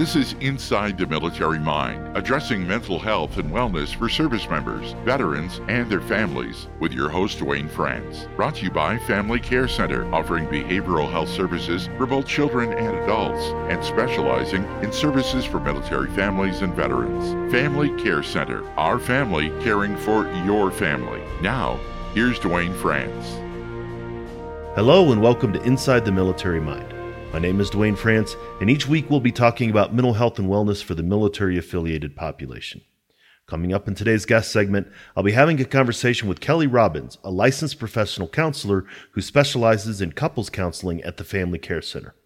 This 0.00 0.16
is 0.16 0.32
Inside 0.40 0.96
the 0.96 1.06
Military 1.06 1.58
Mind, 1.58 2.16
addressing 2.16 2.66
mental 2.66 2.98
health 2.98 3.36
and 3.36 3.52
wellness 3.52 3.94
for 3.94 4.08
service 4.08 4.48
members, 4.48 4.92
veterans, 5.04 5.60
and 5.68 5.90
their 5.90 6.00
families, 6.00 6.68
with 6.78 6.94
your 6.94 7.10
host, 7.10 7.36
Duane 7.36 7.68
France. 7.68 8.26
Brought 8.34 8.54
to 8.54 8.62
you 8.64 8.70
by 8.70 8.96
Family 9.00 9.38
Care 9.38 9.68
Center, 9.68 10.10
offering 10.10 10.46
behavioral 10.46 11.12
health 11.12 11.28
services 11.28 11.90
for 11.98 12.06
both 12.06 12.26
children 12.26 12.72
and 12.72 12.96
adults, 12.96 13.44
and 13.70 13.84
specializing 13.84 14.64
in 14.82 14.90
services 14.90 15.44
for 15.44 15.60
military 15.60 16.08
families 16.12 16.62
and 16.62 16.72
veterans. 16.72 17.52
Family 17.52 17.90
Care 18.02 18.22
Center, 18.22 18.66
our 18.78 18.98
family 18.98 19.50
caring 19.62 19.98
for 19.98 20.32
your 20.46 20.70
family. 20.70 21.20
Now, 21.42 21.78
here's 22.14 22.38
Duane 22.38 22.72
France. 22.72 23.34
Hello, 24.76 25.12
and 25.12 25.20
welcome 25.20 25.52
to 25.52 25.62
Inside 25.64 26.06
the 26.06 26.12
Military 26.12 26.58
Mind. 26.58 26.99
My 27.32 27.38
name 27.38 27.60
is 27.60 27.70
Duane 27.70 27.94
France, 27.94 28.34
and 28.60 28.68
each 28.68 28.88
week 28.88 29.08
we'll 29.08 29.20
be 29.20 29.30
talking 29.30 29.70
about 29.70 29.94
mental 29.94 30.14
health 30.14 30.40
and 30.40 30.48
wellness 30.48 30.82
for 30.82 30.96
the 30.96 31.02
military 31.04 31.56
affiliated 31.56 32.16
population. 32.16 32.80
Coming 33.46 33.72
up 33.72 33.86
in 33.86 33.94
today's 33.94 34.26
guest 34.26 34.50
segment, 34.50 34.88
I'll 35.14 35.22
be 35.22 35.30
having 35.30 35.60
a 35.60 35.64
conversation 35.64 36.28
with 36.28 36.40
Kelly 36.40 36.66
Robbins, 36.66 37.18
a 37.22 37.30
licensed 37.30 37.78
professional 37.78 38.26
counselor 38.26 38.84
who 39.12 39.20
specializes 39.20 40.00
in 40.00 40.10
couples 40.10 40.50
counseling 40.50 41.02
at 41.02 41.18
the 41.18 41.24
Family 41.24 41.60
Care 41.60 41.82
Center. 41.82 42.16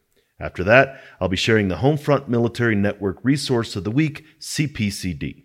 After 0.40 0.64
that, 0.64 0.98
I'll 1.20 1.28
be 1.28 1.36
sharing 1.36 1.68
the 1.68 1.76
Homefront 1.76 2.28
Military 2.28 2.74
Network 2.74 3.18
Resource 3.22 3.76
of 3.76 3.84
the 3.84 3.90
Week, 3.90 4.24
CPCD. 4.40 5.42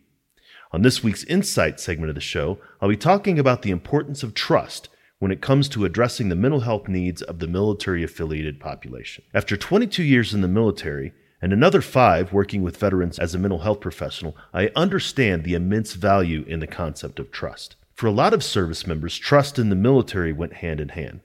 On 0.71 0.83
this 0.83 1.03
week's 1.03 1.25
Insight 1.25 1.81
segment 1.81 2.07
of 2.07 2.15
the 2.15 2.21
show, 2.21 2.59
I'll 2.79 2.87
be 2.87 2.95
talking 2.95 3.37
about 3.37 3.63
the 3.63 3.71
importance 3.71 4.23
of 4.23 4.33
trust 4.33 4.87
when 5.19 5.31
it 5.31 5.41
comes 5.41 5.67
to 5.67 5.83
addressing 5.83 6.29
the 6.29 6.35
mental 6.35 6.61
health 6.61 6.87
needs 6.87 7.21
of 7.21 7.39
the 7.39 7.47
military 7.47 8.03
affiliated 8.03 8.59
population. 8.59 9.23
After 9.33 9.57
22 9.57 10.01
years 10.01 10.33
in 10.33 10.39
the 10.41 10.47
military, 10.47 11.13
and 11.41 11.53
another 11.53 11.81
five 11.81 12.33
working 12.33 12.63
with 12.63 12.77
veterans 12.77 13.19
as 13.19 13.35
a 13.35 13.37
mental 13.37 13.59
health 13.59 13.81
professional, 13.81 14.35
I 14.53 14.71
understand 14.75 15.43
the 15.43 15.53
immense 15.53 15.93
value 15.93 16.43
in 16.47 16.59
the 16.59 16.67
concept 16.67 17.19
of 17.19 17.31
trust. 17.31 17.75
For 17.93 18.07
a 18.07 18.11
lot 18.11 18.33
of 18.33 18.43
service 18.43 18.87
members, 18.87 19.17
trust 19.17 19.59
in 19.59 19.69
the 19.69 19.75
military 19.75 20.31
went 20.31 20.53
hand 20.53 20.79
in 20.79 20.89
hand. 20.89 21.19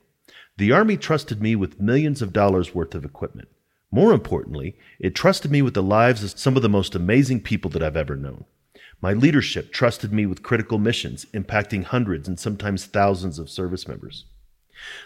The 0.57 0.73
Army 0.73 0.97
trusted 0.97 1.41
me 1.41 1.57
with 1.57 1.81
millions 1.81 2.21
of 2.21 2.33
dollars 2.33 2.75
worth 2.75 2.95
of 2.95 3.05
equipment. 3.05 3.49
More 3.91 4.13
importantly, 4.13 4.77
it 4.99 5.15
trusted 5.15 5.53
me 5.53 5.63
with 5.63 5.75
the 5.75 5.83
lives 5.83 6.25
of 6.25 6.39
some 6.39 6.57
of 6.57 6.63
the 6.63 6.69
most 6.69 6.97
amazing 6.97 7.43
people 7.43 7.71
that 7.71 7.83
I've 7.83 7.97
ever 7.97 8.17
known. 8.17 8.45
My 9.05 9.13
leadership 9.13 9.71
trusted 9.71 10.15
me 10.15 10.25
with 10.25 10.43
critical 10.43 10.79
missions 10.79 11.27
impacting 11.35 11.85
hundreds 11.85 12.27
and 12.27 12.41
sometimes 12.41 12.87
thousands 12.87 13.39
of 13.39 13.51
service 13.51 13.87
members. 13.87 14.25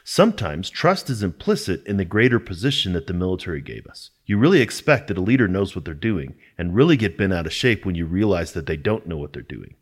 Sometimes 0.05 0.71
trust 0.71 1.11
is 1.11 1.21
implicit 1.21 1.85
in 1.85 1.97
the 1.97 2.05
greater 2.05 2.39
position 2.39 2.93
that 2.93 3.09
the 3.09 3.13
military 3.13 3.61
gave 3.61 3.89
us. 3.89 4.11
You 4.25 4.39
really 4.39 4.61
expect 4.61 5.09
that 5.09 5.19
a 5.19 5.21
leader 5.21 5.49
knows 5.49 5.75
what 5.75 5.85
they're 5.85 5.95
doing 5.95 6.37
and 6.57 6.77
really 6.77 6.97
get 6.97 7.19
bent 7.19 7.33
out 7.33 7.47
of 7.47 7.53
shape 7.53 7.85
when 7.85 7.97
you 7.97 8.07
realize 8.07 8.53
that 8.53 8.67
they 8.67 8.77
don't 8.77 9.09
know 9.09 9.17
what 9.17 9.33
they're 9.33 9.43
doing. 9.43 9.75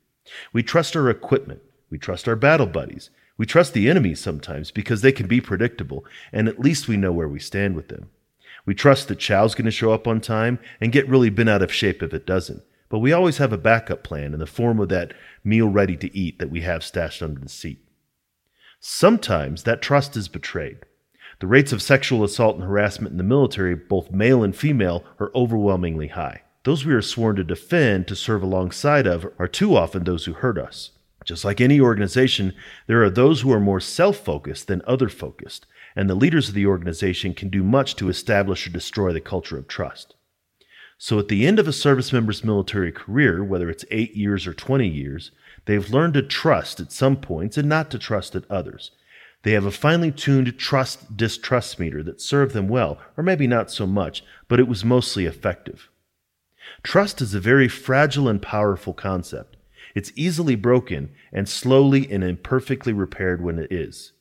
We 0.50 0.62
trust 0.62 0.96
our 0.96 1.10
equipment. 1.10 1.60
We 1.90 1.98
trust 1.98 2.26
our 2.26 2.36
battle 2.36 2.64
buddies. 2.64 3.10
We 3.36 3.44
trust 3.44 3.74
the 3.74 3.90
enemy 3.90 4.14
sometimes 4.14 4.70
because 4.70 5.02
they 5.02 5.12
can 5.12 5.26
be 5.26 5.42
predictable 5.42 6.06
and 6.32 6.48
at 6.48 6.58
least 6.58 6.88
we 6.88 6.96
know 6.96 7.12
where 7.12 7.28
we 7.28 7.38
stand 7.38 7.76
with 7.76 7.88
them. 7.88 8.08
We 8.64 8.74
trust 8.74 9.08
that 9.08 9.18
Chow's 9.18 9.54
going 9.54 9.66
to 9.66 9.70
show 9.70 9.92
up 9.92 10.08
on 10.08 10.22
time 10.22 10.58
and 10.80 10.90
get 10.90 11.06
really 11.06 11.28
bent 11.28 11.50
out 11.50 11.60
of 11.60 11.70
shape 11.70 12.02
if 12.02 12.14
it 12.14 12.24
doesn't. 12.24 12.62
But 12.88 13.00
we 13.00 13.12
always 13.12 13.38
have 13.38 13.52
a 13.52 13.58
backup 13.58 14.02
plan 14.02 14.32
in 14.32 14.38
the 14.38 14.46
form 14.46 14.78
of 14.78 14.88
that 14.90 15.12
meal 15.42 15.68
ready 15.68 15.96
to 15.96 16.16
eat 16.16 16.38
that 16.38 16.50
we 16.50 16.60
have 16.60 16.84
stashed 16.84 17.22
under 17.22 17.40
the 17.40 17.48
seat. 17.48 17.86
Sometimes 18.78 19.64
that 19.64 19.82
trust 19.82 20.16
is 20.16 20.28
betrayed. 20.28 20.78
The 21.40 21.46
rates 21.46 21.72
of 21.72 21.82
sexual 21.82 22.24
assault 22.24 22.56
and 22.56 22.64
harassment 22.64 23.12
in 23.12 23.18
the 23.18 23.24
military, 23.24 23.74
both 23.74 24.10
male 24.10 24.42
and 24.42 24.56
female, 24.56 25.04
are 25.18 25.32
overwhelmingly 25.34 26.08
high. 26.08 26.42
Those 26.64 26.86
we 26.86 26.94
are 26.94 27.02
sworn 27.02 27.36
to 27.36 27.44
defend, 27.44 28.08
to 28.08 28.16
serve 28.16 28.42
alongside 28.42 29.06
of, 29.06 29.26
are 29.38 29.48
too 29.48 29.76
often 29.76 30.04
those 30.04 30.24
who 30.24 30.32
hurt 30.32 30.58
us. 30.58 30.92
Just 31.24 31.44
like 31.44 31.60
any 31.60 31.80
organization, 31.80 32.54
there 32.86 33.02
are 33.02 33.10
those 33.10 33.40
who 33.40 33.52
are 33.52 33.60
more 33.60 33.80
self 33.80 34.16
focused 34.18 34.68
than 34.68 34.82
other 34.86 35.08
focused, 35.08 35.66
and 35.96 36.08
the 36.08 36.14
leaders 36.14 36.48
of 36.48 36.54
the 36.54 36.66
organization 36.66 37.34
can 37.34 37.48
do 37.48 37.62
much 37.62 37.96
to 37.96 38.08
establish 38.08 38.66
or 38.66 38.70
destroy 38.70 39.12
the 39.12 39.20
culture 39.20 39.58
of 39.58 39.66
trust. 39.66 40.14
So 40.98 41.18
at 41.18 41.28
the 41.28 41.46
end 41.46 41.58
of 41.58 41.68
a 41.68 41.72
service 41.72 42.12
member's 42.12 42.42
military 42.42 42.90
career, 42.90 43.44
whether 43.44 43.68
it's 43.68 43.84
eight 43.90 44.16
years 44.16 44.46
or 44.46 44.54
20 44.54 44.88
years, 44.88 45.30
they've 45.66 45.90
learned 45.90 46.14
to 46.14 46.22
trust 46.22 46.80
at 46.80 46.90
some 46.90 47.16
points 47.16 47.58
and 47.58 47.68
not 47.68 47.90
to 47.90 47.98
trust 47.98 48.34
at 48.34 48.50
others. 48.50 48.92
They 49.42 49.52
have 49.52 49.66
a 49.66 49.70
finely 49.70 50.10
tuned 50.10 50.58
trust 50.58 51.16
distrust 51.16 51.78
meter 51.78 52.02
that 52.02 52.20
served 52.20 52.54
them 52.54 52.68
well, 52.68 52.98
or 53.16 53.22
maybe 53.22 53.46
not 53.46 53.70
so 53.70 53.86
much, 53.86 54.24
but 54.48 54.58
it 54.58 54.66
was 54.66 54.84
mostly 54.84 55.26
effective. 55.26 55.88
Trust 56.82 57.20
is 57.20 57.34
a 57.34 57.40
very 57.40 57.68
fragile 57.68 58.26
and 58.26 58.40
powerful 58.40 58.92
concept. 58.92 59.56
It's 59.94 60.12
easily 60.16 60.56
broken 60.56 61.10
and 61.32 61.48
slowly 61.48 62.10
and 62.10 62.24
imperfectly 62.24 62.92
repaired 62.92 63.42
when 63.42 63.58
it 63.58 63.70
is. 63.70 64.12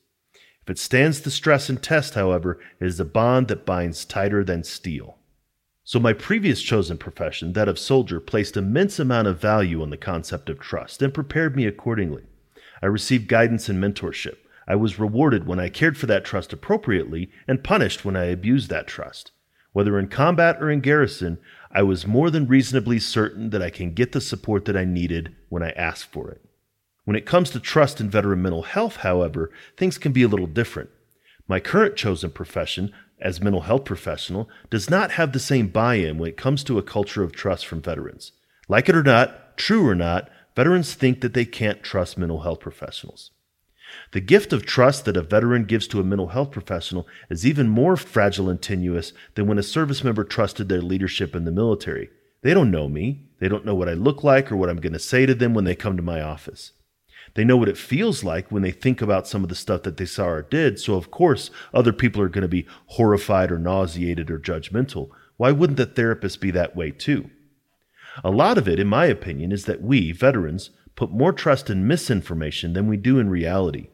If 0.62 0.70
it 0.70 0.78
stands 0.78 1.20
the 1.20 1.30
stress 1.30 1.68
and 1.68 1.82
test, 1.82 2.14
however, 2.14 2.60
it 2.80 2.86
is 2.86 3.00
a 3.00 3.04
bond 3.04 3.48
that 3.48 3.66
binds 3.66 4.04
tighter 4.04 4.44
than 4.44 4.62
steel. 4.62 5.15
So, 5.88 6.00
my 6.00 6.14
previous 6.14 6.62
chosen 6.62 6.98
profession, 6.98 7.52
that 7.52 7.68
of 7.68 7.78
soldier, 7.78 8.18
placed 8.18 8.56
immense 8.56 8.98
amount 8.98 9.28
of 9.28 9.40
value 9.40 9.82
on 9.82 9.90
the 9.90 9.96
concept 9.96 10.50
of 10.50 10.58
trust 10.58 11.00
and 11.00 11.14
prepared 11.14 11.54
me 11.54 11.64
accordingly. 11.64 12.24
I 12.82 12.86
received 12.86 13.28
guidance 13.28 13.68
and 13.68 13.80
mentorship. 13.80 14.38
I 14.66 14.74
was 14.74 14.98
rewarded 14.98 15.46
when 15.46 15.60
I 15.60 15.68
cared 15.68 15.96
for 15.96 16.06
that 16.06 16.24
trust 16.24 16.52
appropriately 16.52 17.30
and 17.46 17.62
punished 17.62 18.04
when 18.04 18.16
I 18.16 18.24
abused 18.24 18.68
that 18.68 18.88
trust. 18.88 19.30
Whether 19.74 19.96
in 19.96 20.08
combat 20.08 20.56
or 20.60 20.72
in 20.72 20.80
garrison, 20.80 21.38
I 21.70 21.84
was 21.84 22.04
more 22.04 22.30
than 22.30 22.48
reasonably 22.48 22.98
certain 22.98 23.50
that 23.50 23.62
I 23.62 23.70
can 23.70 23.94
get 23.94 24.10
the 24.10 24.20
support 24.20 24.64
that 24.64 24.76
I 24.76 24.84
needed 24.84 25.36
when 25.50 25.62
I 25.62 25.70
asked 25.70 26.06
for 26.06 26.28
it. 26.32 26.44
When 27.04 27.14
it 27.14 27.26
comes 27.26 27.48
to 27.50 27.60
trust 27.60 28.00
in 28.00 28.10
veteran 28.10 28.42
mental 28.42 28.62
health, 28.62 28.96
however, 28.96 29.52
things 29.76 29.98
can 29.98 30.10
be 30.10 30.24
a 30.24 30.28
little 30.28 30.48
different. 30.48 30.90
My 31.46 31.60
current 31.60 31.94
chosen 31.94 32.32
profession, 32.32 32.92
as 33.20 33.40
mental 33.40 33.62
health 33.62 33.84
professional 33.84 34.48
does 34.70 34.90
not 34.90 35.12
have 35.12 35.32
the 35.32 35.38
same 35.38 35.68
buy-in 35.68 36.18
when 36.18 36.28
it 36.28 36.36
comes 36.36 36.62
to 36.64 36.78
a 36.78 36.82
culture 36.82 37.22
of 37.22 37.32
trust 37.32 37.66
from 37.66 37.80
veterans. 37.80 38.32
Like 38.68 38.88
it 38.88 38.96
or 38.96 39.02
not, 39.02 39.56
true 39.56 39.88
or 39.88 39.94
not, 39.94 40.28
veterans 40.54 40.94
think 40.94 41.20
that 41.20 41.34
they 41.34 41.44
can't 41.44 41.82
trust 41.82 42.18
mental 42.18 42.40
health 42.40 42.60
professionals. 42.60 43.30
The 44.12 44.20
gift 44.20 44.52
of 44.52 44.66
trust 44.66 45.04
that 45.04 45.16
a 45.16 45.22
veteran 45.22 45.64
gives 45.64 45.86
to 45.88 46.00
a 46.00 46.04
mental 46.04 46.28
health 46.28 46.50
professional 46.50 47.06
is 47.30 47.46
even 47.46 47.68
more 47.68 47.96
fragile 47.96 48.50
and 48.50 48.60
tenuous 48.60 49.12
than 49.34 49.46
when 49.46 49.58
a 49.58 49.62
service 49.62 50.02
member 50.02 50.24
trusted 50.24 50.68
their 50.68 50.82
leadership 50.82 51.34
in 51.36 51.44
the 51.44 51.52
military. 51.52 52.10
They 52.42 52.52
don't 52.52 52.70
know 52.70 52.88
me. 52.88 53.26
They 53.38 53.48
don't 53.48 53.64
know 53.64 53.74
what 53.74 53.88
I 53.88 53.94
look 53.94 54.24
like 54.24 54.50
or 54.50 54.56
what 54.56 54.68
I'm 54.68 54.80
going 54.80 54.92
to 54.92 54.98
say 54.98 55.26
to 55.26 55.34
them 55.34 55.54
when 55.54 55.64
they 55.64 55.74
come 55.74 55.96
to 55.96 56.02
my 56.02 56.20
office. 56.20 56.72
They 57.34 57.44
know 57.44 57.56
what 57.56 57.68
it 57.68 57.76
feels 57.76 58.24
like 58.24 58.50
when 58.50 58.62
they 58.62 58.70
think 58.70 59.02
about 59.02 59.26
some 59.26 59.42
of 59.42 59.48
the 59.48 59.54
stuff 59.54 59.82
that 59.82 59.96
they 59.96 60.06
saw 60.06 60.26
or 60.26 60.42
did. 60.42 60.78
So, 60.78 60.94
of 60.94 61.10
course, 61.10 61.50
other 61.74 61.92
people 61.92 62.22
are 62.22 62.28
going 62.28 62.42
to 62.42 62.48
be 62.48 62.66
horrified 62.86 63.52
or 63.52 63.58
nauseated 63.58 64.30
or 64.30 64.38
judgmental. 64.38 65.10
Why 65.36 65.52
wouldn't 65.52 65.76
the 65.76 65.86
therapist 65.86 66.40
be 66.40 66.50
that 66.52 66.76
way 66.76 66.90
too? 66.90 67.30
A 68.24 68.30
lot 68.30 68.56
of 68.56 68.66
it, 68.66 68.80
in 68.80 68.86
my 68.86 69.06
opinion, 69.06 69.52
is 69.52 69.66
that 69.66 69.82
we, 69.82 70.12
veterans, 70.12 70.70
put 70.94 71.10
more 71.10 71.32
trust 71.32 71.68
in 71.68 71.86
misinformation 71.86 72.72
than 72.72 72.88
we 72.88 72.96
do 72.96 73.18
in 73.18 73.28
reality. 73.28 73.88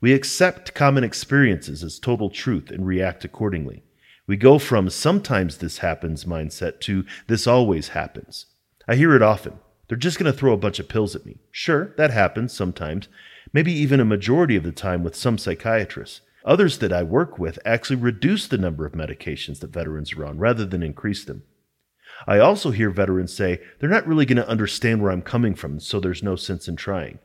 We 0.00 0.12
accept 0.12 0.74
common 0.74 1.02
experiences 1.02 1.82
as 1.82 1.98
total 1.98 2.30
truth 2.30 2.70
and 2.70 2.86
react 2.86 3.24
accordingly. 3.24 3.82
We 4.26 4.36
go 4.36 4.58
from 4.58 4.90
sometimes 4.90 5.58
this 5.58 5.78
happens 5.78 6.24
mindset 6.24 6.80
to 6.82 7.04
this 7.26 7.46
always 7.46 7.88
happens. 7.88 8.46
I 8.86 8.94
hear 8.94 9.14
it 9.14 9.22
often. 9.22 9.58
They're 9.88 9.96
just 9.96 10.18
going 10.18 10.30
to 10.30 10.36
throw 10.36 10.52
a 10.52 10.58
bunch 10.58 10.78
of 10.78 10.88
pills 10.88 11.14
at 11.14 11.24
me. 11.24 11.38
Sure, 11.50 11.94
that 11.96 12.10
happens 12.10 12.52
sometimes, 12.52 13.08
maybe 13.52 13.72
even 13.72 14.00
a 14.00 14.04
majority 14.04 14.56
of 14.56 14.64
the 14.64 14.72
time 14.72 15.04
with 15.04 15.14
some 15.14 15.38
psychiatrists. 15.38 16.22
Others 16.44 16.78
that 16.78 16.92
I 16.92 17.02
work 17.02 17.38
with 17.38 17.58
actually 17.64 17.96
reduce 17.96 18.46
the 18.46 18.58
number 18.58 18.86
of 18.86 18.92
medications 18.92 19.60
that 19.60 19.72
veterans 19.72 20.12
are 20.14 20.24
on 20.24 20.38
rather 20.38 20.64
than 20.64 20.82
increase 20.82 21.24
them. 21.24 21.42
I 22.26 22.38
also 22.38 22.70
hear 22.70 22.90
veterans 22.90 23.34
say 23.34 23.60
they're 23.78 23.90
not 23.90 24.06
really 24.06 24.26
going 24.26 24.36
to 24.36 24.48
understand 24.48 25.02
where 25.02 25.10
I'm 25.10 25.22
coming 25.22 25.54
from, 25.54 25.80
so 25.80 26.00
there's 26.00 26.22
no 26.22 26.36
sense 26.36 26.68
in 26.68 26.76
trying. 26.76 27.18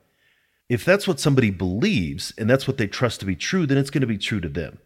If 0.70 0.86
that's 0.86 1.08
what 1.08 1.20
somebody 1.20 1.50
believes 1.50 2.34
and 2.38 2.50
that's 2.50 2.68
what 2.68 2.78
they 2.78 2.88
trust 2.88 3.20
to 3.20 3.26
be 3.26 3.36
true, 3.36 3.66
then 3.66 3.78
it's 3.78 3.90
going 3.90 4.02
to 4.02 4.08
be 4.08 4.18
true 4.18 4.40
to 4.40 4.50
them. 4.50 4.80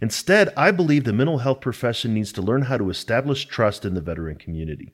Instead, 0.00 0.50
I 0.56 0.70
believe 0.70 1.04
the 1.04 1.12
mental 1.12 1.38
health 1.38 1.60
profession 1.60 2.14
needs 2.14 2.32
to 2.32 2.42
learn 2.42 2.62
how 2.62 2.76
to 2.76 2.90
establish 2.90 3.46
trust 3.46 3.84
in 3.84 3.94
the 3.94 4.00
veteran 4.00 4.36
community. 4.36 4.92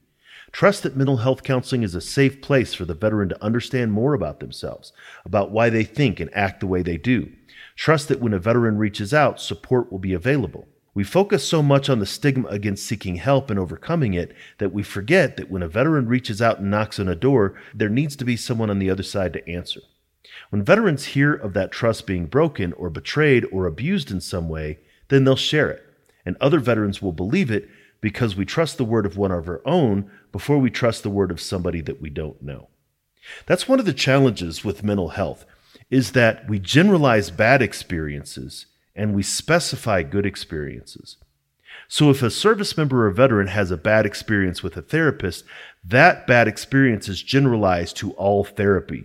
Trust 0.53 0.83
that 0.83 0.97
mental 0.97 1.19
health 1.19 1.43
counseling 1.43 1.83
is 1.83 1.95
a 1.95 2.01
safe 2.01 2.41
place 2.41 2.75
for 2.75 2.85
the 2.85 2.95
veteran 2.95 3.29
to 3.29 3.45
understand 3.45 3.93
more 3.93 4.15
about 4.15 4.41
themselves, 4.41 4.93
about 5.25 5.51
why 5.51 5.69
they 5.69 5.85
think 5.85 6.21
and 6.21 6.35
act 6.35 6.61
the 6.61 6.67
way 6.67 6.83
they 6.83 6.97
do. 6.97 7.31
Trust 7.77 8.09
that 8.09 8.21
when 8.21 8.33
a 8.33 8.39
veteran 8.39 8.79
reaches 8.79 9.15
out, 9.15 9.41
support 9.41 9.93
will 9.93 9.99
be 9.99 10.15
available. 10.15 10.67
We 10.95 11.05
focus 11.05 11.45
so 11.47 11.63
much 11.63 11.89
on 11.89 12.01
the 12.01 12.07
stigma 12.07 12.49
against 12.49 12.85
seeking 12.85 13.17
help 13.17 13.51
and 13.51 13.59
overcoming 13.59 14.15
it 14.15 14.35
that 14.59 14.73
we 14.73 14.83
forget 14.83 15.37
that 15.37 15.51
when 15.51 15.63
a 15.63 15.69
veteran 15.69 16.09
reaches 16.09 16.43
out 16.43 16.59
and 16.59 16.71
knocks 16.71 16.99
on 16.99 17.09
a 17.09 17.15
door, 17.15 17.55
there 17.73 17.89
needs 17.89 18.17
to 18.17 18.25
be 18.25 18.37
someone 18.37 18.69
on 18.69 18.81
the 18.81 18.91
other 18.91 19.05
side 19.05 19.33
to 19.35 19.49
answer. 19.49 19.81
When 20.51 20.65
veterans 20.65 21.05
hear 21.05 21.33
of 21.33 21.53
that 21.55 21.71
trust 21.71 22.07
being 22.07 22.27
broken 22.27 22.73
or 22.73 22.91
betrayed 22.91 23.47
or 23.53 23.67
abused 23.67 24.11
in 24.11 24.21
some 24.21 24.49
way, 24.49 24.81
then 25.09 25.25
they'll 25.25 25.37
share 25.37 25.71
it, 25.71 25.85
and 26.27 26.37
other 26.41 26.59
veterans 26.59 27.01
will 27.01 27.13
believe 27.13 27.51
it 27.51 27.69
because 28.01 28.37
we 28.37 28.45
trust 28.45 28.79
the 28.79 28.85
word 28.85 29.07
of 29.07 29.17
one 29.17 29.33
of 29.33 29.49
our 29.49 29.63
own 29.65 30.11
before 30.33 30.59
we 30.59 30.71
trust 30.71 31.03
the 31.03 31.11
word 31.11 31.31
of 31.31 31.41
somebody 31.41 31.81
that 31.81 32.01
we 32.01 32.11
don't 32.11 32.43
know. 32.43 32.69
That's 33.47 33.69
one 33.69 33.81
of 33.81 33.87
the 33.87 33.93
challenges 33.93 34.65
with 34.65 34.85
mental 34.85 35.11
health 35.11 35.45
is 35.91 36.13
that 36.13 36.49
we 36.49 36.59
generalize 36.59 37.31
bad 37.31 37.63
experiences 37.63 38.67
and 38.95 39.15
we 39.15 39.23
specify 39.23 40.03
good 40.03 40.27
experiences. 40.27 41.17
So 41.89 42.11
if 42.11 42.23
a 42.23 42.31
service 42.31 42.77
member 42.77 43.07
or 43.07 43.11
veteran 43.11 43.47
has 43.49 43.71
a 43.71 43.77
bad 43.77 44.05
experience 44.05 44.63
with 44.63 44.77
a 44.77 44.83
therapist, 44.83 45.45
that 45.85 46.27
bad 46.27 46.47
experience 46.49 47.09
is 47.09 47.23
generalized 47.23 47.97
to 47.99 48.13
all 48.13 48.45
therapy. 48.45 49.05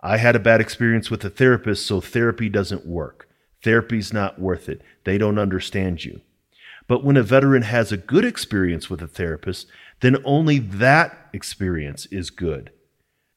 I 0.00 0.16
had 0.18 0.36
a 0.36 0.40
bad 0.40 0.60
experience 0.60 1.10
with 1.10 1.24
a 1.24 1.30
therapist, 1.30 1.86
so 1.86 2.00
therapy 2.00 2.48
doesn't 2.48 2.86
work. 2.86 3.28
Therapy's 3.62 4.12
not 4.12 4.38
worth 4.38 4.68
it. 4.68 4.80
They 5.04 5.18
don't 5.18 5.38
understand 5.38 6.04
you. 6.04 6.20
But 6.90 7.04
when 7.04 7.16
a 7.16 7.22
veteran 7.22 7.62
has 7.62 7.92
a 7.92 7.96
good 7.96 8.24
experience 8.24 8.90
with 8.90 9.00
a 9.00 9.06
therapist, 9.06 9.68
then 10.00 10.16
only 10.24 10.58
that 10.58 11.28
experience 11.32 12.06
is 12.06 12.30
good. 12.30 12.72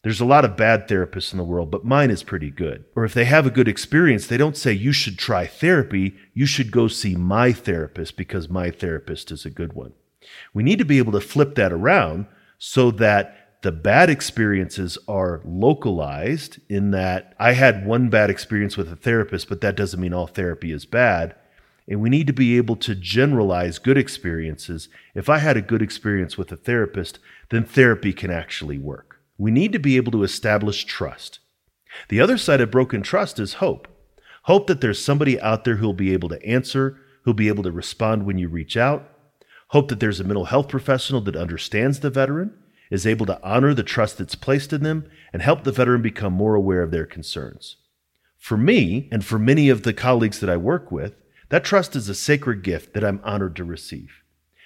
There's 0.01 0.19
a 0.19 0.25
lot 0.25 0.43
of 0.43 0.57
bad 0.57 0.87
therapists 0.87 1.33
in 1.33 1.37
the 1.37 1.43
world, 1.43 1.69
but 1.69 1.85
mine 1.85 2.09
is 2.09 2.23
pretty 2.23 2.49
good. 2.49 2.85
Or 2.95 3.05
if 3.05 3.13
they 3.13 3.25
have 3.25 3.45
a 3.45 3.51
good 3.51 3.67
experience, 3.67 4.25
they 4.25 4.37
don't 4.37 4.57
say, 4.57 4.73
you 4.73 4.91
should 4.91 5.19
try 5.19 5.45
therapy. 5.45 6.15
You 6.33 6.47
should 6.47 6.71
go 6.71 6.87
see 6.87 7.15
my 7.15 7.51
therapist 7.53 8.17
because 8.17 8.49
my 8.49 8.71
therapist 8.71 9.29
is 9.29 9.45
a 9.45 9.51
good 9.51 9.73
one. 9.73 9.93
We 10.55 10.63
need 10.63 10.79
to 10.79 10.83
be 10.83 10.97
able 10.97 11.11
to 11.11 11.21
flip 11.21 11.53
that 11.53 11.71
around 11.71 12.25
so 12.57 12.89
that 12.89 13.59
the 13.61 13.71
bad 13.71 14.09
experiences 14.09 14.97
are 15.07 15.41
localized 15.45 16.57
in 16.69 16.89
that 16.89 17.35
I 17.37 17.51
had 17.51 17.85
one 17.85 18.09
bad 18.09 18.31
experience 18.31 18.77
with 18.77 18.91
a 18.91 18.95
therapist, 18.95 19.47
but 19.47 19.61
that 19.61 19.75
doesn't 19.75 20.01
mean 20.01 20.11
all 20.11 20.25
therapy 20.25 20.71
is 20.71 20.87
bad. 20.87 21.35
And 21.87 22.01
we 22.01 22.09
need 22.09 22.27
to 22.27 22.33
be 22.33 22.57
able 22.57 22.75
to 22.77 22.95
generalize 22.95 23.77
good 23.77 23.97
experiences. 23.97 24.87
If 25.13 25.29
I 25.29 25.39
had 25.39 25.57
a 25.57 25.61
good 25.61 25.81
experience 25.81 26.37
with 26.37 26.51
a 26.51 26.57
therapist, 26.57 27.19
then 27.49 27.65
therapy 27.65 28.13
can 28.13 28.31
actually 28.31 28.77
work. 28.77 29.19
We 29.37 29.51
need 29.51 29.73
to 29.73 29.79
be 29.79 29.97
able 29.97 30.11
to 30.13 30.23
establish 30.23 30.85
trust. 30.85 31.39
The 32.09 32.21
other 32.21 32.37
side 32.37 32.61
of 32.61 32.71
broken 32.71 33.01
trust 33.01 33.39
is 33.39 33.55
hope. 33.55 33.87
Hope 34.43 34.67
that 34.67 34.81
there's 34.81 35.03
somebody 35.03 35.39
out 35.39 35.63
there 35.63 35.77
who'll 35.77 35.93
be 35.93 36.13
able 36.13 36.29
to 36.29 36.45
answer, 36.45 36.99
who'll 37.23 37.33
be 37.33 37.47
able 37.47 37.63
to 37.63 37.71
respond 37.71 38.25
when 38.25 38.37
you 38.37 38.47
reach 38.47 38.77
out. 38.77 39.09
Hope 39.69 39.87
that 39.89 39.99
there's 39.99 40.19
a 40.19 40.23
mental 40.23 40.45
health 40.45 40.67
professional 40.67 41.21
that 41.21 41.35
understands 41.35 41.99
the 41.99 42.09
veteran, 42.09 42.53
is 42.91 43.07
able 43.07 43.25
to 43.25 43.41
honor 43.41 43.73
the 43.73 43.83
trust 43.83 44.17
that's 44.17 44.35
placed 44.35 44.71
in 44.71 44.83
them, 44.83 45.09
and 45.31 45.41
help 45.41 45.63
the 45.63 45.71
veteran 45.71 46.01
become 46.01 46.33
more 46.33 46.55
aware 46.55 46.83
of 46.83 46.91
their 46.91 47.05
concerns. 47.05 47.77
For 48.37 48.57
me, 48.57 49.07
and 49.11 49.23
for 49.25 49.39
many 49.39 49.69
of 49.69 49.83
the 49.83 49.93
colleagues 49.93 50.39
that 50.41 50.49
I 50.49 50.57
work 50.57 50.91
with, 50.91 51.15
that 51.53 51.63
trust 51.63 51.95
is 51.95 52.09
a 52.09 52.15
sacred 52.15 52.63
gift 52.63 52.95
that 52.95 53.03
I'm 53.03 53.21
honored 53.23 53.55
to 53.57 53.63
receive. 53.63 54.23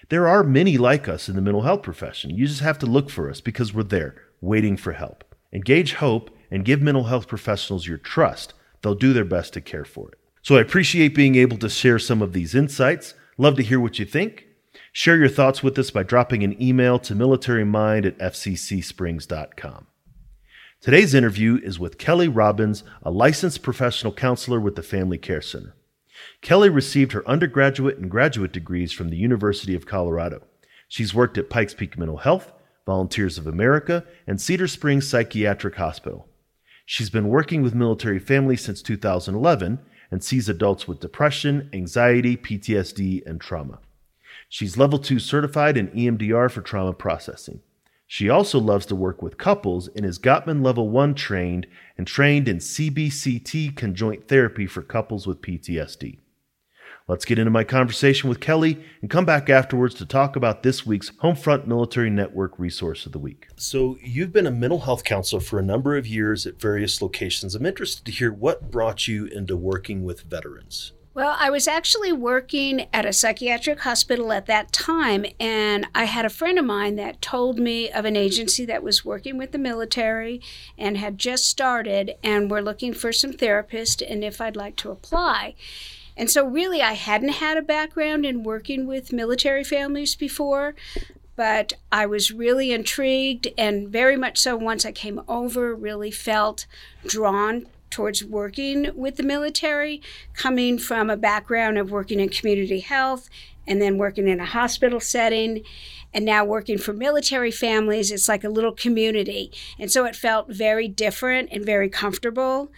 There 0.07 0.25
are 0.25 0.41
many 0.41 0.77
like 0.77 1.09
us 1.09 1.27
in 1.27 1.35
the 1.35 1.41
mental 1.41 1.63
health 1.63 1.81
profession. 1.81 2.29
You 2.29 2.47
just 2.47 2.61
have 2.61 2.79
to 2.79 2.85
look 2.85 3.09
for 3.09 3.29
us 3.29 3.41
because 3.41 3.73
we're 3.73 3.83
there 3.83 4.15
waiting 4.39 4.77
for 4.77 4.93
help. 4.93 5.25
Engage 5.51 5.95
hope 5.95 6.29
and 6.49 6.63
give 6.63 6.81
mental 6.81 7.03
health 7.03 7.27
professionals 7.27 7.87
your 7.87 7.97
trust. 7.97 8.53
They'll 8.81 8.95
do 8.95 9.11
their 9.11 9.25
best 9.25 9.51
to 9.55 9.59
care 9.59 9.83
for 9.83 10.11
it. 10.13 10.19
So 10.41 10.55
I 10.55 10.61
appreciate 10.61 11.13
being 11.13 11.35
able 11.35 11.57
to 11.57 11.67
share 11.67 11.99
some 11.99 12.21
of 12.21 12.31
these 12.31 12.55
insights. 12.55 13.15
Love 13.37 13.57
to 13.57 13.63
hear 13.63 13.81
what 13.81 13.99
you 13.99 14.05
think. 14.05 14.45
Share 14.93 15.17
your 15.17 15.27
thoughts 15.27 15.61
with 15.61 15.77
us 15.77 15.91
by 15.91 16.03
dropping 16.03 16.43
an 16.43 16.55
email 16.63 16.99
to 16.99 17.13
militarymind 17.13 18.05
at 18.05 18.17
fccsprings.com. 18.17 19.87
Today's 20.79 21.13
interview 21.13 21.59
is 21.61 21.79
with 21.79 21.97
Kelly 21.97 22.29
Robbins, 22.29 22.85
a 23.03 23.11
licensed 23.11 23.61
professional 23.61 24.13
counselor 24.13 24.61
with 24.61 24.77
the 24.77 24.83
Family 24.83 25.17
Care 25.17 25.41
Center. 25.41 25.73
Kelly 26.41 26.69
received 26.69 27.11
her 27.11 27.27
undergraduate 27.27 27.97
and 27.97 28.09
graduate 28.09 28.51
degrees 28.51 28.91
from 28.91 29.09
the 29.09 29.17
University 29.17 29.75
of 29.75 29.85
Colorado. 29.85 30.43
She's 30.87 31.13
worked 31.13 31.37
at 31.37 31.49
Pikes 31.49 31.73
Peak 31.73 31.97
Mental 31.97 32.17
Health, 32.17 32.51
Volunteers 32.85 33.37
of 33.37 33.47
America, 33.47 34.05
and 34.25 34.39
Cedar 34.39 34.67
Springs 34.67 35.07
Psychiatric 35.07 35.75
Hospital. 35.75 36.27
She's 36.85 37.09
been 37.09 37.27
working 37.27 37.61
with 37.61 37.75
military 37.75 38.19
families 38.19 38.61
since 38.61 38.81
2011 38.81 39.79
and 40.09 40.23
sees 40.23 40.47
adults 40.47 40.87
with 40.87 41.01
depression, 41.01 41.69
anxiety, 41.73 42.37
PTSD, 42.37 43.25
and 43.25 43.41
trauma. 43.41 43.79
She's 44.47 44.77
level 44.77 44.97
2 44.97 45.19
certified 45.19 45.75
in 45.75 45.89
EMDR 45.89 46.49
for 46.49 46.61
trauma 46.61 46.93
processing. 46.93 47.59
She 48.09 48.29
also 48.29 48.57
loves 48.57 48.85
to 48.85 48.95
work 48.95 49.21
with 49.21 49.37
couples 49.37 49.89
and 49.89 50.05
is 50.05 50.17
Gottman 50.17 50.63
Level 50.63 50.89
1 50.89 51.13
trained 51.13 51.67
and 51.97 52.07
trained 52.07 52.47
in 52.47 52.59
CBCT 52.59 53.75
conjoint 53.75 54.29
therapy 54.29 54.65
for 54.65 54.81
couples 54.81 55.27
with 55.27 55.41
PTSD. 55.41 56.19
Let's 57.09 57.25
get 57.25 57.37
into 57.37 57.51
my 57.51 57.65
conversation 57.65 58.29
with 58.29 58.39
Kelly 58.39 58.83
and 59.01 59.09
come 59.09 59.25
back 59.25 59.49
afterwards 59.49 59.95
to 59.95 60.05
talk 60.05 60.37
about 60.37 60.63
this 60.63 60.85
week's 60.85 61.11
Homefront 61.21 61.67
Military 61.67 62.09
Network 62.09 62.57
Resource 62.57 63.05
of 63.05 63.11
the 63.11 63.19
Week. 63.19 63.47
So, 63.55 63.97
you've 64.01 64.33
been 64.33 64.47
a 64.47 64.51
mental 64.51 64.79
health 64.79 65.03
counselor 65.05 65.41
for 65.41 65.59
a 65.59 65.63
number 65.63 65.95
of 65.95 66.07
years 66.07 66.45
at 66.45 66.59
various 66.59 67.01
locations. 67.01 67.55
I'm 67.55 67.65
interested 67.65 68.05
to 68.05 68.11
hear 68.11 68.31
what 68.31 68.71
brought 68.71 69.07
you 69.07 69.25
into 69.25 69.55
working 69.55 70.03
with 70.03 70.21
veterans. 70.21 70.91
Well, 71.17 71.35
I 71.39 71.49
was 71.49 71.67
actually 71.67 72.11
working 72.11 72.85
at 72.93 73.03
a 73.03 73.11
psychiatric 73.11 73.79
hospital 73.79 74.31
at 74.31 74.45
that 74.45 74.71
time, 74.71 75.25
and 75.39 75.87
I 75.95 76.03
had 76.03 76.25
a 76.25 76.29
friend 76.29 76.59
of 76.59 76.65
mine 76.65 76.95
that 76.97 77.23
told 77.23 77.57
me 77.57 77.89
of 77.89 78.05
an 78.05 78.15
agency 78.15 78.65
that 78.65 78.83
was 78.83 79.03
working 79.03 79.35
with 79.35 79.51
the 79.51 79.57
military 79.57 80.41
and 80.77 80.95
had 80.95 81.17
just 81.17 81.49
started 81.49 82.13
and 82.23 82.51
were 82.51 82.61
looking 82.61 82.93
for 82.93 83.11
some 83.11 83.33
therapists 83.33 84.07
and 84.07 84.23
if 84.23 84.39
I'd 84.39 84.55
like 84.55 84.75
to 84.75 84.91
apply. 84.91 85.55
And 86.15 86.29
so, 86.29 86.45
really, 86.45 86.83
I 86.83 86.93
hadn't 86.93 87.29
had 87.29 87.57
a 87.57 87.63
background 87.63 88.23
in 88.23 88.43
working 88.43 88.85
with 88.85 89.11
military 89.11 89.63
families 89.63 90.15
before, 90.15 90.75
but 91.35 91.73
I 91.91 92.05
was 92.05 92.31
really 92.31 92.71
intrigued, 92.71 93.47
and 93.57 93.89
very 93.89 94.17
much 94.17 94.37
so 94.37 94.55
once 94.55 94.85
I 94.85 94.91
came 94.91 95.23
over, 95.27 95.73
really 95.73 96.11
felt 96.11 96.67
drawn 97.07 97.65
towards 97.89 98.23
working 98.23 98.91
with 98.95 99.15
the 99.17 99.23
military, 99.23 100.01
coming 100.33 100.77
from 100.77 101.09
a 101.09 101.17
background 101.17 101.77
of 101.77 101.91
working 101.91 102.19
in 102.19 102.29
community 102.29 102.79
health 102.79 103.29
and 103.65 103.81
then 103.81 103.97
working 103.97 104.27
in 104.27 104.39
a 104.39 104.45
hospital 104.45 104.99
setting 104.99 105.63
and 106.13 106.23
now 106.23 106.45
working 106.45 106.77
for 106.77 106.93
military 106.93 107.51
families 107.51 108.11
it's 108.11 108.29
like 108.29 108.45
a 108.45 108.49
little 108.49 108.71
community 108.71 109.51
and 109.77 109.91
so 109.91 110.05
it 110.05 110.15
felt 110.15 110.47
very 110.49 110.87
different 110.87 111.49
and 111.51 111.65
very 111.65 111.89
comfortable 111.89 112.71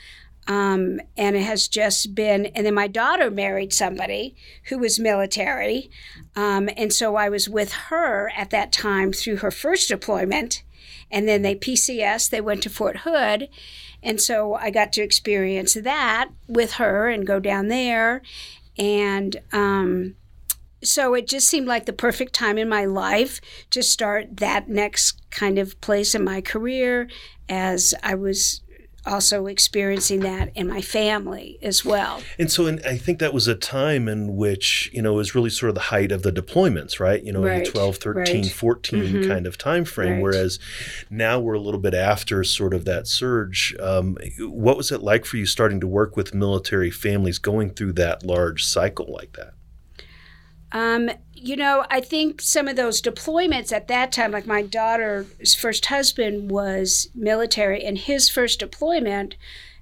um, 0.50 1.00
and 1.15 1.35
it 1.35 1.44
has 1.44 1.67
just 1.67 2.15
been, 2.15 2.47
and 2.47 2.65
then 2.65 2.73
my 2.73 2.88
daughter 2.88 3.29
married 3.29 3.71
somebody 3.71 4.35
who 4.65 4.79
was 4.79 5.00
military. 5.00 5.91
Um, 6.35 6.71
and 6.75 6.91
so 6.91 7.15
I 7.17 7.29
was 7.29 7.47
with 7.47 7.71
her 7.71 8.31
at 8.35 8.50
that 8.50 8.71
time 8.71 9.13
through 9.13 9.37
her 9.37 9.51
first 9.51 9.89
deployment. 9.89 10.63
And 11.11 11.28
then 11.28 11.44
they 11.44 11.56
PCS, 11.56 12.31
they 12.31 12.42
went 12.42 12.63
to 12.63 12.69
Fort 12.69 12.97
Hood. 12.97 13.47
And 14.01 14.21
so 14.21 14.53
I 14.56 14.69
got 14.69 14.94
to 14.94 15.01
experience 15.01 15.73
that 15.73 16.29
with 16.47 16.73
her 16.73 17.09
and 17.09 17.27
go 17.27 17.39
down 17.39 17.68
there. 17.68 18.21
And 18.77 19.35
um, 19.51 20.15
so 20.83 21.13
it 21.13 21.27
just 21.27 21.47
seemed 21.47 21.68
like 21.68 21.85
the 21.85 21.94
perfect 21.94 22.33
time 22.33 22.57
in 22.57 22.69
my 22.69 22.85
life 22.85 23.41
to 23.71 23.83
start 23.83 24.37
that 24.37 24.69
next 24.69 25.21
kind 25.31 25.59
of 25.59 25.79
place 25.81 26.15
in 26.15 26.23
my 26.23 26.41
career 26.41 27.09
as 27.49 27.94
I 28.03 28.15
was 28.15 28.61
also 29.09 29.47
experiencing 29.47 30.21
that 30.21 30.56
in 30.56 30.68
my 30.68 30.81
family 30.81 31.57
as 31.61 31.83
well. 31.83 32.21
And 32.37 32.51
so, 32.51 32.68
and 32.68 32.81
I 32.85 32.97
think 32.97 33.19
that 33.19 33.33
was 33.33 33.47
a 33.47 33.56
time 33.56 34.07
in 34.07 34.35
which, 34.35 34.89
you 34.94 35.01
know, 35.01 35.13
was 35.13 35.35
really 35.35 35.49
sort 35.49 35.69
of 35.69 35.75
the 35.75 35.81
height 35.81 36.11
of 36.11 36.23
the 36.23 36.31
deployments, 36.31 36.99
right? 36.99 37.23
You 37.23 37.33
know, 37.33 37.44
right. 37.44 37.66
12, 37.66 37.97
13, 37.97 38.44
right. 38.44 38.51
14 38.51 39.04
mm-hmm. 39.04 39.30
kind 39.30 39.47
of 39.47 39.57
time 39.57 39.85
frame. 39.85 40.13
Right. 40.13 40.21
Whereas 40.21 40.59
now 41.09 41.39
we're 41.39 41.54
a 41.54 41.59
little 41.59 41.80
bit 41.80 41.94
after 41.94 42.44
sort 42.44 42.73
of 42.73 42.85
that 42.85 43.07
surge. 43.07 43.75
Um, 43.80 44.18
what 44.39 44.78
was 44.78 44.92
it 44.92 45.01
like 45.01 45.25
for 45.25 45.37
you 45.37 45.45
starting 45.45 45.80
to 45.81 45.87
work 45.87 46.16
with 46.16 46.33
military 46.33 46.92
families 46.92 47.39
going 47.39 47.71
through 47.71 47.94
that 47.94 48.23
large 48.23 48.63
cycle 48.63 49.11
like 49.11 49.33
that? 49.33 49.54
Um, 50.71 51.09
you 51.41 51.55
know, 51.55 51.85
I 51.89 52.01
think 52.01 52.41
some 52.41 52.67
of 52.67 52.75
those 52.75 53.01
deployments 53.01 53.71
at 53.71 53.87
that 53.87 54.11
time, 54.11 54.31
like 54.31 54.45
my 54.45 54.61
daughter's 54.61 55.55
first 55.55 55.87
husband 55.87 56.51
was 56.51 57.09
military, 57.15 57.83
and 57.83 57.97
his 57.97 58.29
first 58.29 58.59
deployment, 58.59 59.35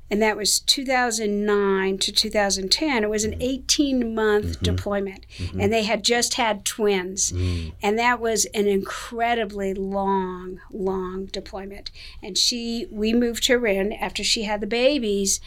and 0.10 0.22
that 0.22 0.38
was 0.38 0.60
2009 0.62 1.98
to 1.98 2.12
2010, 2.12 3.04
it 3.04 3.10
was 3.10 3.26
an 3.26 3.36
18 3.42 4.16
month 4.16 4.46
mm-hmm. 4.46 4.64
deployment. 4.64 5.26
Mm-hmm. 5.38 5.60
And 5.60 5.74
they 5.74 5.84
had 5.84 6.04
just 6.04 6.36
had 6.36 6.64
twins. 6.64 7.34
Mm. 7.34 7.74
And 7.84 8.00
that 8.00 8.22
was 8.22 8.46
an 8.54 8.68
incredibly 8.68 9.74
long, 9.74 10.62
long 10.72 11.26
deployment. 11.26 11.92
And 12.24 12.38
she, 12.38 12.88
we 12.90 13.14
moved 13.14 13.48
her 13.48 13.68
in 13.68 13.92
after 13.92 14.24
she 14.24 14.44
had 14.44 14.62
the 14.62 14.68
babies. 14.68 15.42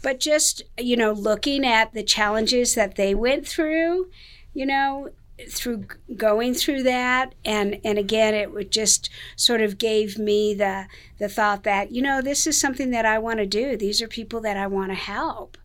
But 0.00 0.20
just, 0.20 0.62
you 0.78 0.96
know, 0.96 1.12
looking 1.12 1.66
at 1.66 1.92
the 1.92 2.04
challenges 2.04 2.74
that 2.76 2.94
they 2.94 3.14
went 3.14 3.48
through, 3.48 4.10
you 4.52 4.66
know, 4.66 5.10
through 5.50 5.84
going 6.16 6.54
through 6.54 6.82
that 6.82 7.34
and 7.44 7.80
and 7.84 7.98
again 7.98 8.34
it 8.34 8.52
would 8.52 8.70
just 8.70 9.10
sort 9.34 9.60
of 9.60 9.78
gave 9.78 10.16
me 10.16 10.54
the 10.54 10.86
the 11.18 11.28
thought 11.28 11.64
that 11.64 11.90
you 11.90 12.00
know 12.00 12.22
this 12.22 12.46
is 12.46 12.60
something 12.60 12.90
that 12.90 13.04
I 13.04 13.18
want 13.18 13.38
to 13.38 13.46
do 13.46 13.76
these 13.76 14.00
are 14.00 14.06
people 14.06 14.40
that 14.42 14.56
I 14.56 14.68
want 14.68 14.90
to 14.92 14.96
help 14.96 15.58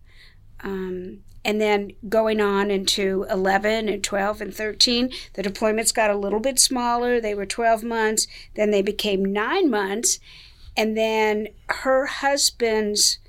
um, 0.61 1.19
And 1.45 1.61
then 1.61 1.93
going 2.07 2.41
on 2.41 2.69
into 2.69 3.25
11 3.29 3.88
and 3.88 4.03
12 4.03 4.41
and 4.41 4.53
13, 4.53 5.09
the 5.33 5.43
deployments 5.43 5.93
got 5.93 6.11
a 6.11 6.17
little 6.17 6.39
bit 6.39 6.59
smaller. 6.59 7.21
They 7.21 7.33
were 7.33 7.45
12 7.45 7.83
months, 7.83 8.27
then 8.55 8.71
they 8.71 8.81
became 8.81 9.23
nine 9.23 9.69
months. 9.69 10.19
And 10.75 10.97
then 10.97 11.47
her 11.67 12.05
husband's 12.07 13.19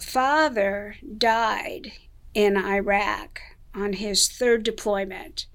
father 0.00 0.96
died 1.18 1.92
in 2.32 2.56
Iraq 2.56 3.40
on 3.74 3.94
his 3.94 4.28
third 4.28 4.62
deployment. 4.62 5.46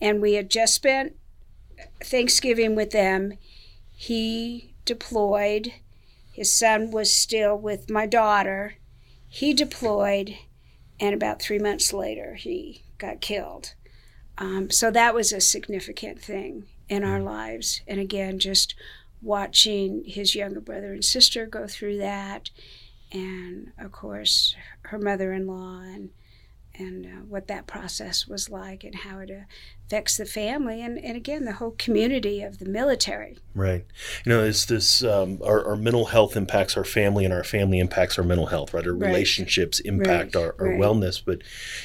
And 0.00 0.20
we 0.20 0.34
had 0.34 0.50
just 0.50 0.74
spent 0.74 1.16
Thanksgiving 2.02 2.74
with 2.74 2.90
them. 2.90 3.34
He 3.94 4.74
deployed. 4.84 5.74
His 6.32 6.56
son 6.56 6.90
was 6.90 7.12
still 7.12 7.56
with 7.56 7.90
my 7.90 8.06
daughter. 8.06 8.76
He 9.28 9.52
deployed, 9.52 10.36
and 11.00 11.14
about 11.14 11.42
three 11.42 11.58
months 11.58 11.92
later, 11.92 12.34
he 12.34 12.84
got 12.96 13.20
killed. 13.20 13.74
Um, 14.38 14.70
so 14.70 14.90
that 14.90 15.14
was 15.14 15.32
a 15.32 15.40
significant 15.40 16.22
thing 16.22 16.66
in 16.88 17.04
our 17.04 17.20
lives. 17.20 17.82
And 17.86 17.98
again, 18.00 18.38
just 18.38 18.74
watching 19.20 20.04
his 20.04 20.34
younger 20.34 20.60
brother 20.60 20.92
and 20.92 21.04
sister 21.04 21.44
go 21.44 21.66
through 21.66 21.98
that, 21.98 22.50
and 23.10 23.72
of 23.78 23.92
course, 23.92 24.54
her 24.82 24.98
mother 24.98 25.32
in 25.32 25.46
law 25.46 25.80
and 25.80 26.10
and 26.74 27.06
uh, 27.06 27.24
what 27.28 27.48
that 27.48 27.66
process 27.66 28.28
was 28.28 28.48
like 28.48 28.84
and 28.84 28.94
how 28.94 29.18
it 29.18 29.30
affects 29.88 30.18
the 30.18 30.26
family 30.26 30.82
and, 30.82 30.98
and 30.98 31.16
again 31.16 31.46
the 31.46 31.54
whole 31.54 31.74
community 31.78 32.42
of 32.42 32.58
the 32.58 32.66
military 32.66 33.38
right 33.54 33.86
you 34.22 34.30
know 34.30 34.44
it's 34.44 34.66
this 34.66 35.02
um, 35.02 35.38
our, 35.42 35.64
our, 35.64 35.76
mental 35.76 36.06
health 36.06 36.36
impacts 36.36 36.76
our 36.76 36.84
family 36.84 37.24
and 37.24 37.32
our 37.32 37.42
family 37.42 37.78
impacts 37.78 38.18
our 38.18 38.24
mental 38.24 38.46
health 38.46 38.74
right 38.74 38.86
our 38.86 38.92
right. 38.92 39.08
relationships 39.08 39.80
impact 39.80 40.34
right. 40.34 40.44
our, 40.44 40.54
our 40.58 40.68
right. 40.68 40.78
wellness 40.78 41.22
but 41.24 41.40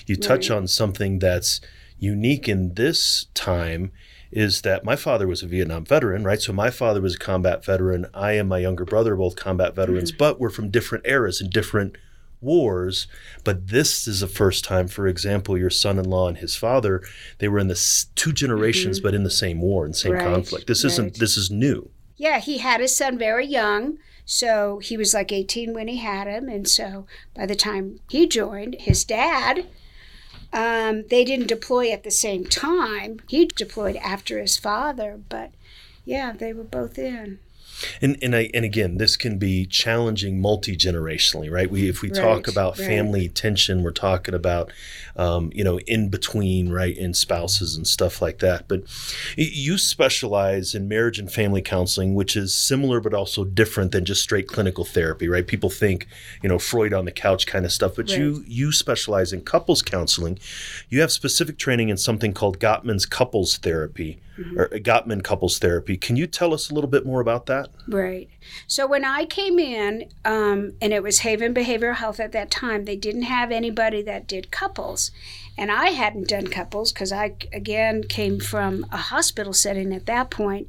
you 0.05 0.17
touch 0.17 0.51
on 0.51 0.67
something 0.67 1.19
that's 1.19 1.61
unique 1.97 2.49
in 2.49 2.73
this 2.73 3.27
time 3.33 3.89
is 4.33 4.63
that 4.63 4.83
my 4.83 4.97
father 4.97 5.27
was 5.27 5.43
a 5.43 5.47
Vietnam 5.47 5.85
veteran, 5.85 6.23
right? 6.23 6.41
So 6.41 6.51
my 6.51 6.71
father 6.71 6.99
was 6.99 7.15
a 7.15 7.19
combat 7.19 7.63
veteran. 7.63 8.07
I 8.15 8.31
and 8.31 8.49
my 8.49 8.57
younger 8.57 8.83
brother 8.83 9.13
are 9.13 9.17
both 9.17 9.35
combat 9.35 9.75
veterans, 9.75 10.11
mm-hmm. 10.11 10.17
but 10.17 10.39
we're 10.39 10.49
from 10.49 10.71
different 10.71 11.05
eras 11.05 11.39
and 11.39 11.51
different 11.51 11.95
wars, 12.43 13.07
but 13.43 13.67
this 13.67 14.07
is 14.07 14.19
the 14.19 14.27
first 14.27 14.63
time, 14.63 14.87
for 14.87 15.07
example, 15.07 15.57
your 15.57 15.69
son 15.69 15.97
in 15.97 16.09
law 16.09 16.27
and 16.27 16.37
his 16.37 16.55
father, 16.55 17.01
they 17.39 17.47
were 17.47 17.59
in 17.59 17.67
the 17.67 18.05
two 18.15 18.33
generations, 18.33 18.99
mm-hmm. 18.99 19.07
but 19.07 19.15
in 19.15 19.23
the 19.23 19.29
same 19.29 19.61
war 19.61 19.85
and 19.85 19.95
same 19.95 20.13
right, 20.13 20.23
conflict. 20.23 20.67
This 20.67 20.83
right. 20.83 20.91
isn't, 20.91 21.19
this 21.19 21.37
is 21.37 21.49
new. 21.49 21.89
Yeah, 22.17 22.39
he 22.39 22.59
had 22.59 22.81
his 22.81 22.95
son 22.95 23.17
very 23.17 23.45
young. 23.45 23.97
So 24.25 24.79
he 24.79 24.95
was 24.95 25.13
like 25.13 25.31
18 25.31 25.73
when 25.73 25.87
he 25.87 25.97
had 25.97 26.27
him. 26.27 26.47
And 26.47 26.67
so 26.67 27.05
by 27.35 27.45
the 27.45 27.55
time 27.55 27.99
he 28.09 28.27
joined, 28.27 28.75
his 28.79 29.03
dad, 29.03 29.67
um, 30.53 31.05
they 31.09 31.25
didn't 31.25 31.47
deploy 31.47 31.91
at 31.91 32.03
the 32.03 32.11
same 32.11 32.45
time. 32.45 33.19
He 33.27 33.45
deployed 33.45 33.97
after 33.97 34.39
his 34.39 34.57
father, 34.57 35.19
but 35.27 35.51
yeah, 36.05 36.31
they 36.31 36.53
were 36.53 36.63
both 36.63 36.97
in. 36.97 37.39
And 38.01 38.17
and 38.21 38.35
I 38.35 38.49
and 38.53 38.65
again, 38.65 38.97
this 38.97 39.17
can 39.17 39.37
be 39.37 39.65
challenging 39.65 40.41
multi 40.41 40.75
generationally, 40.75 41.51
right? 41.51 41.69
We 41.69 41.89
if 41.89 42.01
we 42.01 42.09
right, 42.09 42.21
talk 42.21 42.47
about 42.47 42.77
right. 42.77 42.87
family 42.87 43.29
tension, 43.29 43.83
we're 43.83 43.91
talking 43.91 44.33
about 44.33 44.71
um, 45.15 45.51
you 45.53 45.63
know 45.63 45.79
in 45.81 46.09
between, 46.09 46.69
right, 46.69 46.95
in 46.95 47.13
spouses 47.13 47.75
and 47.75 47.87
stuff 47.87 48.21
like 48.21 48.39
that. 48.39 48.67
But 48.67 48.83
you 49.37 49.77
specialize 49.77 50.75
in 50.75 50.87
marriage 50.87 51.19
and 51.19 51.31
family 51.31 51.61
counseling, 51.61 52.15
which 52.15 52.35
is 52.35 52.53
similar 52.53 52.99
but 52.99 53.13
also 53.13 53.43
different 53.43 53.91
than 53.91 54.05
just 54.05 54.21
straight 54.21 54.47
clinical 54.47 54.85
therapy, 54.85 55.27
right? 55.27 55.45
People 55.45 55.69
think 55.69 56.07
you 56.41 56.49
know 56.49 56.59
Freud 56.59 56.93
on 56.93 57.05
the 57.05 57.11
couch 57.11 57.47
kind 57.47 57.65
of 57.65 57.71
stuff, 57.71 57.95
but 57.95 58.09
right. 58.09 58.17
you 58.17 58.43
you 58.47 58.71
specialize 58.71 59.33
in 59.33 59.41
couples 59.41 59.81
counseling. 59.81 60.39
You 60.89 61.01
have 61.01 61.11
specific 61.11 61.57
training 61.57 61.89
in 61.89 61.97
something 61.97 62.33
called 62.33 62.59
Gottman's 62.59 63.05
couples 63.05 63.57
therapy 63.57 64.19
mm-hmm. 64.37 64.59
or 64.59 64.67
Gottman 64.69 65.23
couples 65.23 65.59
therapy. 65.59 65.97
Can 65.97 66.15
you 66.15 66.27
tell 66.27 66.53
us 66.53 66.69
a 66.69 66.73
little 66.73 66.89
bit 66.89 67.05
more 67.05 67.21
about 67.21 67.45
that? 67.47 67.69
Right. 67.87 68.29
So 68.67 68.87
when 68.87 69.05
I 69.05 69.25
came 69.25 69.59
in, 69.59 70.11
um, 70.25 70.73
and 70.81 70.93
it 70.93 71.03
was 71.03 71.19
Haven 71.19 71.53
Behavioral 71.53 71.95
Health 71.95 72.19
at 72.19 72.31
that 72.33 72.51
time, 72.51 72.85
they 72.85 72.95
didn't 72.95 73.23
have 73.23 73.51
anybody 73.51 74.01
that 74.03 74.27
did 74.27 74.51
couples. 74.51 75.11
And 75.57 75.71
I 75.71 75.89
hadn't 75.89 76.29
done 76.29 76.47
couples 76.47 76.91
because 76.91 77.11
I, 77.11 77.35
again, 77.51 78.03
came 78.03 78.39
from 78.39 78.85
a 78.91 78.97
hospital 78.97 79.53
setting 79.53 79.93
at 79.93 80.07
that 80.07 80.29
point. 80.29 80.67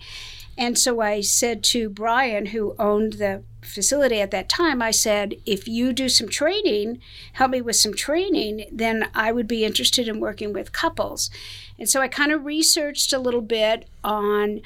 And 0.56 0.78
so 0.78 1.00
I 1.00 1.20
said 1.20 1.64
to 1.64 1.88
Brian, 1.88 2.46
who 2.46 2.76
owned 2.78 3.14
the 3.14 3.42
facility 3.62 4.20
at 4.20 4.30
that 4.30 4.48
time, 4.48 4.82
I 4.82 4.90
said, 4.90 5.34
if 5.46 5.66
you 5.66 5.92
do 5.92 6.08
some 6.08 6.28
training, 6.28 7.00
help 7.32 7.50
me 7.50 7.60
with 7.60 7.76
some 7.76 7.94
training, 7.94 8.66
then 8.70 9.08
I 9.14 9.32
would 9.32 9.48
be 9.48 9.64
interested 9.64 10.06
in 10.06 10.20
working 10.20 10.52
with 10.52 10.72
couples. 10.72 11.30
And 11.78 11.88
so 11.88 12.00
I 12.00 12.08
kind 12.08 12.30
of 12.30 12.44
researched 12.44 13.12
a 13.12 13.18
little 13.18 13.40
bit 13.40 13.88
on 14.04 14.60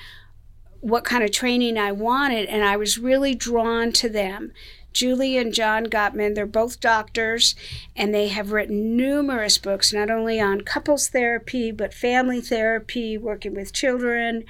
what 0.81 1.05
kind 1.05 1.25
of 1.25 1.33
training 1.33 1.79
I 1.79 1.93
wanted, 1.93 2.47
and 2.49 2.65
I 2.65 2.77
was 2.77 2.99
really 2.99 3.35
drawn 3.35 3.93
to 3.93 4.09
them. 4.09 4.53
Julie 4.99 5.37
and 5.37 5.55
John 5.55 5.87
Gottman, 5.87 6.35
they're 6.35 6.45
both 6.45 6.81
doctors, 6.81 7.55
and 7.95 8.13
they 8.13 8.27
have 8.27 8.51
written 8.51 8.97
numerous 8.97 9.57
books, 9.57 9.93
not 9.93 10.11
only 10.11 10.41
on 10.41 10.63
couples 10.63 11.09
therapy, 11.09 11.71
but 11.71 11.95
family 11.95 12.41
therapy, 12.41 13.17
working 13.17 13.55
with 13.55 13.73
children. 13.73 14.43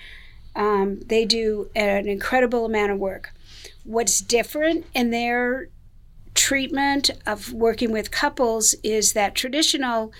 Um, 0.56 1.00
they 1.04 1.26
do 1.26 1.68
an 1.76 2.08
incredible 2.08 2.64
amount 2.64 2.92
of 2.92 2.98
work. 2.98 3.34
What's 3.84 4.22
different 4.22 4.86
in 4.94 5.10
their 5.10 5.68
treatment 6.32 7.10
of 7.26 7.52
working 7.52 7.92
with 7.92 8.10
couples 8.10 8.74
is 8.82 9.12
that 9.12 9.34
traditional 9.34 10.12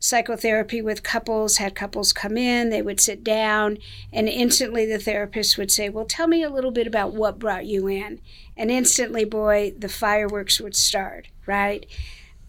psychotherapy 0.00 0.80
with 0.80 1.02
couples, 1.02 1.58
had 1.58 1.74
couples 1.74 2.12
come 2.12 2.38
in, 2.38 2.70
they 2.70 2.80
would 2.80 2.98
sit 2.98 3.22
down, 3.22 3.78
and 4.12 4.28
instantly 4.28 4.86
the 4.86 4.98
therapist 4.98 5.58
would 5.58 5.70
say, 5.70 5.88
Well, 5.90 6.06
tell 6.06 6.26
me 6.26 6.42
a 6.42 6.50
little 6.50 6.70
bit 6.70 6.86
about 6.86 7.12
what 7.12 7.38
brought 7.38 7.66
you 7.66 7.86
in. 7.86 8.20
And 8.56 8.70
instantly, 8.70 9.24
boy, 9.24 9.74
the 9.78 9.90
fireworks 9.90 10.58
would 10.60 10.74
start, 10.74 11.28
right? 11.46 11.86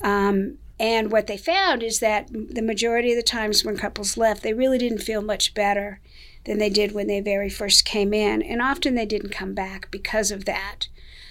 Um, 0.01 0.57
and 0.79 1.11
what 1.11 1.27
they 1.27 1.37
found 1.37 1.83
is 1.83 1.99
that 1.99 2.27
the 2.31 2.63
majority 2.63 3.11
of 3.11 3.17
the 3.17 3.21
times 3.21 3.63
when 3.63 3.77
couples 3.77 4.17
left, 4.17 4.41
they 4.41 4.53
really 4.53 4.79
didn't 4.79 5.03
feel 5.03 5.21
much 5.21 5.53
better 5.53 5.99
than 6.45 6.57
they 6.57 6.69
did 6.71 6.93
when 6.93 7.05
they 7.05 7.19
very 7.19 7.49
first 7.49 7.85
came 7.85 8.13
in. 8.13 8.41
And 8.41 8.61
often 8.61 8.95
they 8.95 9.05
didn't 9.05 9.29
come 9.29 9.53
back 9.53 9.91
because 9.91 10.31
of 10.31 10.45
that. 10.45 10.87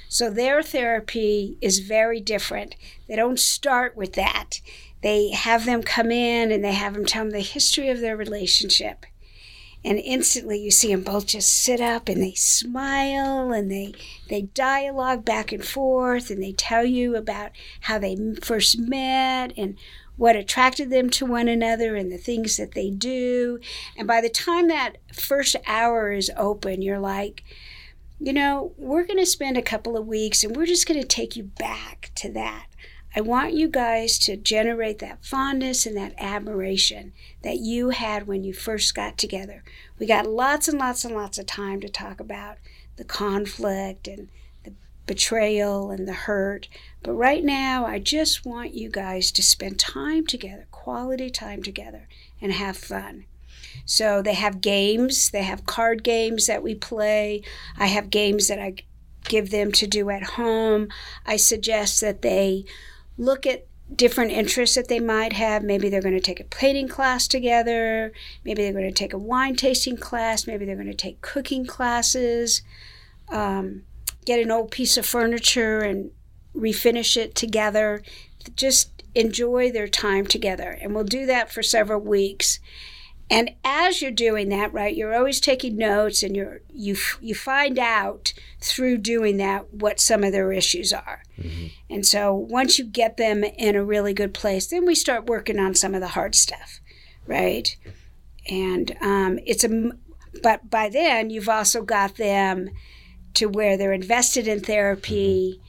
So 0.08 0.30
their 0.30 0.62
therapy 0.62 1.56
is 1.60 1.80
very 1.80 2.20
different. 2.20 2.76
They 3.08 3.16
don't 3.16 3.40
start 3.40 3.96
with 3.96 4.12
that 4.12 4.60
they 5.02 5.30
have 5.30 5.64
them 5.64 5.82
come 5.82 6.10
in 6.10 6.52
and 6.52 6.62
they 6.64 6.72
have 6.72 6.94
them 6.94 7.04
tell 7.04 7.24
them 7.24 7.32
the 7.32 7.40
history 7.40 7.88
of 7.88 8.00
their 8.00 8.16
relationship. 8.16 9.06
And 9.82 9.98
instantly 9.98 10.58
you 10.58 10.70
see 10.70 10.88
them 10.88 11.02
both 11.02 11.26
just 11.26 11.50
sit 11.50 11.80
up 11.80 12.08
and 12.08 12.22
they 12.22 12.34
smile 12.34 13.50
and 13.52 13.70
they, 13.70 13.94
they 14.28 14.42
dialogue 14.42 15.24
back 15.24 15.52
and 15.52 15.64
forth 15.64 16.30
and 16.30 16.42
they 16.42 16.52
tell 16.52 16.84
you 16.84 17.16
about 17.16 17.52
how 17.80 17.98
they 17.98 18.16
first 18.42 18.78
met 18.78 19.54
and 19.56 19.78
what 20.18 20.36
attracted 20.36 20.90
them 20.90 21.08
to 21.08 21.24
one 21.24 21.48
another 21.48 21.96
and 21.96 22.12
the 22.12 22.18
things 22.18 22.58
that 22.58 22.72
they 22.72 22.90
do. 22.90 23.58
And 23.96 24.06
by 24.06 24.20
the 24.20 24.28
time 24.28 24.68
that 24.68 24.98
first 25.14 25.56
hour 25.66 26.12
is 26.12 26.30
open, 26.36 26.82
you're 26.82 26.98
like, 26.98 27.42
you 28.18 28.34
know, 28.34 28.74
we're 28.76 29.06
going 29.06 29.18
to 29.18 29.24
spend 29.24 29.56
a 29.56 29.62
couple 29.62 29.96
of 29.96 30.06
weeks 30.06 30.44
and 30.44 30.54
we're 30.54 30.66
just 30.66 30.86
going 30.86 31.00
to 31.00 31.06
take 31.06 31.36
you 31.36 31.44
back 31.44 32.10
to 32.16 32.30
that. 32.32 32.66
I 33.14 33.20
want 33.20 33.54
you 33.54 33.68
guys 33.68 34.18
to 34.20 34.36
generate 34.36 35.00
that 35.00 35.24
fondness 35.24 35.84
and 35.84 35.96
that 35.96 36.14
admiration 36.16 37.12
that 37.42 37.58
you 37.58 37.90
had 37.90 38.28
when 38.28 38.44
you 38.44 38.52
first 38.52 38.94
got 38.94 39.18
together. 39.18 39.64
We 39.98 40.06
got 40.06 40.28
lots 40.28 40.68
and 40.68 40.78
lots 40.78 41.04
and 41.04 41.14
lots 41.14 41.36
of 41.36 41.46
time 41.46 41.80
to 41.80 41.88
talk 41.88 42.20
about 42.20 42.58
the 42.96 43.04
conflict 43.04 44.06
and 44.06 44.28
the 44.62 44.74
betrayal 45.06 45.90
and 45.90 46.06
the 46.06 46.12
hurt. 46.12 46.68
But 47.02 47.14
right 47.14 47.42
now, 47.42 47.84
I 47.84 47.98
just 47.98 48.46
want 48.46 48.74
you 48.74 48.88
guys 48.88 49.32
to 49.32 49.42
spend 49.42 49.80
time 49.80 50.24
together, 50.24 50.68
quality 50.70 51.30
time 51.30 51.64
together, 51.64 52.06
and 52.40 52.52
have 52.52 52.76
fun. 52.76 53.24
So 53.84 54.22
they 54.22 54.34
have 54.34 54.60
games, 54.60 55.30
they 55.30 55.42
have 55.42 55.66
card 55.66 56.04
games 56.04 56.46
that 56.46 56.62
we 56.62 56.76
play. 56.76 57.42
I 57.76 57.86
have 57.86 58.10
games 58.10 58.46
that 58.46 58.60
I 58.60 58.76
give 59.24 59.50
them 59.50 59.72
to 59.72 59.86
do 59.86 60.10
at 60.10 60.22
home. 60.22 60.88
I 61.26 61.36
suggest 61.36 62.00
that 62.00 62.22
they 62.22 62.64
look 63.20 63.46
at 63.46 63.66
different 63.94 64.32
interests 64.32 64.76
that 64.76 64.88
they 64.88 64.98
might 64.98 65.34
have. 65.34 65.62
Maybe 65.62 65.88
they're 65.88 66.00
going 66.00 66.14
to 66.14 66.20
take 66.20 66.40
a 66.40 66.44
painting 66.44 66.88
class 66.88 67.28
together. 67.28 68.12
Maybe 68.44 68.62
they're 68.62 68.72
going 68.72 68.84
to 68.84 68.92
take 68.92 69.12
a 69.12 69.18
wine 69.18 69.56
tasting 69.56 69.96
class. 69.96 70.46
Maybe 70.46 70.64
they're 70.64 70.74
going 70.74 70.86
to 70.86 70.94
take 70.94 71.20
cooking 71.20 71.66
classes. 71.66 72.62
Um, 73.28 73.82
get 74.24 74.40
an 74.40 74.50
old 74.50 74.70
piece 74.70 74.96
of 74.96 75.04
furniture 75.04 75.80
and 75.80 76.10
refinish 76.56 77.16
it 77.16 77.34
together. 77.34 78.02
Just 78.56 79.02
enjoy 79.14 79.70
their 79.70 79.88
time 79.88 80.26
together. 80.26 80.78
And 80.80 80.94
we'll 80.94 81.04
do 81.04 81.26
that 81.26 81.52
for 81.52 81.62
several 81.62 82.00
weeks. 82.00 82.58
And 83.30 83.52
as 83.64 84.02
you're 84.02 84.10
doing 84.10 84.48
that, 84.48 84.72
right, 84.72 84.94
you're 84.94 85.14
always 85.14 85.40
taking 85.40 85.76
notes 85.76 86.24
and 86.24 86.34
you're 86.34 86.62
you 86.68 86.96
you 87.20 87.34
find 87.36 87.78
out 87.78 88.34
through 88.60 88.98
doing 88.98 89.36
that 89.36 89.72
what 89.72 90.00
some 90.00 90.24
of 90.24 90.32
their 90.32 90.52
issues 90.52 90.92
are. 90.92 91.22
Mm-hmm. 91.38 91.66
And 91.88 92.04
so 92.04 92.34
once 92.34 92.78
you 92.78 92.84
get 92.84 93.16
them 93.16 93.44
in 93.44 93.76
a 93.76 93.84
really 93.84 94.12
good 94.12 94.34
place, 94.34 94.66
then 94.66 94.84
we 94.84 94.96
start 94.96 95.26
working 95.26 95.60
on 95.60 95.76
some 95.76 95.94
of 95.94 96.00
the 96.00 96.08
hard 96.08 96.34
stuff, 96.34 96.80
right? 97.24 97.76
And 98.48 98.96
um, 99.00 99.38
it's 99.46 99.62
a 99.62 99.92
but 100.42 100.68
by 100.68 100.88
then 100.88 101.30
you've 101.30 101.48
also 101.48 101.82
got 101.82 102.16
them 102.16 102.70
to 103.34 103.46
where 103.46 103.76
they're 103.76 103.92
invested 103.92 104.48
in 104.48 104.58
therapy. 104.58 105.60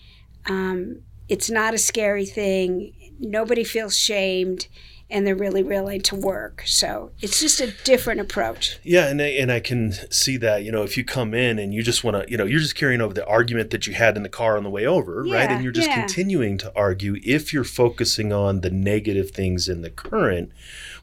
Mm-hmm. 0.46 0.54
Um, 0.54 1.02
it's 1.30 1.52
not 1.52 1.76
a 1.76 1.78
scary 1.78 2.26
thing. 2.26 2.94
Nobody 3.20 3.64
feels 3.64 3.96
shamed 3.96 4.68
and 5.12 5.28
they're 5.28 5.36
really 5.36 5.62
willing 5.62 6.02
to 6.02 6.16
work. 6.16 6.64
So 6.66 7.12
it's 7.22 7.40
just 7.40 7.60
a 7.60 7.72
different 7.84 8.22
approach. 8.22 8.80
Yeah, 8.84 9.08
and 9.08 9.22
I, 9.22 9.28
and 9.28 9.52
I 9.52 9.60
can 9.60 9.92
see 10.12 10.38
that. 10.38 10.64
You 10.64 10.72
know, 10.72 10.84
if 10.84 10.98
you 10.98 11.04
come 11.04 11.34
in 11.34 11.60
and 11.60 11.74
you 11.74 11.84
just 11.84 12.04
want 12.04 12.18
to, 12.18 12.32
you 12.32 12.38
know, 12.38 12.46
you're 12.46 12.60
just 12.60 12.76
carrying 12.76 13.02
over 13.02 13.14
the 13.14 13.28
argument 13.28 13.72
that 13.72 13.86
you 13.86 13.94
had 13.94 14.18
in 14.18 14.24
the 14.24 14.30
car 14.30 14.58
on 14.58 14.64
the 14.64 14.70
way 14.70 14.86
over, 14.86 15.24
yeah, 15.26 15.36
right? 15.36 15.52
And 15.52 15.64
you're 15.64 15.74
just 15.74 15.90
yeah. 15.90 16.00
continuing 16.00 16.58
to 16.60 16.72
argue. 16.76 17.18
If 17.24 17.54
you're 17.54 17.64
focusing 17.64 18.32
on 18.32 18.62
the 18.62 18.72
negative 18.72 19.32
things 19.32 19.68
in 19.68 19.82
the 19.82 19.90
current, 19.90 20.52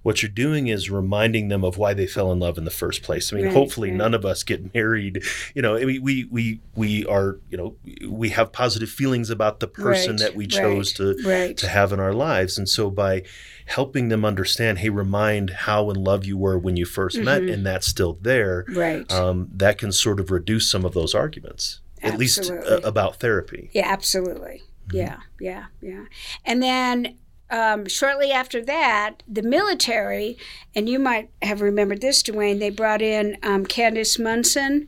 what 0.03 0.23
you're 0.23 0.31
doing 0.31 0.69
is 0.69 0.91
reminding 0.91 1.49
them 1.49 1.65
of 1.65 1.77
why 1.77 1.95
they 1.95 2.07
fell 2.07 2.33
in 2.33 2.39
love 2.39 2.59
in 2.59 2.65
the 2.65 2.71
first 2.71 3.03
place. 3.03 3.33
I 3.33 3.37
mean, 3.37 3.47
right, 3.47 3.55
hopefully, 3.55 3.91
right. 3.91 3.97
none 3.97 4.15
of 4.15 4.25
us 4.25 4.43
get 4.43 4.75
married. 4.75 5.23
You 5.55 5.63
know, 5.63 5.75
we 5.75 5.99
we 5.99 6.25
we 6.25 6.61
we 6.75 7.07
are, 7.07 7.39
you 7.51 7.57
know, 7.57 7.77
we 8.09 8.31
have 8.31 8.53
positive 8.53 8.91
feelings 8.91 9.31
about 9.31 9.61
the 9.61 9.69
person 9.69 10.13
right, 10.13 10.21
that 10.21 10.35
we 10.35 10.47
chose 10.47 10.93
to 10.95 11.55
to 11.55 11.69
have 11.69 11.93
in 11.93 12.01
our 12.01 12.13
lives, 12.13 12.59
and 12.59 12.69
so 12.69 12.91
by 12.91 13.25
helping 13.69 14.09
them 14.09 14.25
understand, 14.25 14.79
hey, 14.79 14.89
remind 14.89 15.51
how 15.51 15.91
in 15.91 15.97
love 15.97 16.25
you 16.25 16.39
were 16.39 16.59
when 16.59 16.77
you 16.77 16.87
1st 16.87 17.17
mm-hmm. 17.17 17.25
met, 17.25 17.43
and 17.43 17.67
that's 17.67 17.87
still 17.87 18.19
there. 18.23 18.65
Right. 18.69 19.11
Um, 19.13 19.51
that 19.55 19.77
can 19.77 19.93
sort 19.93 20.21
of 20.21 20.31
reduce 20.31 20.71
some 20.71 20.87
of 20.87 20.95
those 20.95 21.15
arguments, 21.15 21.81
absolutely. 22.03 22.15
at 22.15 22.19
least 22.19 22.51
uh, 22.51 22.81
about 22.89 23.21
therapy. 23.21 23.71
Yeah, 23.73 23.87
absolutely. 23.87 24.63
Mm-hmm. 24.89 24.97
Yeah, 24.97 25.17
yeah, 25.39 25.65
yeah. 25.83 26.05
And 26.47 26.63
then 26.63 27.19
um, 27.51 27.87
shortly 27.87 28.31
after 28.31 28.63
that, 28.65 29.23
the 29.27 29.43
military, 29.43 30.37
and 30.75 30.89
you 30.89 30.99
might 30.99 31.31
have 31.43 31.61
remembered 31.61 32.01
this, 32.01 32.23
Duane, 32.23 32.59
they 32.59 32.71
brought 32.71 33.03
in 33.03 33.37
um, 33.43 33.65
Candice 33.65 34.19
Monson 34.19 34.87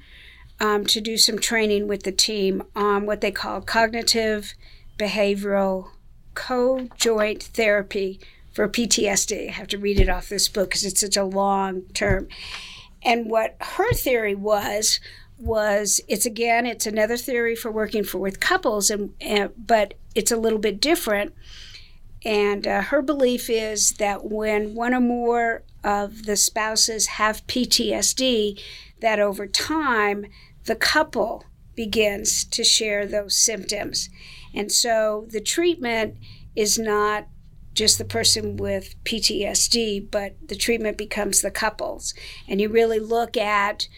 um, 0.60 0.84
to 0.86 1.00
do 1.00 1.16
some 1.16 1.38
training 1.38 1.88
with 1.88 2.02
the 2.02 2.12
team 2.12 2.62
on 2.76 3.06
what 3.06 3.22
they 3.22 3.30
call 3.30 3.60
cognitive 3.62 4.54
behavioral 4.98 5.88
co-joint 6.34 7.42
therapy 7.42 8.20
for 8.52 8.68
PTSD. 8.68 9.48
I 9.48 9.52
have 9.52 9.68
to 9.68 9.78
read 9.78 9.98
it 9.98 10.08
off 10.08 10.28
this 10.28 10.48
book 10.48 10.70
because 10.70 10.84
it's 10.84 11.00
such 11.00 11.16
a 11.16 11.24
long 11.24 11.82
term. 11.94 12.28
And 13.02 13.30
what 13.30 13.56
her 13.60 13.92
theory 13.92 14.34
was 14.34 15.00
was 15.38 16.02
it's 16.06 16.26
again 16.26 16.66
it's 16.66 16.86
another 16.86 17.16
theory 17.16 17.56
for 17.56 17.70
working 17.70 18.04
for 18.04 18.18
with 18.18 18.40
couples 18.40 18.90
and, 18.90 19.14
and 19.22 19.50
but 19.56 19.94
it's 20.14 20.30
a 20.30 20.36
little 20.36 20.58
bit 20.58 20.80
different. 20.80 21.34
And 22.24 22.66
uh, 22.66 22.82
her 22.82 23.02
belief 23.02 23.48
is 23.48 23.92
that 23.92 24.24
when 24.24 24.74
one 24.74 24.94
or 24.94 25.00
more 25.00 25.62
of 25.82 26.24
the 26.24 26.36
spouses 26.36 27.06
have 27.06 27.46
PTSD, 27.46 28.60
that 29.00 29.18
over 29.18 29.46
time 29.46 30.26
the 30.64 30.76
couple 30.76 31.44
begins 31.74 32.44
to 32.44 32.62
share 32.62 33.06
those 33.06 33.36
symptoms. 33.36 34.10
And 34.54 34.70
so 34.70 35.26
the 35.30 35.40
treatment 35.40 36.16
is 36.54 36.78
not 36.78 37.28
just 37.72 37.98
the 37.98 38.04
person 38.04 38.56
with 38.56 39.02
PTSD, 39.04 40.10
but 40.10 40.34
the 40.46 40.56
treatment 40.56 40.98
becomes 40.98 41.40
the 41.40 41.50
couples. 41.50 42.12
And 42.48 42.60
you 42.60 42.68
really 42.68 42.98
look 42.98 43.36
at 43.36 43.88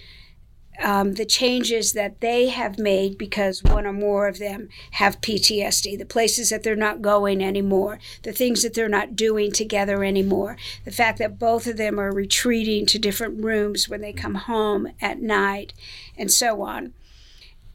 um, 0.83 1.15
the 1.15 1.25
changes 1.25 1.93
that 1.93 2.21
they 2.21 2.49
have 2.49 2.79
made 2.79 3.17
because 3.17 3.63
one 3.63 3.87
or 3.87 3.93
more 3.93 4.27
of 4.27 4.39
them 4.39 4.69
have 4.93 5.21
PTSD, 5.21 5.99
the 5.99 6.05
places 6.05 6.51
that 6.51 6.63
they're 6.63 6.75
not 6.75 7.03
going 7.03 7.43
anymore, 7.43 7.99
the 8.23 8.33
things 8.33 8.63
that 8.63 8.75
they're 8.75 8.89
not 8.89 9.15
doing 9.17 9.53
together 9.53 10.03
anymore, 10.03 10.57
the 10.85 10.91
fact 10.91 11.19
that 11.19 11.39
both 11.39 11.67
of 11.67 11.77
them 11.77 12.01
are 12.01 12.13
retreating 12.13 12.85
to 12.87 12.99
different 12.99 13.43
rooms 13.43 13.89
when 13.89 14.01
they 14.01 14.13
come 14.13 14.35
home 14.35 14.89
at 15.01 15.21
night, 15.21 15.73
and 16.17 16.31
so 16.31 16.63
on. 16.63 16.93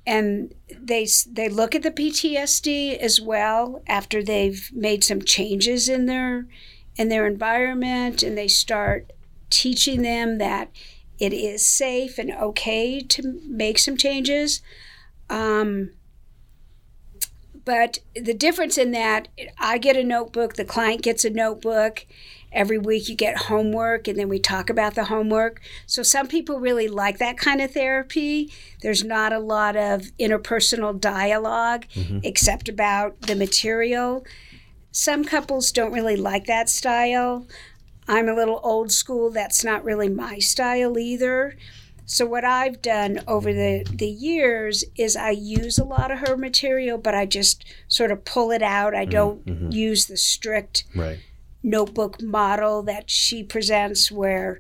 And 0.06 0.54
they 0.70 1.08
they 1.30 1.50
look 1.50 1.76
at 1.76 1.84
the 1.84 1.92
PTSD 1.92 2.98
as 2.98 3.20
well 3.20 3.82
after 3.88 4.24
they've 4.24 4.70
made 4.74 5.04
some 5.04 5.22
changes 5.22 5.90
in 5.90 6.06
their 6.06 6.48
in 6.96 7.10
their 7.10 7.28
environment 7.28 8.24
and 8.24 8.38
they 8.38 8.48
start 8.48 9.12
teaching 9.50 10.02
them 10.02 10.38
that 10.40 10.70
it 11.20 11.34
is 11.34 11.66
safe 11.66 12.18
and 12.18 12.32
okay 12.32 13.00
to 13.02 13.42
make 13.48 13.78
some 13.78 13.98
changes 13.98 14.62
um, 15.30 15.92
but 17.66 18.00
the 18.16 18.34
difference 18.34 18.78
in 18.78 18.92
that 18.92 19.28
I 19.60 19.78
get 19.78 19.98
a 19.98 20.04
notebook 20.04 20.54
the 20.54 20.66
client 20.66 21.02
gets 21.02 21.26
a 21.26 21.30
notebook 21.30 22.06
every 22.52 22.78
week 22.78 23.10
you 23.10 23.16
get 23.16 23.38
homework 23.38 24.08
and 24.08 24.18
then 24.18 24.30
we 24.30 24.40
talk 24.40 24.70
about 24.70 24.96
the 24.96 25.06
homework. 25.06 25.62
So 25.86 26.04
some 26.04 26.28
people 26.28 26.60
really 26.60 26.88
like 26.88 27.18
that 27.20 27.38
kind 27.38 27.62
of 27.62 27.72
therapy. 27.72 28.52
There's 28.82 29.04
not 29.04 29.34
a 29.34 29.40
lot 29.40 29.76
of 29.76 30.04
interpersonal 30.20 31.00
dialog 31.00 31.84
mm-hmm. 31.94 32.20
except 32.24 32.70
about 32.70 33.22
the 33.22 33.36
material. 33.36 34.26
Some 34.92 35.24
couples 35.24 35.72
don't 35.72 35.92
really 35.92 36.16
like 36.16 36.46
that 36.46 36.70
style. 36.70 37.48
I'm 38.08 38.30
a 38.30 38.36
little 38.36 38.60
old 38.64 38.92
school. 38.92 39.30
That's 39.32 39.64
not 39.64 39.84
really 39.84 40.10
my 40.10 40.40
style 40.40 40.98
either. 40.98 41.56
So 42.06 42.26
what 42.26 42.46
I've 42.46 42.82
done 42.82 43.20
over 43.28 43.52
the, 43.52 43.86
the 43.94 44.08
years 44.08 44.86
is 44.96 45.18
I 45.18 45.32
use 45.32 45.78
a 45.78 45.84
lot 45.84 46.10
of 46.10 46.20
her 46.20 46.38
material, 46.38 46.98
but 46.98 47.14
I 47.14 47.26
just 47.26 47.66
sort 47.90 48.12
of 48.12 48.24
pull 48.24 48.52
it 48.52 48.62
out. 48.62 48.96
I 48.96 49.02
mm-hmm. 49.02 49.12
don't 49.12 49.46
mm-hmm. 49.46 49.72
use 49.72 50.06
the 50.06 50.16
strict 50.16 50.86
right 50.96 51.20
notebook 51.64 52.22
model 52.22 52.82
that 52.84 53.10
she 53.10 53.44
presents 53.44 54.12
where 54.12 54.60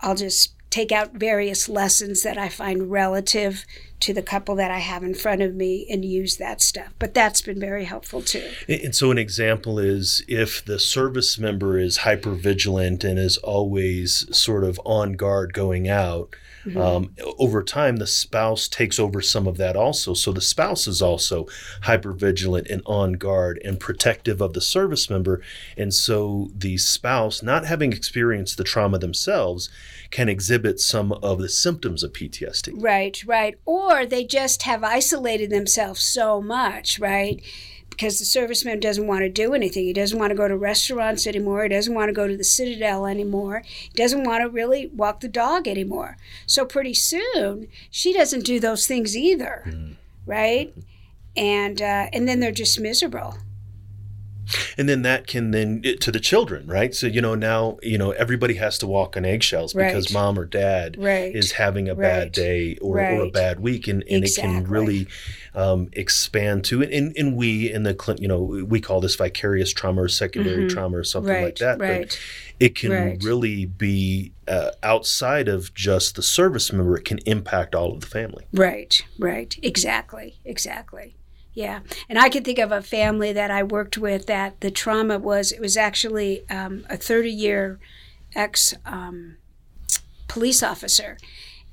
I'll 0.00 0.14
just 0.14 0.54
take 0.70 0.92
out 0.92 1.12
various 1.14 1.68
lessons 1.68 2.22
that 2.22 2.36
I 2.38 2.48
find 2.48 2.90
relative 2.90 3.64
to 4.00 4.12
the 4.12 4.22
couple 4.22 4.54
that 4.56 4.70
I 4.70 4.78
have 4.78 5.02
in 5.02 5.14
front 5.14 5.40
of 5.42 5.54
me 5.54 5.86
and 5.88 6.04
use 6.04 6.36
that 6.36 6.60
stuff. 6.60 6.92
But 6.98 7.14
that's 7.14 7.40
been 7.40 7.58
very 7.58 7.84
helpful 7.84 8.20
too. 8.20 8.50
And 8.68 8.94
so, 8.94 9.10
an 9.10 9.18
example 9.18 9.78
is 9.78 10.22
if 10.28 10.64
the 10.64 10.78
service 10.78 11.38
member 11.38 11.78
is 11.78 11.98
hyper 11.98 12.32
vigilant 12.32 13.04
and 13.04 13.18
is 13.18 13.38
always 13.38 14.26
sort 14.36 14.64
of 14.64 14.80
on 14.84 15.12
guard 15.12 15.52
going 15.52 15.88
out, 15.88 16.34
Mm-hmm. 16.66 16.78
Um, 16.78 17.14
over 17.38 17.62
time, 17.62 17.96
the 17.96 18.06
spouse 18.06 18.66
takes 18.66 18.98
over 18.98 19.20
some 19.20 19.46
of 19.46 19.56
that 19.58 19.76
also. 19.76 20.14
So 20.14 20.32
the 20.32 20.40
spouse 20.40 20.86
is 20.86 21.00
also 21.00 21.46
hyper 21.82 22.12
vigilant 22.12 22.66
and 22.68 22.82
on 22.86 23.14
guard 23.14 23.60
and 23.64 23.78
protective 23.78 24.40
of 24.40 24.52
the 24.52 24.60
service 24.60 25.08
member. 25.08 25.40
And 25.76 25.94
so 25.94 26.50
the 26.54 26.76
spouse, 26.78 27.42
not 27.42 27.66
having 27.66 27.92
experienced 27.92 28.56
the 28.56 28.64
trauma 28.64 28.98
themselves, 28.98 29.70
can 30.10 30.28
exhibit 30.28 30.80
some 30.80 31.12
of 31.12 31.38
the 31.38 31.48
symptoms 31.48 32.02
of 32.02 32.12
PTSD. 32.12 32.74
Right, 32.76 33.22
right. 33.26 33.58
Or 33.64 34.06
they 34.06 34.24
just 34.24 34.62
have 34.62 34.82
isolated 34.82 35.50
themselves 35.50 36.02
so 36.02 36.40
much, 36.40 36.98
right? 36.98 37.42
Because 37.96 38.18
the 38.18 38.24
serviceman 38.24 38.78
doesn't 38.78 39.06
want 39.06 39.22
to 39.22 39.28
do 39.30 39.54
anything. 39.54 39.84
He 39.84 39.94
doesn't 39.94 40.18
want 40.18 40.30
to 40.30 40.36
go 40.36 40.46
to 40.46 40.56
restaurants 40.56 41.26
anymore. 41.26 41.62
He 41.62 41.70
doesn't 41.70 41.94
want 41.94 42.10
to 42.10 42.12
go 42.12 42.28
to 42.28 42.36
the 42.36 42.44
Citadel 42.44 43.06
anymore. 43.06 43.62
He 43.64 43.90
doesn't 43.94 44.24
want 44.24 44.42
to 44.42 44.50
really 44.50 44.88
walk 44.88 45.20
the 45.20 45.28
dog 45.28 45.66
anymore. 45.66 46.18
So 46.46 46.66
pretty 46.66 46.92
soon, 46.92 47.68
she 47.90 48.12
doesn't 48.12 48.44
do 48.44 48.60
those 48.60 48.86
things 48.86 49.16
either, 49.16 49.64
mm. 49.66 49.96
right? 50.26 50.74
And 51.36 51.80
uh, 51.80 52.08
and 52.12 52.28
then 52.28 52.40
they're 52.40 52.52
just 52.52 52.78
miserable 52.78 53.38
and 54.78 54.88
then 54.88 55.02
that 55.02 55.26
can 55.26 55.50
then 55.50 55.82
to 56.00 56.12
the 56.12 56.20
children 56.20 56.66
right 56.66 56.94
so 56.94 57.06
you 57.06 57.20
know 57.20 57.34
now 57.34 57.78
you 57.82 57.98
know 57.98 58.12
everybody 58.12 58.54
has 58.54 58.78
to 58.78 58.86
walk 58.86 59.16
on 59.16 59.24
eggshells 59.24 59.74
right. 59.74 59.88
because 59.88 60.12
mom 60.12 60.38
or 60.38 60.44
dad 60.44 60.96
right. 60.98 61.34
is 61.34 61.52
having 61.52 61.88
a 61.88 61.94
right. 61.94 62.02
bad 62.02 62.32
day 62.32 62.76
or, 62.80 62.98
or 62.98 63.24
a 63.24 63.30
bad 63.30 63.60
week 63.60 63.88
and, 63.88 64.02
and 64.08 64.24
exactly. 64.24 64.52
it 64.52 64.60
can 64.62 64.70
really 64.70 65.08
um, 65.56 65.88
expand 65.94 66.64
to 66.66 66.82
and, 66.82 67.16
and 67.16 67.34
we 67.34 67.72
in 67.72 67.82
the 67.82 68.16
you 68.20 68.28
know 68.28 68.40
we 68.40 68.78
call 68.78 69.00
this 69.00 69.16
vicarious 69.16 69.72
trauma 69.72 70.02
or 70.02 70.08
secondary 70.08 70.64
mm-hmm. 70.64 70.74
trauma 70.76 70.98
or 70.98 71.04
something 71.04 71.42
like 71.42 71.56
that 71.56 71.78
but 71.78 72.20
it 72.60 72.74
can 72.74 73.18
really 73.20 73.64
be 73.64 74.32
uh, 74.46 74.70
outside 74.82 75.48
of 75.48 75.72
just 75.74 76.14
the 76.14 76.22
service 76.22 76.72
member 76.72 76.96
it 76.96 77.04
can 77.04 77.18
impact 77.26 77.74
all 77.74 77.92
of 77.92 78.00
the 78.00 78.06
family. 78.06 78.44
Right 78.52 79.02
right. 79.18 79.56
Exactly 79.62 80.38
exactly. 80.44 81.16
Yeah, 81.54 81.80
and 82.10 82.18
I 82.18 82.28
can 82.28 82.44
think 82.44 82.58
of 82.58 82.70
a 82.70 82.82
family 82.82 83.32
that 83.32 83.50
I 83.50 83.62
worked 83.62 83.96
with 83.96 84.26
that 84.26 84.60
the 84.60 84.70
trauma 84.70 85.18
was 85.18 85.52
it 85.52 85.60
was 85.60 85.74
actually 85.74 86.46
um, 86.50 86.84
a 86.90 86.98
30 86.98 87.30
year 87.30 87.78
ex 88.34 88.74
um, 88.84 89.38
police 90.28 90.62
officer, 90.62 91.16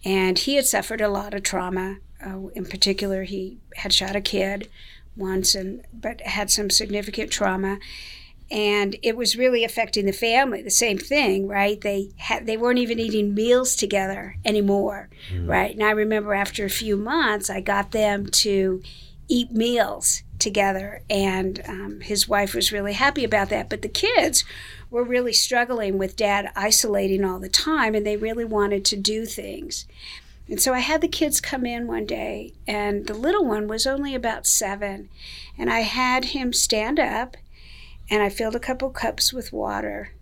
and 0.06 0.40
he 0.40 0.56
had 0.56 0.66
suffered 0.66 1.02
a 1.02 1.10
lot 1.10 1.34
of 1.34 1.44
trauma. 1.44 1.98
Uh, 2.26 2.48
in 2.56 2.66
particular, 2.66 3.24
he 3.24 3.58
had 3.76 3.94
shot 3.94 4.16
a 4.16 4.22
kid 4.22 4.70
once, 5.16 5.56
and 5.56 5.84
but 5.94 6.22
had 6.22 6.50
some 6.50 6.70
significant 6.70 7.32
trauma. 7.32 7.80
and 8.52 8.98
it 9.02 9.16
was 9.16 9.38
really 9.38 9.64
affecting 9.64 10.06
the 10.06 10.12
family 10.12 10.62
the 10.62 10.70
same 10.70 10.98
thing 10.98 11.48
right? 11.48 11.80
They 11.82 12.10
had 12.18 12.46
they 12.46 12.58
weren't 12.58 12.80
even 12.80 13.00
eating 13.00 13.34
meals 13.34 13.76
together 13.76 14.36
anymore 14.44 15.10
mm. 15.32 15.48
right? 15.48 15.74
And 15.74 15.84
i 15.84 15.92
remember 15.92 16.34
after 16.34 16.66
a 16.66 16.70
few 16.70 16.98
months 16.98 17.50
i 17.50 17.62
got 17.62 17.92
them 17.92 18.28
to 18.44 18.82
eat 19.28 19.52
meals 19.52 20.24
together. 20.40 21.02
And 21.10 21.62
um, 21.68 22.02
his 22.02 22.28
wife 22.28 22.54
was 22.54 22.72
really 22.72 22.94
happy 22.94 23.24
about 23.24 23.50
that. 23.50 23.70
But 23.70 23.82
the 23.82 23.90
kids 23.90 24.44
were 24.90 25.04
really 25.04 25.34
struggling 25.34 25.98
with 25.98 26.16
dad 26.16 26.52
isolating 26.56 27.24
all 27.24 27.40
the 27.40 27.50
time 27.50 27.96
and 27.96 28.06
they 28.06 28.18
really 28.18 28.46
wanted 28.46 28.86
to 28.86 28.96
do 28.96 29.26
things 29.26 29.88
and 30.50 30.62
so 30.62 30.74
I 30.74 30.80
had 30.80 31.02
the 31.02 31.08
kids 31.08 31.40
come 31.40 31.66
in 31.66 31.88
one 31.88 32.06
day, 32.06 32.54
and 32.68 33.08
the 33.08 33.14
little 33.14 33.46
one 33.46 33.68
was 33.68 33.88
only 33.88 34.14
about 34.14 34.46
seven. 34.46 35.10
And 35.58 35.72
I 35.72 35.82
had 35.82 36.26
him 36.26 36.52
stand 36.52 37.00
up, 37.00 37.38
and 38.10 38.22
I 38.22 38.30
filled 38.30 38.56
a 38.56 38.60
couple 38.60 38.90
cups 38.90 39.32
with 39.32 39.54
water. 39.54 40.14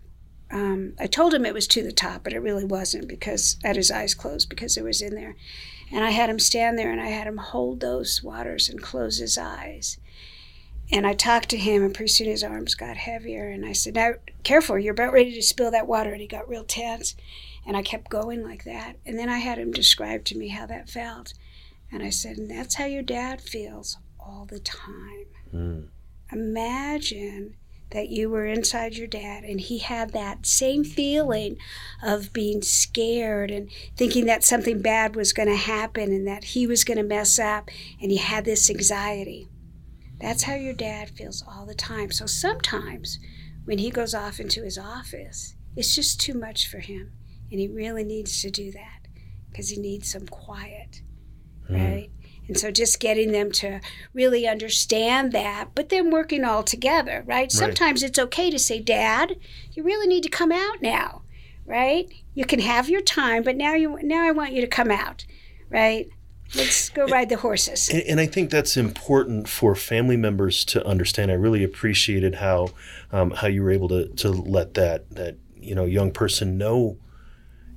Um, 0.50 0.92
I 1.00 1.06
told 1.06 1.34
him 1.34 1.44
it 1.44 1.54
was 1.54 1.66
to 1.68 1.82
the 1.82 1.92
top, 1.92 2.22
but 2.22 2.32
it 2.32 2.38
really 2.38 2.64
wasn't 2.64 3.08
because 3.08 3.56
I 3.64 3.68
had 3.68 3.76
his 3.76 3.90
eyes 3.90 4.14
closed 4.14 4.48
because 4.48 4.76
it 4.76 4.84
was 4.84 5.00
in 5.00 5.14
there. 5.14 5.34
And 5.90 6.04
I 6.04 6.10
had 6.10 6.30
him 6.30 6.38
stand 6.38 6.78
there 6.78 6.90
and 6.90 7.00
I 7.00 7.08
had 7.08 7.26
him 7.26 7.38
hold 7.38 7.80
those 7.80 8.22
waters 8.22 8.68
and 8.68 8.80
close 8.80 9.18
his 9.18 9.36
eyes. 9.36 9.98
And 10.90 11.06
I 11.06 11.14
talked 11.14 11.48
to 11.50 11.56
him, 11.56 11.82
and 11.82 11.94
pretty 11.94 12.12
soon 12.12 12.26
his 12.26 12.44
arms 12.44 12.74
got 12.74 12.98
heavier. 12.98 13.48
And 13.48 13.64
I 13.64 13.72
said, 13.72 13.94
Now, 13.94 14.12
careful, 14.44 14.78
you're 14.78 14.92
about 14.92 15.14
ready 15.14 15.32
to 15.34 15.42
spill 15.42 15.70
that 15.70 15.86
water. 15.86 16.12
And 16.12 16.20
he 16.20 16.26
got 16.26 16.48
real 16.48 16.64
tense. 16.64 17.16
And 17.66 17.76
I 17.76 17.82
kept 17.82 18.10
going 18.10 18.42
like 18.42 18.64
that. 18.64 18.96
And 19.06 19.18
then 19.18 19.28
I 19.28 19.38
had 19.38 19.58
him 19.58 19.72
describe 19.72 20.24
to 20.26 20.38
me 20.38 20.48
how 20.48 20.66
that 20.66 20.90
felt. 20.90 21.34
And 21.90 22.02
I 22.02 22.10
said, 22.10 22.38
And 22.38 22.50
that's 22.50 22.76
how 22.76 22.86
your 22.86 23.02
dad 23.02 23.40
feels 23.40 23.98
all 24.18 24.46
the 24.48 24.60
time. 24.60 25.26
Mm. 25.54 25.88
Imagine 26.32 27.56
that 27.92 28.08
you 28.08 28.30
were 28.30 28.46
inside 28.46 28.96
your 28.96 29.06
dad 29.06 29.44
and 29.44 29.60
he 29.60 29.78
had 29.78 30.12
that 30.12 30.46
same 30.46 30.82
feeling 30.82 31.58
of 32.02 32.32
being 32.32 32.62
scared 32.62 33.50
and 33.50 33.70
thinking 33.96 34.24
that 34.24 34.42
something 34.42 34.80
bad 34.80 35.14
was 35.14 35.32
going 35.32 35.48
to 35.48 35.56
happen 35.56 36.10
and 36.10 36.26
that 36.26 36.44
he 36.44 36.66
was 36.66 36.84
going 36.84 36.96
to 36.96 37.04
mess 37.04 37.38
up 37.38 37.68
and 38.00 38.10
he 38.10 38.16
had 38.16 38.44
this 38.44 38.70
anxiety. 38.70 39.46
That's 40.18 40.44
how 40.44 40.54
your 40.54 40.72
dad 40.72 41.10
feels 41.10 41.44
all 41.46 41.66
the 41.66 41.74
time. 41.74 42.10
So 42.10 42.26
sometimes 42.26 43.18
when 43.64 43.78
he 43.78 43.90
goes 43.90 44.14
off 44.14 44.40
into 44.40 44.62
his 44.62 44.78
office, 44.78 45.54
it's 45.76 45.94
just 45.94 46.20
too 46.20 46.34
much 46.34 46.68
for 46.68 46.78
him. 46.78 47.12
And 47.52 47.60
he 47.60 47.68
really 47.68 48.02
needs 48.02 48.40
to 48.42 48.50
do 48.50 48.72
that 48.72 49.06
because 49.50 49.68
he 49.68 49.76
needs 49.76 50.10
some 50.10 50.26
quiet, 50.26 51.02
mm. 51.70 51.76
right? 51.76 52.10
And 52.48 52.58
so 52.58 52.70
just 52.70 52.98
getting 52.98 53.30
them 53.30 53.52
to 53.52 53.80
really 54.14 54.48
understand 54.48 55.32
that, 55.32 55.74
but 55.74 55.90
then 55.90 56.10
working 56.10 56.44
all 56.44 56.62
together, 56.62 57.22
right? 57.26 57.36
right? 57.36 57.52
Sometimes 57.52 58.02
it's 58.02 58.18
okay 58.18 58.50
to 58.50 58.58
say, 58.58 58.80
Dad, 58.80 59.36
you 59.72 59.84
really 59.84 60.06
need 60.06 60.22
to 60.22 60.30
come 60.30 60.50
out 60.50 60.80
now, 60.80 61.22
right? 61.66 62.10
You 62.34 62.46
can 62.46 62.58
have 62.60 62.88
your 62.88 63.02
time, 63.02 63.42
but 63.42 63.56
now 63.56 63.74
you 63.74 63.98
now 64.02 64.24
I 64.24 64.32
want 64.32 64.52
you 64.52 64.62
to 64.62 64.66
come 64.66 64.90
out, 64.90 65.24
right? 65.70 66.08
Let's 66.54 66.88
go 66.88 67.06
ride 67.06 67.28
the 67.28 67.36
horses. 67.36 67.88
And, 67.88 68.02
and, 68.02 68.20
I 68.20 68.26
think 68.26 68.50
that's 68.50 68.76
important 68.76 69.48
for 69.48 69.74
family 69.74 70.18
members 70.18 70.66
to 70.66 70.86
understand. 70.86 71.30
I 71.30 71.34
really 71.34 71.64
appreciated 71.64 72.36
how 72.36 72.68
um, 73.10 73.30
how 73.30 73.46
you 73.46 73.62
were 73.62 73.70
able 73.70 73.88
to 73.88 74.08
to 74.08 74.30
let 74.30 74.74
that 74.74 75.08
that 75.10 75.36
you 75.54 75.74
know 75.74 75.84
young 75.84 76.10
person 76.10 76.58
know 76.58 76.98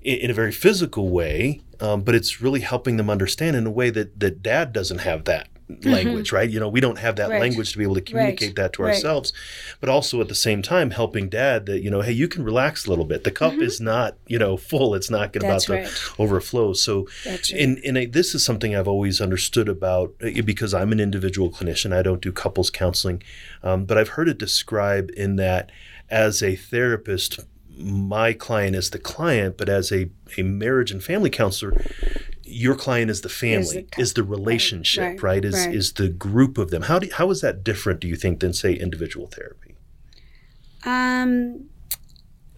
in 0.05 0.29
a 0.29 0.33
very 0.33 0.51
physical 0.51 1.09
way, 1.09 1.61
um, 1.79 2.03
but 2.03 2.13
it's 2.13 2.39
really 2.39 2.61
helping 2.61 2.97
them 2.97 3.09
understand 3.09 3.55
in 3.55 3.65
a 3.65 3.71
way 3.71 3.89
that 3.89 4.19
that 4.19 4.43
dad 4.43 4.71
doesn't 4.71 4.99
have 4.99 5.25
that 5.25 5.49
mm-hmm. 5.69 5.89
language, 5.89 6.31
right? 6.31 6.47
You 6.47 6.59
know, 6.59 6.69
we 6.69 6.79
don't 6.79 6.99
have 6.99 7.15
that 7.15 7.31
right. 7.31 7.41
language 7.41 7.71
to 7.71 7.77
be 7.79 7.83
able 7.83 7.95
to 7.95 8.01
communicate 8.01 8.49
right. 8.49 8.55
that 8.55 8.73
to 8.73 8.83
right. 8.83 8.93
ourselves, 8.93 9.33
but 9.79 9.89
also 9.89 10.21
at 10.21 10.27
the 10.27 10.35
same 10.35 10.61
time 10.61 10.91
helping 10.91 11.27
dad 11.27 11.65
that 11.65 11.81
you 11.81 11.89
know, 11.89 12.01
hey, 12.01 12.11
you 12.11 12.27
can 12.27 12.43
relax 12.43 12.85
a 12.85 12.89
little 12.89 13.05
bit. 13.05 13.23
The 13.23 13.31
cup 13.31 13.53
mm-hmm. 13.53 13.63
is 13.63 13.81
not 13.81 14.15
you 14.27 14.37
know 14.37 14.57
full; 14.57 14.93
it's 14.93 15.09
not 15.09 15.33
going 15.33 15.45
about 15.45 15.61
to 15.63 15.89
overflow. 16.19 16.73
So, 16.73 17.07
and 17.53 17.79
and 17.79 17.97
I, 17.97 18.05
this 18.05 18.35
is 18.35 18.45
something 18.45 18.75
I've 18.75 18.87
always 18.87 19.19
understood 19.19 19.67
about 19.67 20.13
uh, 20.23 20.41
because 20.43 20.73
I'm 20.75 20.91
an 20.91 20.99
individual 20.99 21.49
clinician. 21.49 21.93
I 21.93 22.03
don't 22.03 22.21
do 22.21 22.31
couples 22.31 22.69
counseling, 22.69 23.23
um, 23.63 23.85
but 23.85 23.97
I've 23.97 24.09
heard 24.09 24.29
it 24.29 24.37
described 24.37 25.09
in 25.11 25.35
that 25.37 25.71
as 26.11 26.43
a 26.43 26.55
therapist 26.55 27.39
my 27.77 28.33
client 28.33 28.75
is 28.75 28.89
the 28.89 28.99
client, 28.99 29.57
but 29.57 29.69
as 29.69 29.91
a, 29.91 30.09
a 30.37 30.43
marriage 30.43 30.91
and 30.91 31.03
family 31.03 31.29
counselor, 31.29 31.81
your 32.43 32.75
client 32.75 33.09
is 33.09 33.21
the 33.21 33.29
family, 33.29 33.59
is 33.59 33.71
the, 33.73 33.87
is 33.97 34.13
the 34.13 34.23
relationship, 34.23 35.01
right? 35.01 35.09
right, 35.09 35.23
right 35.23 35.45
is 35.45 35.65
right. 35.65 35.75
is 35.75 35.93
the 35.93 36.09
group 36.09 36.57
of 36.57 36.71
them. 36.71 36.83
How 36.83 36.99
do 36.99 37.09
how 37.11 37.29
is 37.31 37.41
that 37.41 37.63
different? 37.63 37.99
Do 37.99 38.07
you 38.07 38.15
think 38.15 38.39
than 38.39 38.53
say 38.53 38.73
individual 38.73 39.27
therapy? 39.27 39.75
Um, 40.85 41.69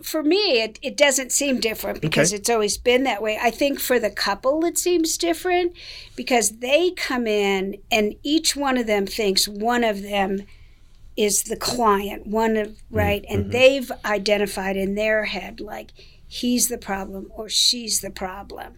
for 0.03 0.23
me, 0.23 0.61
it, 0.61 0.79
it 0.81 0.97
doesn't 0.97 1.31
seem 1.31 1.59
different 1.59 2.01
because 2.01 2.31
okay. 2.31 2.39
it's 2.39 2.49
always 2.49 2.77
been 2.77 3.03
that 3.03 3.21
way. 3.21 3.39
I 3.41 3.51
think 3.51 3.79
for 3.79 3.99
the 3.99 4.09
couple, 4.09 4.63
it 4.65 4.77
seems 4.77 5.17
different 5.17 5.73
because 6.15 6.59
they 6.59 6.91
come 6.91 7.27
in 7.27 7.77
and 7.91 8.15
each 8.23 8.55
one 8.55 8.77
of 8.77 8.87
them 8.87 9.05
thinks 9.05 9.47
one 9.47 9.83
of 9.83 10.01
them 10.01 10.45
is 11.17 11.43
the 11.43 11.57
client, 11.57 12.27
one 12.27 12.55
of, 12.55 12.77
right? 12.89 13.23
Mm-hmm. 13.23 13.41
And 13.41 13.51
they've 13.51 13.91
identified 14.05 14.77
in 14.77 14.95
their 14.95 15.25
head, 15.25 15.59
like, 15.59 15.91
he's 16.27 16.67
the 16.67 16.77
problem 16.77 17.31
or 17.35 17.49
she's 17.49 18.01
the 18.01 18.11
problem, 18.11 18.75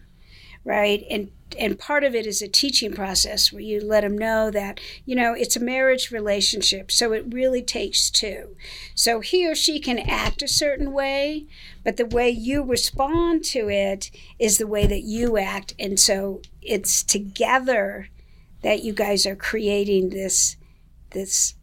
right? 0.64 1.04
And 1.10 1.30
and 1.58 1.78
part 1.78 2.04
of 2.04 2.14
it 2.14 2.26
is 2.26 2.40
a 2.40 2.48
teaching 2.48 2.92
process 2.92 3.52
where 3.52 3.62
you 3.62 3.80
let 3.80 4.02
them 4.02 4.16
know 4.16 4.50
that 4.50 4.78
you 5.04 5.16
know 5.16 5.34
it's 5.34 5.56
a 5.56 5.60
marriage 5.60 6.10
relationship 6.10 6.90
so 6.92 7.12
it 7.12 7.24
really 7.28 7.60
takes 7.60 8.10
two 8.10 8.54
so 8.94 9.18
he 9.18 9.48
or 9.50 9.54
she 9.54 9.80
can 9.80 9.98
act 9.98 10.42
a 10.42 10.48
certain 10.48 10.92
way 10.92 11.46
but 11.82 11.96
the 11.96 12.06
way 12.06 12.30
you 12.30 12.62
respond 12.62 13.42
to 13.42 13.68
it 13.68 14.12
is 14.38 14.58
the 14.58 14.66
way 14.66 14.86
that 14.86 15.02
you 15.02 15.36
act 15.36 15.74
and 15.78 15.98
so 15.98 16.40
it's 16.62 17.02
together 17.02 18.08
that 18.62 18.84
you 18.84 18.92
guys 18.92 19.26
are 19.26 19.36
creating 19.36 20.10
this 20.10 20.56
this 21.10 21.54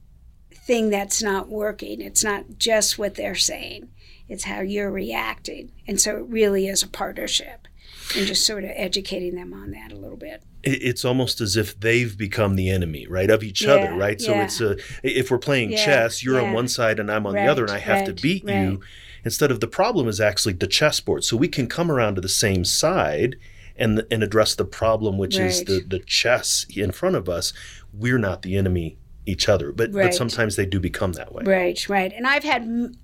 thing 0.68 0.90
that's 0.90 1.24
not 1.24 1.48
working. 1.48 2.02
It's 2.02 2.24
not 2.24 2.60
just 2.60 3.00
what 3.00 3.16
they're 3.16 3.36
saying, 3.36 3.90
it's 4.28 4.44
how 4.44 4.60
you're 4.60 4.92
reacting. 4.92 5.72
And 5.88 6.00
so 6.00 6.18
it 6.18 6.26
really 6.28 6.68
is 6.68 6.84
a 6.84 6.88
partnership 6.88 7.68
and 8.16 8.28
just 8.28 8.46
sort 8.46 8.66
of 8.66 8.72
educating 8.76 9.36
them 9.36 9.54
on 9.54 9.72
that 9.72 9.94
a 9.94 9.96
little 9.96 10.18
bit. 10.18 10.44
It's 10.64 11.06
almost 11.06 11.40
as 11.40 11.56
if 11.56 11.80
they've 11.80 12.18
become 12.18 12.58
the 12.58 12.70
enemy, 12.70 13.08
right, 13.08 13.30
of 13.30 13.42
each 13.42 13.64
yeah, 13.64 13.72
other, 13.72 13.96
right? 13.96 14.20
So 14.20 14.34
yeah. 14.34 14.44
it's 14.44 14.60
a 14.60 14.76
if 15.02 15.32
we're 15.32 15.38
playing 15.38 15.72
yeah, 15.72 15.86
chess, 15.86 16.22
you're 16.22 16.42
on 16.42 16.52
one 16.52 16.68
side 16.68 17.00
and 17.00 17.10
I'm 17.10 17.26
on 17.26 17.34
right, 17.34 17.46
the 17.46 17.52
other, 17.52 17.64
and 17.64 17.72
I 17.72 17.80
have 17.80 18.00
right, 18.00 18.06
to 18.06 18.22
beat 18.22 18.44
right. 18.44 18.62
you. 18.62 18.82
Instead 19.24 19.52
of 19.52 19.62
the 19.62 19.68
problem 19.68 20.10
is 20.10 20.20
actually 20.20 20.54
the 20.54 20.68
chessboard, 20.68 21.24
so 21.24 21.38
we 21.38 21.48
can 21.48 21.68
come 21.68 21.90
around 21.90 22.16
to 22.16 22.22
the 22.22 22.28
same 22.28 22.66
side 22.66 23.38
and 23.78 24.04
and 24.12 24.24
address 24.24 24.56
the 24.56 24.66
problem, 24.66 25.18
which 25.18 25.38
is 25.38 25.64
the 25.64 25.82
the 25.88 26.00
chess 26.00 26.66
in 26.76 26.92
front 26.92 27.16
of 27.16 27.30
us. 27.30 27.54
We're 27.94 28.18
not 28.18 28.42
the 28.42 28.58
enemy 28.58 28.98
each 29.28 29.50
other, 29.50 29.72
but 29.72 29.94
right. 29.94 30.06
but 30.06 30.16
sometimes 30.16 30.56
they 30.56 30.66
do 30.66 30.80
become 30.80 31.14
that 31.14 31.34
way. 31.34 31.44
Right, 31.46 31.88
right. 31.90 32.12
And 32.14 32.26
I've 32.26 32.44
had 32.44 32.96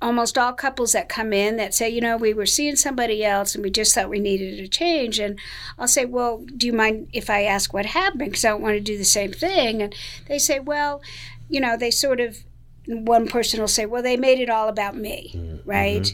almost 0.00 0.36
all 0.36 0.52
couples 0.52 0.92
that 0.92 1.08
come 1.08 1.32
in 1.32 1.56
that 1.56 1.74
say, 1.74 1.88
you 1.88 2.00
know, 2.00 2.16
we 2.16 2.34
were 2.34 2.46
seeing 2.46 2.76
somebody 2.76 3.24
else 3.24 3.54
and 3.54 3.62
we 3.62 3.70
just 3.70 3.94
thought 3.94 4.10
we 4.10 4.18
needed 4.18 4.58
a 4.58 4.68
change. 4.68 5.18
And 5.20 5.38
I'll 5.78 5.88
say, 5.88 6.04
well, 6.04 6.44
do 6.56 6.66
you 6.66 6.72
mind 6.72 7.08
if 7.12 7.30
I 7.30 7.44
ask 7.44 7.72
what 7.72 7.86
happened? 7.86 8.30
Because 8.30 8.44
I 8.44 8.48
don't 8.48 8.62
want 8.62 8.74
to 8.74 8.80
do 8.80 8.98
the 8.98 9.04
same 9.04 9.32
thing. 9.32 9.80
And 9.80 9.94
they 10.26 10.38
say, 10.38 10.58
well, 10.58 11.00
you 11.48 11.60
know, 11.60 11.76
they 11.76 11.90
sort 11.90 12.20
of, 12.20 12.38
one 12.86 13.28
person 13.28 13.60
will 13.60 13.68
say, 13.68 13.86
well, 13.86 14.02
they 14.02 14.16
made 14.16 14.40
it 14.40 14.50
all 14.50 14.68
about 14.68 14.96
me, 14.96 15.32
mm-hmm. 15.36 15.68
right? 15.68 16.12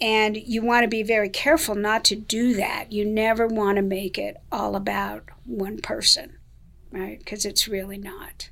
And 0.00 0.36
you 0.36 0.62
want 0.62 0.84
to 0.84 0.88
be 0.88 1.02
very 1.02 1.28
careful 1.28 1.74
not 1.74 2.04
to 2.06 2.16
do 2.16 2.54
that. 2.54 2.90
You 2.90 3.04
never 3.04 3.46
want 3.46 3.76
to 3.76 3.82
make 3.82 4.16
it 4.16 4.38
all 4.50 4.76
about 4.76 5.24
one 5.44 5.78
person, 5.78 6.38
right? 6.90 7.18
Because 7.18 7.44
it's 7.44 7.68
really 7.68 7.98
not. 7.98 8.48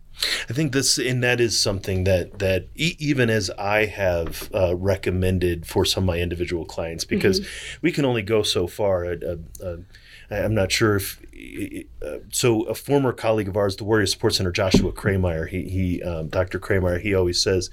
I 0.49 0.53
think 0.53 0.73
this, 0.73 0.99
and 0.99 1.23
that 1.23 1.41
is 1.41 1.61
something 1.61 2.05
that 2.05 2.39
that 2.39 2.69
e- 2.75 2.97
even 2.99 3.31
as 3.31 3.51
I 3.51 3.87
have 3.87 4.49
uh, 4.55 4.77
recommended 4.77 5.67
for 5.67 5.85
some 5.85 6.05
of 6.05 6.07
my 6.07 6.19
individual 6.21 6.65
clients, 6.65 7.05
because 7.05 7.41
mm-hmm. 7.41 7.79
we 7.83 7.93
can 7.93 8.05
only 8.05 8.23
go 8.23 8.43
so 8.43 8.67
far. 8.67 9.05
I'm 10.31 10.55
not 10.55 10.73
sure 10.73 10.97
if 10.97 11.21
uh, 12.03 12.19
so. 12.31 12.63
A 12.63 12.75
former 12.75 13.13
colleague 13.13 13.49
of 13.49 13.57
ours, 13.57 13.77
the 13.77 13.85
Warrior 13.85 14.07
Support 14.07 14.35
Center, 14.35 14.53
Joshua 14.53 14.93
Krameyer, 14.93 15.49
he, 15.49 15.69
he 15.69 16.03
um, 16.03 16.29
Dr. 16.29 16.59
Krameyer, 16.59 17.01
he 17.01 17.15
always 17.15 17.43
says 17.43 17.71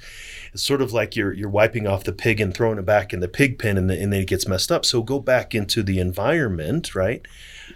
it's 0.54 0.64
sort 0.64 0.82
of 0.82 0.92
like 0.92 1.16
you're 1.16 1.34
you're 1.34 1.50
wiping 1.50 1.88
off 1.88 2.04
the 2.04 2.12
pig 2.12 2.42
and 2.42 2.54
throwing 2.54 2.78
it 2.78 2.86
back 2.86 3.14
in 3.14 3.20
the 3.20 3.28
pig 3.28 3.60
pen, 3.60 3.78
and, 3.78 3.90
the, 3.90 4.00
and 4.00 4.12
then 4.12 4.22
it 4.22 4.28
gets 4.28 4.48
messed 4.48 4.72
up. 4.72 4.86
So 4.86 5.02
go 5.04 5.20
back 5.20 5.56
into 5.56 5.84
the 5.84 6.00
environment, 6.00 6.96
right? 6.96 7.26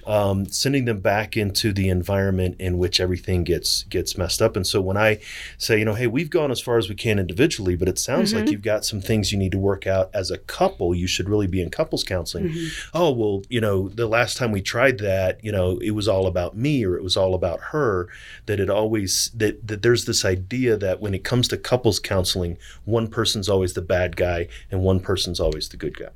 Um, 0.06 0.46
sending 0.48 0.86
them 0.86 1.00
back 1.00 1.36
into 1.36 1.74
the 1.74 1.90
environment 1.90 2.56
in 2.60 2.78
which 2.78 3.00
everything 3.00 3.44
gets 3.44 3.84
gets 3.84 4.18
messed 4.18 4.42
up. 4.42 4.56
And 4.56 4.66
so 4.66 4.80
when 4.82 4.98
I 4.98 5.20
say, 5.58 5.80
you 5.80 5.86
know, 5.86 5.94
hey, 5.94 6.08
we've 6.08 6.30
gone 6.30 6.52
as 6.52 6.62
far 6.62 6.78
as 6.78 6.90
we 6.90 6.96
can 6.96 7.20
individually, 7.20 7.76
but 7.76 7.88
it 7.88 7.98
sounds 7.98 8.30
mm-hmm. 8.30 8.42
like 8.42 8.52
you've 8.52 8.62
got 8.62 8.86
some 8.86 9.02
things 9.02 9.32
you 9.32 9.38
need 9.38 9.52
to 9.52 9.58
work 9.58 9.88
out 9.88 10.10
as 10.14 10.32
a 10.32 10.38
couple. 10.38 10.94
You 10.94 11.08
should 11.08 11.30
really 11.30 11.48
be 11.48 11.62
in 11.62 11.70
couples 11.70 12.04
counseling. 12.04 12.50
Mm-hmm. 12.50 12.90
Oh, 12.94 13.12
well, 13.12 13.44
you 13.50 13.62
know, 13.62 13.90
the 13.90 14.08
last 14.08 14.38
time 14.38 14.52
we 14.52 14.62
tried 14.62 15.00
that, 15.00 15.44
you 15.44 15.52
know, 15.52 15.78
it 15.80 15.92
was 15.92 16.08
all 16.08 16.28
about 16.28 16.56
me 16.56 16.86
or 16.86 16.96
it 16.96 17.04
was 17.04 17.18
all 17.18 17.34
about 17.34 17.60
her. 17.72 18.08
That 18.46 18.60
it 18.60 18.70
always 18.70 19.32
that 19.36 19.68
that 19.68 19.82
there's 19.82 20.06
this 20.06 20.24
idea 20.24 20.78
that 20.78 21.02
when 21.02 21.14
it 21.14 21.24
comes 21.24 21.48
to 21.50 21.58
couples 21.58 22.00
counseling, 22.00 22.58
one 22.84 23.08
person's 23.08 23.50
always 23.50 23.74
the 23.74 23.82
bad 23.82 24.16
guy 24.16 24.48
and 24.70 24.82
one 24.82 25.00
person's 25.00 25.40
always 25.40 25.70
the 25.70 25.78
good 25.78 25.98
guy. 25.98 26.10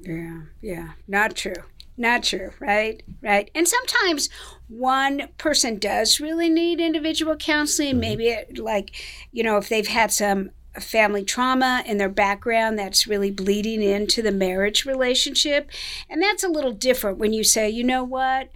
Yeah, 0.00 0.42
yeah, 0.60 0.90
not 1.08 1.34
true. 1.34 1.54
Not 1.96 2.24
true, 2.24 2.50
right? 2.60 3.02
Right. 3.22 3.50
And 3.54 3.66
sometimes 3.66 4.28
one 4.68 5.28
person 5.38 5.78
does 5.78 6.20
really 6.20 6.48
need 6.48 6.80
individual 6.80 7.36
counseling. 7.36 7.92
Mm-hmm. 7.92 8.00
Maybe 8.00 8.28
it, 8.28 8.58
like, 8.58 8.94
you 9.32 9.42
know, 9.42 9.56
if 9.56 9.68
they've 9.68 9.86
had 9.86 10.12
some 10.12 10.50
family 10.80 11.24
trauma 11.24 11.82
in 11.86 11.96
their 11.96 12.08
background 12.08 12.78
that's 12.78 13.06
really 13.06 13.30
bleeding 13.30 13.82
into 13.82 14.20
the 14.20 14.32
marriage 14.32 14.84
relationship. 14.84 15.70
And 16.10 16.22
that's 16.22 16.44
a 16.44 16.48
little 16.48 16.72
different 16.72 17.18
when 17.18 17.32
you 17.32 17.44
say, 17.44 17.70
you 17.70 17.82
know 17.82 18.04
what? 18.04 18.50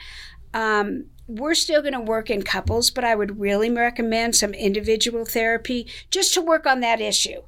Um, 0.53 1.07
we're 1.27 1.55
still 1.55 1.81
going 1.81 1.95
to 1.95 2.01
work 2.01 2.29
in 2.29 2.43
couples, 2.43 2.91
but 2.91 3.05
I 3.05 3.15
would 3.15 3.39
really 3.39 3.71
recommend 3.71 4.35
some 4.35 4.53
individual 4.53 5.25
therapy 5.25 5.87
just 6.11 6.35
to 6.35 6.43
work 6.43 6.67
on 6.67 6.81
that 6.81 7.01
issue 7.01 7.43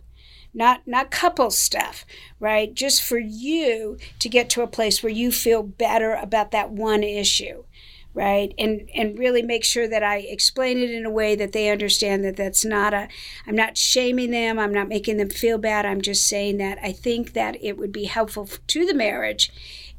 not 0.55 0.87
not 0.87 1.11
couple 1.11 1.51
stuff, 1.51 2.05
right? 2.41 2.73
Just 2.75 3.03
for 3.03 3.19
you 3.19 3.99
to 4.19 4.29
get 4.29 4.51
to 4.51 4.63
a 4.63 4.67
place 4.67 5.03
where 5.03 5.13
you 5.13 5.33
feel 5.33 5.63
better 5.63 6.15
about 6.15 6.51
that 6.51 6.71
one 6.71 7.03
issue 7.03 7.65
right 8.15 8.53
and 8.59 8.91
and 8.95 9.19
really 9.19 9.43
make 9.43 9.65
sure 9.65 9.89
that 9.89 10.03
i 10.03 10.19
explain 10.19 10.79
it 10.79 10.91
in 10.91 11.07
a 11.07 11.11
way 11.11 11.35
that 11.35 11.53
they 11.53 11.71
understand 11.71 12.23
that 12.25 12.37
that's 12.37 12.65
not 12.65 12.93
a 12.93 13.09
i'm 13.47 13.55
not 13.55 13.77
shaming 13.77 14.31
them 14.31 14.59
i'm 14.59 14.73
not 14.73 14.89
making 14.89 15.17
them 15.17 15.31
feel 15.31 15.59
bad 15.59 15.87
i'm 15.87 16.03
just 16.03 16.27
saying 16.27 16.59
that 16.59 16.79
i 16.83 16.93
think 16.93 17.33
that 17.33 17.57
it 17.63 17.79
would 17.79 17.93
be 17.93 18.05
helpful 18.05 18.47
to 18.67 18.85
the 18.85 18.95
marriage 18.95 19.51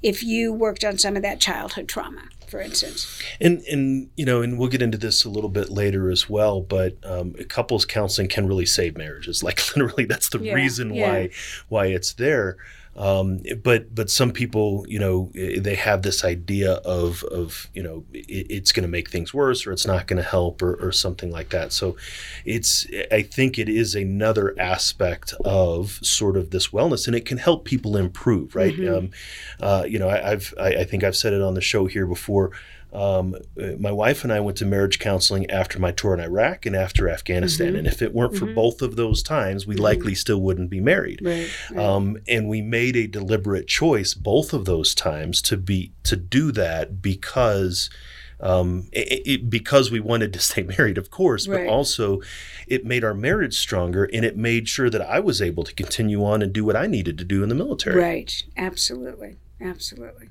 if 0.01 0.21
you 0.21 0.53
worked 0.53 0.83
on 0.83 0.97
some 0.97 1.15
of 1.15 1.23
that 1.23 1.39
childhood 1.39 1.87
trauma 1.87 2.23
for 2.53 2.61
instance. 2.61 3.19
And 3.41 3.61
and 3.63 4.11
you 4.15 4.25
know, 4.25 4.43
and 4.43 4.59
we'll 4.59 4.69
get 4.69 4.83
into 4.83 4.99
this 4.99 5.25
a 5.25 5.29
little 5.29 5.49
bit 5.49 5.71
later 5.71 6.11
as 6.11 6.29
well. 6.29 6.61
But 6.61 6.97
um, 7.03 7.33
couples 7.49 7.83
counseling 7.83 8.27
can 8.27 8.47
really 8.47 8.67
save 8.67 8.95
marriages. 8.95 9.41
Like 9.41 9.59
literally, 9.75 10.05
that's 10.05 10.29
the 10.29 10.37
yeah, 10.37 10.53
reason 10.53 10.93
yeah. 10.93 11.09
why 11.09 11.29
why 11.67 11.85
it's 11.87 12.13
there. 12.13 12.57
Um, 12.95 13.41
but 13.63 13.93
but 13.93 14.09
some 14.09 14.31
people, 14.31 14.85
you 14.87 14.99
know, 14.99 15.31
they 15.33 15.75
have 15.75 16.03
this 16.03 16.23
idea 16.23 16.73
of 16.73 17.23
of 17.25 17.69
you 17.73 17.81
know 17.81 18.05
it, 18.13 18.47
it's 18.49 18.71
going 18.71 18.83
to 18.83 18.89
make 18.89 19.09
things 19.09 19.33
worse 19.33 19.65
or 19.65 19.71
it's 19.71 19.87
not 19.87 20.05
going 20.05 20.21
to 20.21 20.27
help 20.27 20.61
or, 20.61 20.75
or 20.75 20.91
something 20.91 21.31
like 21.31 21.49
that. 21.49 21.73
So 21.73 21.97
it's 22.45 22.85
I 23.11 23.23
think 23.23 23.57
it 23.57 23.67
is 23.67 23.95
another 23.95 24.53
aspect 24.59 25.33
of 25.43 25.99
sort 26.03 26.37
of 26.37 26.51
this 26.51 26.67
wellness, 26.67 27.07
and 27.07 27.15
it 27.15 27.25
can 27.25 27.39
help 27.39 27.65
people 27.65 27.97
improve, 27.97 28.55
right? 28.55 28.75
Mm-hmm. 28.75 28.95
Um, 28.95 29.11
uh, 29.59 29.83
you 29.87 29.97
know, 29.97 30.09
I, 30.09 30.29
have 30.29 30.53
I, 30.59 30.67
I 30.75 30.83
think 30.83 31.03
I've 31.03 31.15
said 31.15 31.33
it 31.33 31.41
on 31.41 31.55
the 31.55 31.61
show 31.61 31.85
here 31.87 32.05
before. 32.05 32.51
Um, 32.93 33.35
my 33.79 33.91
wife 33.91 34.23
and 34.23 34.31
I 34.31 34.39
went 34.39 34.57
to 34.59 34.65
marriage 34.65 34.99
counseling 34.99 35.49
after 35.49 35.79
my 35.79 35.91
tour 35.91 36.13
in 36.13 36.19
Iraq 36.19 36.65
and 36.65 36.75
after 36.75 37.09
Afghanistan. 37.09 37.69
Mm-hmm. 37.69 37.77
And 37.77 37.87
if 37.87 38.01
it 38.01 38.13
weren't 38.13 38.35
for 38.35 38.45
mm-hmm. 38.45 38.55
both 38.55 38.81
of 38.83 38.95
those 38.95 39.23
times, 39.23 39.65
we 39.65 39.75
mm-hmm. 39.75 39.83
likely 39.83 40.15
still 40.15 40.39
wouldn't 40.39 40.69
be 40.69 40.79
married. 40.79 41.19
Right, 41.23 41.49
right. 41.71 41.79
Um, 41.79 42.17
and 42.27 42.47
we 42.47 42.61
made 42.61 42.95
a 42.95 43.07
deliberate 43.07 43.67
choice 43.67 44.13
both 44.13 44.53
of 44.53 44.65
those 44.65 44.93
times 44.93 45.41
to 45.43 45.57
be 45.57 45.93
to 46.03 46.15
do 46.15 46.51
that 46.53 47.01
because. 47.01 47.89
Um, 48.39 48.89
it, 48.91 49.21
it, 49.25 49.49
because 49.49 49.89
we 49.89 50.01
wanted 50.01 50.33
to 50.33 50.39
stay 50.41 50.63
married, 50.63 50.97
of 50.97 51.09
course, 51.09 51.47
but 51.47 51.59
right. 51.59 51.69
also 51.69 52.19
it 52.67 52.83
made 52.83 53.05
our 53.05 53.13
marriage 53.13 53.57
stronger 53.57 54.03
and 54.11 54.25
it 54.25 54.35
made 54.35 54.67
sure 54.67 54.89
that 54.89 55.01
I 55.01 55.21
was 55.21 55.41
able 55.41 55.63
to 55.63 55.73
continue 55.73 56.25
on 56.25 56.41
and 56.41 56.51
do 56.51 56.65
what 56.65 56.75
I 56.75 56.85
needed 56.85 57.17
to 57.19 57.23
do 57.23 57.41
in 57.41 57.47
the 57.47 57.55
military. 57.55 57.95
Right. 57.95 58.43
Absolutely. 58.57 59.37
Absolutely. 59.61 60.27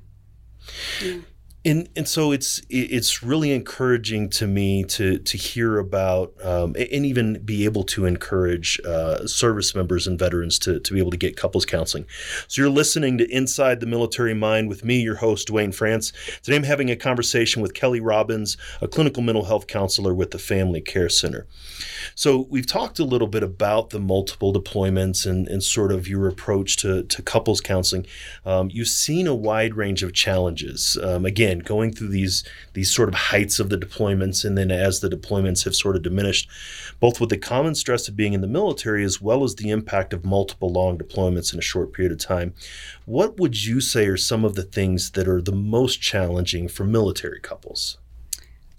Yeah 1.02 1.20
and 1.64 1.88
and 1.94 2.08
so 2.08 2.32
it's 2.32 2.60
it's 2.68 3.22
really 3.22 3.52
encouraging 3.52 4.28
to 4.30 4.46
me 4.46 4.82
to 4.84 5.18
to 5.18 5.36
hear 5.36 5.78
about 5.78 6.32
um, 6.44 6.74
and 6.76 7.06
even 7.06 7.40
be 7.44 7.64
able 7.64 7.84
to 7.84 8.04
encourage 8.04 8.80
uh, 8.84 9.26
service 9.26 9.74
members 9.74 10.06
and 10.06 10.18
veterans 10.18 10.58
to 10.60 10.80
to 10.80 10.92
be 10.92 10.98
able 10.98 11.12
to 11.12 11.16
get 11.16 11.36
couples 11.36 11.64
counseling. 11.64 12.04
So 12.48 12.62
you're 12.62 12.70
listening 12.70 13.16
to 13.18 13.30
Inside 13.30 13.78
the 13.78 13.86
Military 13.86 14.34
Mind 14.34 14.68
with 14.68 14.84
me, 14.84 15.00
your 15.00 15.16
host 15.16 15.46
Duane 15.46 15.72
France. 15.72 16.12
Today 16.42 16.56
I'm 16.56 16.64
having 16.64 16.90
a 16.90 16.96
conversation 16.96 17.62
with 17.62 17.74
Kelly 17.74 18.00
Robbins, 18.00 18.56
a 18.80 18.88
clinical 18.88 19.22
mental 19.22 19.44
health 19.44 19.68
counselor 19.68 20.14
with 20.14 20.32
the 20.32 20.38
Family 20.38 20.80
Care 20.80 21.08
Center. 21.08 21.46
So 22.14 22.46
we've 22.50 22.66
talked 22.66 22.98
a 22.98 23.04
little 23.04 23.28
bit 23.28 23.42
about 23.42 23.90
the 23.90 24.00
multiple 24.00 24.52
deployments 24.52 25.24
and, 25.26 25.48
and 25.48 25.62
sort 25.62 25.92
of 25.92 26.08
your 26.08 26.28
approach 26.28 26.76
to, 26.78 27.04
to 27.04 27.22
couples 27.22 27.60
counseling. 27.60 28.06
Um, 28.44 28.68
you've 28.70 28.88
seen 28.88 29.26
a 29.26 29.34
wide 29.34 29.76
range 29.76 30.02
of 30.02 30.12
challenges. 30.12 30.98
Um, 31.02 31.24
again, 31.52 31.64
going 31.64 31.92
through 31.92 32.08
these 32.08 32.44
these 32.72 32.90
sort 32.90 33.08
of 33.08 33.14
heights 33.14 33.60
of 33.60 33.68
the 33.68 33.76
deployments, 33.76 34.44
and 34.44 34.56
then 34.56 34.70
as 34.70 35.00
the 35.00 35.08
deployments 35.08 35.64
have 35.64 35.76
sort 35.76 35.96
of 35.96 36.02
diminished, 36.02 36.48
both 37.00 37.20
with 37.20 37.30
the 37.30 37.38
common 37.38 37.74
stress 37.74 38.08
of 38.08 38.16
being 38.16 38.32
in 38.32 38.40
the 38.40 38.46
military 38.46 39.04
as 39.04 39.20
well 39.20 39.44
as 39.44 39.54
the 39.56 39.70
impact 39.70 40.12
of 40.12 40.24
multiple 40.24 40.72
long 40.72 40.98
deployments 40.98 41.52
in 41.52 41.58
a 41.58 41.62
short 41.62 41.92
period 41.92 42.12
of 42.12 42.18
time. 42.18 42.54
What 43.04 43.38
would 43.38 43.64
you 43.64 43.80
say 43.80 44.06
are 44.06 44.16
some 44.16 44.44
of 44.44 44.54
the 44.54 44.62
things 44.62 45.10
that 45.12 45.28
are 45.28 45.42
the 45.42 45.52
most 45.52 46.00
challenging 46.00 46.68
for 46.68 46.84
military 46.84 47.40
couples? 47.40 47.98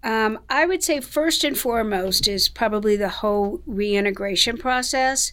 Um, 0.03 0.39
I 0.49 0.65
would 0.65 0.83
say 0.83 0.99
first 0.99 1.45
and 1.45 1.57
foremost 1.57 2.27
is 2.27 2.49
probably 2.49 2.97
the 2.97 3.09
whole 3.09 3.61
reintegration 3.65 4.57
process, 4.57 5.31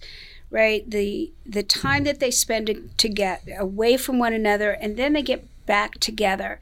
right? 0.51 0.89
The 0.89 1.33
the 1.45 1.65
time 1.65 2.05
that 2.05 2.21
they 2.21 2.31
spend 2.31 2.91
to 2.97 3.09
get 3.09 3.43
away 3.59 3.97
from 3.97 4.19
one 4.19 4.33
another, 4.33 4.71
and 4.71 4.97
then 4.97 5.13
they 5.15 5.23
get 5.23 5.45
back 5.71 6.01
together, 6.01 6.59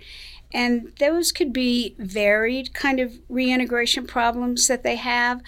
and 0.53 0.93
those 0.99 1.33
could 1.33 1.53
be 1.53 1.95
varied 1.99 2.75
kind 2.75 3.01
of 3.01 3.19
reintegration 3.29 4.07
problems 4.07 4.67
that 4.67 4.83
they 4.83 4.97
have. 4.97 5.43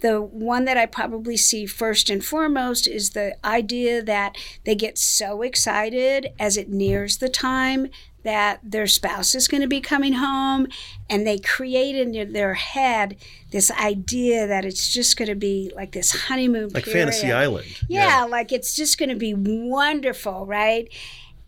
The 0.00 0.20
one 0.20 0.66
that 0.66 0.76
I 0.76 0.84
probably 0.84 1.36
see 1.36 1.64
first 1.64 2.10
and 2.10 2.22
foremost 2.22 2.86
is 2.86 3.10
the 3.10 3.36
idea 3.44 4.02
that 4.02 4.36
they 4.64 4.74
get 4.74 4.98
so 4.98 5.40
excited 5.42 6.32
as 6.38 6.58
it 6.58 6.68
nears 6.68 7.18
the 7.18 7.30
time 7.30 7.88
that 8.22 8.58
their 8.62 8.86
spouse 8.86 9.34
is 9.34 9.46
going 9.46 9.60
to 9.60 9.68
be 9.68 9.80
coming 9.80 10.14
home 10.14 10.66
and 11.08 11.26
they 11.26 11.38
create 11.38 11.94
in 11.94 12.32
their 12.32 12.54
head 12.54 13.16
this 13.50 13.70
idea 13.70 14.46
that 14.46 14.64
it's 14.64 14.92
just 14.92 15.16
going 15.16 15.28
to 15.28 15.34
be 15.34 15.70
like 15.76 15.92
this 15.92 16.10
honeymoon 16.10 16.70
like 16.70 16.84
period. 16.84 17.04
fantasy 17.04 17.30
island 17.30 17.66
yeah, 17.86 18.20
yeah 18.20 18.24
like 18.24 18.50
it's 18.50 18.74
just 18.74 18.98
going 18.98 19.10
to 19.10 19.14
be 19.14 19.34
wonderful 19.34 20.46
right 20.46 20.88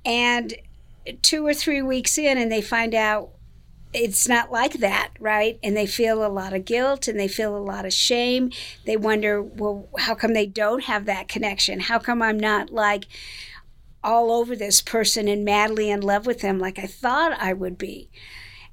and 0.05 0.55
two 1.23 1.47
or 1.47 1.55
three 1.55 1.83
weeks 1.83 2.19
in 2.19 2.39
and 2.39 2.51
they 2.51 2.63
find 2.63 2.95
out 2.95 3.31
it's 3.93 4.29
not 4.29 4.53
like 4.53 4.75
that, 4.75 5.11
right? 5.19 5.59
And 5.63 5.77
they 5.77 5.87
feel 5.87 6.25
a 6.25 6.29
lot 6.29 6.53
of 6.53 6.65
guilt 6.65 7.09
and 7.09 7.19
they 7.19 7.29
feel 7.29 7.57
a 7.57 7.59
lot 7.59 7.87
of 7.87 7.93
shame. 7.93 8.51
They 8.85 8.97
wonder, 8.97 9.41
well, 9.41 9.89
how 9.99 10.15
come 10.15 10.35
they 10.35 10.47
don't 10.47 10.85
have 10.85 11.07
that 11.07 11.29
connection? 11.29 11.81
How 11.81 11.99
come 11.99 12.21
I'm 12.21 12.39
not 12.39 12.71
like 12.71 13.07
all 14.05 14.31
over 14.31 14.55
this 14.55 14.81
person 14.81 15.29
and 15.29 15.45
madly 15.45 15.91
in 15.91 16.01
love 16.01 16.27
with 16.27 16.41
them 16.41 16.59
like 16.59 16.79
I 16.79 16.87
thought 16.87 17.33
I 17.41 17.53
would 17.53 17.79
be. 17.79 18.11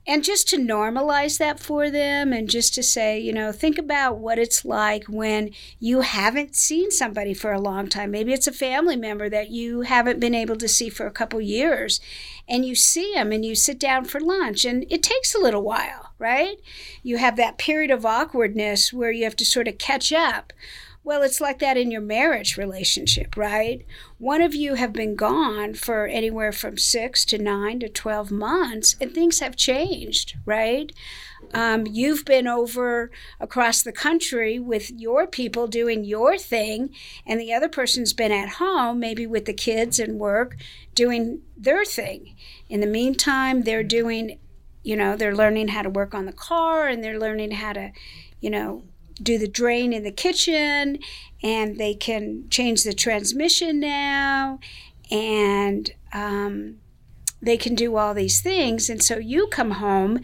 And 0.05 0.23
just 0.23 0.49
to 0.49 0.57
normalize 0.57 1.37
that 1.37 1.61
for 1.61 1.89
them 1.89 2.33
and 2.33 2.49
just 2.49 2.73
to 2.73 2.83
say, 2.83 3.17
you 3.17 3.31
know, 3.31 3.53
think 3.53 3.77
about 3.77 4.17
what 4.17 4.37
it's 4.37 4.65
like 4.65 5.05
when 5.05 5.51
you 5.79 6.01
haven't 6.01 6.57
seen 6.57 6.91
somebody 6.91 7.33
for 7.33 7.53
a 7.53 7.61
long 7.61 7.87
time. 7.87 8.11
Maybe 8.11 8.33
it's 8.33 8.47
a 8.47 8.51
family 8.51 8.97
member 8.97 9.29
that 9.29 9.49
you 9.49 9.81
haven't 9.81 10.19
been 10.19 10.35
able 10.35 10.57
to 10.57 10.67
see 10.67 10.89
for 10.89 11.07
a 11.07 11.11
couple 11.11 11.39
years 11.39 12.01
and 12.49 12.65
you 12.65 12.75
see 12.75 13.13
them 13.13 13.31
and 13.31 13.45
you 13.45 13.55
sit 13.55 13.79
down 13.79 14.03
for 14.03 14.19
lunch 14.19 14.65
and 14.65 14.85
it 14.89 15.03
takes 15.03 15.33
a 15.33 15.39
little 15.39 15.63
while, 15.63 16.11
right? 16.19 16.57
You 17.01 17.17
have 17.17 17.37
that 17.37 17.57
period 17.57 17.89
of 17.89 18.05
awkwardness 18.05 18.91
where 18.91 19.11
you 19.11 19.23
have 19.23 19.37
to 19.37 19.45
sort 19.45 19.69
of 19.69 19.77
catch 19.77 20.11
up. 20.11 20.51
Well, 21.05 21.21
it's 21.21 21.41
like 21.41 21.59
that 21.59 21.75
in 21.75 21.91
your 21.91 22.01
marriage 22.01 22.55
relationship, 22.55 23.35
right? 23.35 23.85
One 24.19 24.41
of 24.41 24.55
you 24.55 24.75
have 24.75 24.93
been 24.93 25.15
gone 25.15 25.73
for 25.73 26.07
anywhere 26.07 26.53
from 26.53 26.77
six 26.77 27.25
to 27.25 27.37
nine 27.37 27.81
to 27.81 27.89
12 27.89 28.31
months, 28.31 28.95
and 29.01 29.13
things 29.13 29.39
have 29.39 29.57
changed, 29.57 30.37
right? 30.45 30.93
Um, 31.53 31.85
you've 31.85 32.23
been 32.23 32.47
over 32.47 33.11
across 33.41 33.81
the 33.81 33.91
country 33.91 34.59
with 34.59 34.91
your 34.91 35.27
people 35.27 35.67
doing 35.67 36.05
your 36.05 36.37
thing, 36.37 36.95
and 37.27 37.37
the 37.37 37.53
other 37.53 37.67
person's 37.67 38.13
been 38.13 38.31
at 38.31 38.51
home, 38.51 39.01
maybe 39.01 39.27
with 39.27 39.43
the 39.43 39.53
kids 39.53 39.99
and 39.99 40.17
work, 40.17 40.55
doing 40.95 41.41
their 41.57 41.83
thing. 41.83 42.33
In 42.69 42.79
the 42.79 42.87
meantime, 42.87 43.63
they're 43.63 43.83
doing, 43.83 44.39
you 44.83 44.95
know, 44.95 45.17
they're 45.17 45.35
learning 45.35 45.67
how 45.67 45.81
to 45.81 45.89
work 45.89 46.13
on 46.13 46.27
the 46.27 46.31
car 46.31 46.87
and 46.87 47.03
they're 47.03 47.19
learning 47.19 47.51
how 47.51 47.73
to, 47.73 47.91
you 48.39 48.49
know, 48.49 48.83
do 49.23 49.37
the 49.37 49.47
drain 49.47 49.93
in 49.93 50.03
the 50.03 50.11
kitchen 50.11 50.99
and 51.41 51.77
they 51.77 51.93
can 51.93 52.47
change 52.49 52.83
the 52.83 52.93
transmission 52.93 53.79
now 53.79 54.59
and 55.11 55.91
um, 56.13 56.77
they 57.41 57.57
can 57.57 57.75
do 57.75 57.95
all 57.97 58.13
these 58.13 58.41
things 58.41 58.89
and 58.89 59.01
so 59.01 59.17
you 59.17 59.47
come 59.47 59.71
home 59.71 60.19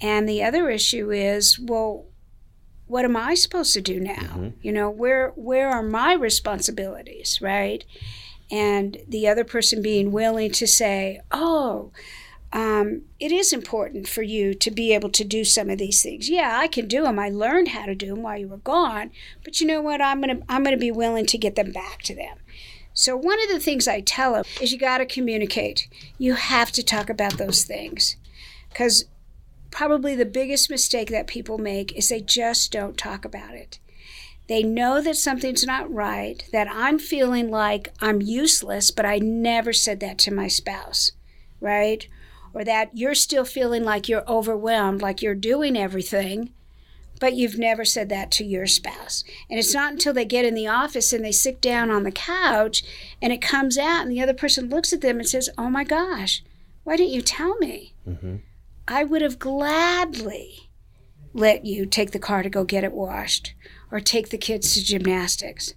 and 0.00 0.28
the 0.28 0.42
other 0.42 0.68
issue 0.68 1.10
is 1.10 1.58
well 1.58 2.06
what 2.88 3.04
am 3.04 3.16
I 3.16 3.34
supposed 3.34 3.74
to 3.74 3.80
do 3.80 4.00
now? 4.00 4.14
Mm-hmm. 4.14 4.48
You 4.62 4.72
know, 4.72 4.90
where 4.90 5.32
where 5.36 5.68
are 5.68 5.82
my 5.82 6.14
responsibilities, 6.14 7.38
right? 7.40 7.84
And 8.50 8.96
the 9.06 9.28
other 9.28 9.44
person 9.44 9.82
being 9.82 10.10
willing 10.10 10.50
to 10.52 10.66
say, 10.66 11.20
"Oh, 11.30 11.92
um, 12.52 13.02
it 13.20 13.30
is 13.30 13.52
important 13.52 14.08
for 14.08 14.22
you 14.22 14.54
to 14.54 14.70
be 14.70 14.94
able 14.94 15.10
to 15.10 15.24
do 15.24 15.44
some 15.44 15.68
of 15.68 15.78
these 15.78 16.02
things. 16.02 16.30
Yeah, 16.30 16.56
I 16.58 16.66
can 16.66 16.88
do 16.88 17.02
them. 17.02 17.18
I 17.18 17.28
learned 17.28 17.68
how 17.68 17.84
to 17.86 17.94
do 17.94 18.14
them 18.14 18.22
while 18.22 18.38
you 18.38 18.48
were 18.48 18.56
gone, 18.56 19.10
but 19.44 19.60
you 19.60 19.66
know 19.66 19.82
what? 19.82 20.00
I'm 20.00 20.20
gonna 20.20 20.40
I'm 20.48 20.64
gonna 20.64 20.78
be 20.78 20.90
willing 20.90 21.26
to 21.26 21.38
get 21.38 21.56
them 21.56 21.72
back 21.72 22.02
to 22.02 22.14
them. 22.14 22.38
So 22.94 23.16
one 23.16 23.40
of 23.42 23.48
the 23.48 23.60
things 23.60 23.86
I 23.86 24.00
tell 24.00 24.32
them 24.32 24.44
is 24.60 24.72
you 24.72 24.78
got 24.78 24.98
to 24.98 25.06
communicate. 25.06 25.88
You 26.18 26.34
have 26.34 26.72
to 26.72 26.82
talk 26.82 27.08
about 27.08 27.38
those 27.38 27.64
things, 27.64 28.16
because 28.70 29.04
probably 29.70 30.16
the 30.16 30.24
biggest 30.24 30.70
mistake 30.70 31.10
that 31.10 31.26
people 31.26 31.58
make 31.58 31.92
is 31.96 32.08
they 32.08 32.22
just 32.22 32.72
don't 32.72 32.96
talk 32.96 33.24
about 33.24 33.54
it. 33.54 33.78
They 34.48 34.62
know 34.62 35.02
that 35.02 35.16
something's 35.16 35.66
not 35.66 35.92
right, 35.92 36.42
that 36.52 36.68
I'm 36.70 36.98
feeling 36.98 37.50
like 37.50 37.92
I'm 38.00 38.22
useless, 38.22 38.90
but 38.90 39.04
I 39.04 39.18
never 39.18 39.74
said 39.74 40.00
that 40.00 40.16
to 40.20 40.32
my 40.32 40.48
spouse, 40.48 41.12
right? 41.60 42.08
Or 42.54 42.64
that 42.64 42.90
you're 42.96 43.14
still 43.14 43.44
feeling 43.44 43.84
like 43.84 44.08
you're 44.08 44.28
overwhelmed, 44.28 45.02
like 45.02 45.22
you're 45.22 45.34
doing 45.34 45.76
everything, 45.76 46.52
but 47.20 47.34
you've 47.34 47.58
never 47.58 47.84
said 47.84 48.08
that 48.08 48.30
to 48.32 48.44
your 48.44 48.66
spouse. 48.66 49.24
And 49.50 49.58
it's 49.58 49.74
not 49.74 49.92
until 49.92 50.12
they 50.12 50.24
get 50.24 50.44
in 50.44 50.54
the 50.54 50.66
office 50.66 51.12
and 51.12 51.24
they 51.24 51.32
sit 51.32 51.60
down 51.60 51.90
on 51.90 52.04
the 52.04 52.12
couch 52.12 52.82
and 53.20 53.32
it 53.32 53.42
comes 53.42 53.76
out 53.76 54.02
and 54.02 54.10
the 54.10 54.20
other 54.20 54.34
person 54.34 54.68
looks 54.68 54.92
at 54.92 55.00
them 55.00 55.18
and 55.18 55.28
says, 55.28 55.50
Oh 55.58 55.70
my 55.70 55.84
gosh, 55.84 56.42
why 56.84 56.96
didn't 56.96 57.12
you 57.12 57.22
tell 57.22 57.56
me? 57.58 57.94
Mm-hmm. 58.08 58.36
I 58.86 59.04
would 59.04 59.22
have 59.22 59.38
gladly 59.38 60.70
let 61.34 61.64
you 61.64 61.86
take 61.86 62.12
the 62.12 62.18
car 62.18 62.42
to 62.42 62.48
go 62.48 62.64
get 62.64 62.84
it 62.84 62.92
washed 62.92 63.54
or 63.90 64.00
take 64.00 64.30
the 64.30 64.38
kids 64.38 64.74
to 64.74 64.84
gymnastics. 64.84 65.74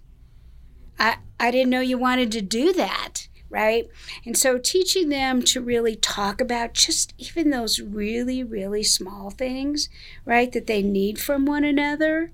I, 0.98 1.18
I 1.38 1.50
didn't 1.50 1.70
know 1.70 1.80
you 1.80 1.98
wanted 1.98 2.32
to 2.32 2.42
do 2.42 2.72
that, 2.72 3.28
right? 3.52 3.86
And 4.24 4.36
so 4.36 4.58
teaching 4.58 5.10
them 5.10 5.42
to 5.42 5.60
really 5.60 5.94
talk 5.94 6.40
about 6.40 6.72
just 6.72 7.12
even 7.18 7.50
those 7.50 7.78
really, 7.78 8.42
really 8.42 8.82
small 8.82 9.30
things, 9.30 9.90
right, 10.24 10.50
that 10.52 10.66
they 10.66 10.82
need 10.82 11.20
from 11.20 11.44
one 11.44 11.62
another, 11.62 12.32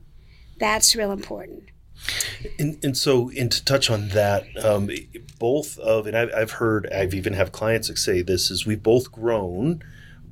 that's 0.59 0.95
real 0.95 1.11
important. 1.11 1.65
And, 2.59 2.79
and 2.85 2.97
so, 2.97 3.31
and 3.37 3.51
to 3.51 3.65
touch 3.65 3.91
on 3.91 4.11
that, 4.11 4.47
um, 4.65 4.89
both 5.41 5.77
of, 5.79 6.07
and 6.07 6.17
I've, 6.17 6.33
I've 6.33 6.51
heard, 6.53 6.89
I've 6.93 7.15
even 7.15 7.33
have 7.33 7.51
clients 7.51 7.89
that 7.89 7.99
say 7.99 8.23
this 8.23 8.51
is 8.51 8.65
we've 8.65 8.83
both 8.83 9.11
grown 9.11 9.83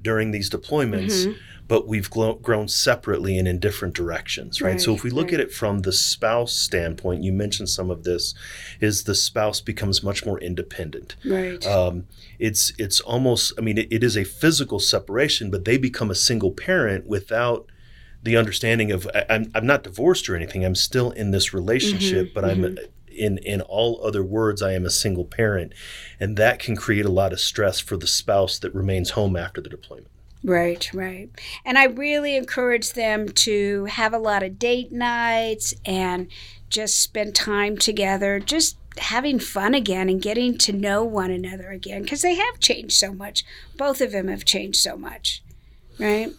during 0.03 0.31
these 0.31 0.49
deployments, 0.49 1.27
mm-hmm. 1.27 1.56
But 1.68 1.87
we've 1.87 2.11
grown 2.11 2.68
separately 2.68 3.38
and 3.38 3.48
in 3.48 3.59
different 3.59 3.94
directions, 3.94 4.61
right? 4.61 4.72
right 4.72 4.81
so 4.81 4.94
if 4.94 5.02
we 5.02 5.11
look 5.11 5.26
right. 5.26 5.35
at 5.35 5.40
it 5.40 5.52
from 5.52 5.81
the 5.81 5.92
spouse 5.92 6.52
standpoint, 6.52 7.24
you 7.24 7.33
mentioned 7.33 7.68
some 7.68 7.90
of 7.90 8.05
this, 8.05 8.35
is 8.81 9.05
the 9.05 9.14
spouse 9.14 9.61
becomes 9.61 10.02
much 10.02 10.24
more 10.24 10.38
independent. 10.40 11.16
Right. 11.24 11.64
Um, 11.66 12.07
it's 12.38 12.72
it's 12.79 13.00
almost, 13.00 13.52
I 13.59 13.62
mean, 13.62 13.79
it, 13.79 13.88
it 13.90 14.05
is 14.05 14.16
a 14.16 14.24
physical 14.24 14.79
separation, 14.79 15.50
but 15.50 15.64
they 15.64 15.76
become 15.76 16.11
a 16.11 16.14
single 16.14 16.52
parent 16.52 17.07
without 17.07 17.66
the 18.22 18.37
understanding 18.37 18.92
of 18.92 19.09
I, 19.14 19.24
am 19.29 19.50
I'm 19.55 19.66
not 19.66 19.83
divorced 19.83 20.29
or 20.29 20.37
anything. 20.37 20.64
I'm 20.64 20.74
still 20.74 21.11
in 21.11 21.33
this 21.33 21.52
relationship, 21.52 22.29
mm-hmm, 22.29 22.35
but 22.35 22.44
mm-hmm. 22.44 22.64
I'm 22.64 22.79
in 23.11 23.38
in 23.38 23.62
all 23.62 23.98
other 24.05 24.22
words 24.22 24.61
i 24.61 24.72
am 24.72 24.85
a 24.85 24.90
single 24.90 25.24
parent 25.24 25.72
and 26.20 26.37
that 26.37 26.59
can 26.59 26.76
create 26.76 27.07
a 27.07 27.11
lot 27.11 27.33
of 27.33 27.40
stress 27.40 27.81
for 27.81 27.96
the 27.96 28.07
spouse 28.07 28.59
that 28.59 28.74
remains 28.74 29.11
home 29.11 29.37
after 29.37 29.61
the 29.62 29.70
deployment 29.70 30.11
Right, 30.47 30.89
right. 30.95 31.29
And 31.65 31.77
I 31.77 31.87
really 31.87 32.37
encourage 32.37 32.93
them 32.93 33.29
to 33.31 33.87
have 33.87 34.15
a 34.15 34.19
lot 34.19 34.45
of 34.45 34.61
date 34.61 34.93
nights 34.93 35.75
and 35.85 36.29
just 36.71 37.01
spend 37.01 37.35
time 37.35 37.77
together, 37.77 38.39
just 38.39 38.77
having 38.99 39.41
fun 39.41 39.75
again 39.75 40.09
and 40.09 40.23
getting 40.23 40.57
to 40.59 40.73
know 40.73 41.03
one 41.03 41.33
another 41.33 41.71
again 41.71 42.03
because 42.03 42.23
they 42.23 42.37
have 42.37 42.61
changed 42.61 42.93
so 42.93 43.13
much. 43.13 43.45
Both 43.77 44.01
of 44.01 44.13
them 44.13 44.29
have 44.29 44.45
changed 44.45 44.79
so 44.79 44.97
much, 44.97 45.43
right? 45.99 46.33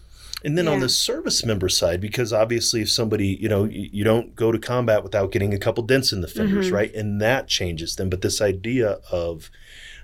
And 0.45 0.57
then 0.57 0.65
yeah. 0.65 0.71
on 0.71 0.79
the 0.79 0.87
service 0.87 1.43
member 1.43 1.67
side, 1.67 1.99
because 1.99 2.31
obviously, 2.31 2.81
if 2.81 2.89
somebody, 2.89 3.37
you 3.41 3.49
know, 3.49 3.65
you, 3.65 3.89
you 3.91 4.03
don't 4.05 4.37
go 4.37 4.53
to 4.53 4.59
combat 4.59 5.03
without 5.03 5.33
getting 5.33 5.53
a 5.53 5.59
couple 5.59 5.83
dents 5.83 6.13
in 6.13 6.21
the 6.21 6.29
fingers, 6.29 6.67
mm-hmm. 6.67 6.75
right? 6.75 6.93
And 6.95 7.19
that 7.19 7.49
changes 7.49 7.97
them. 7.97 8.09
But 8.09 8.21
this 8.21 8.39
idea 8.39 8.99
of, 9.11 9.51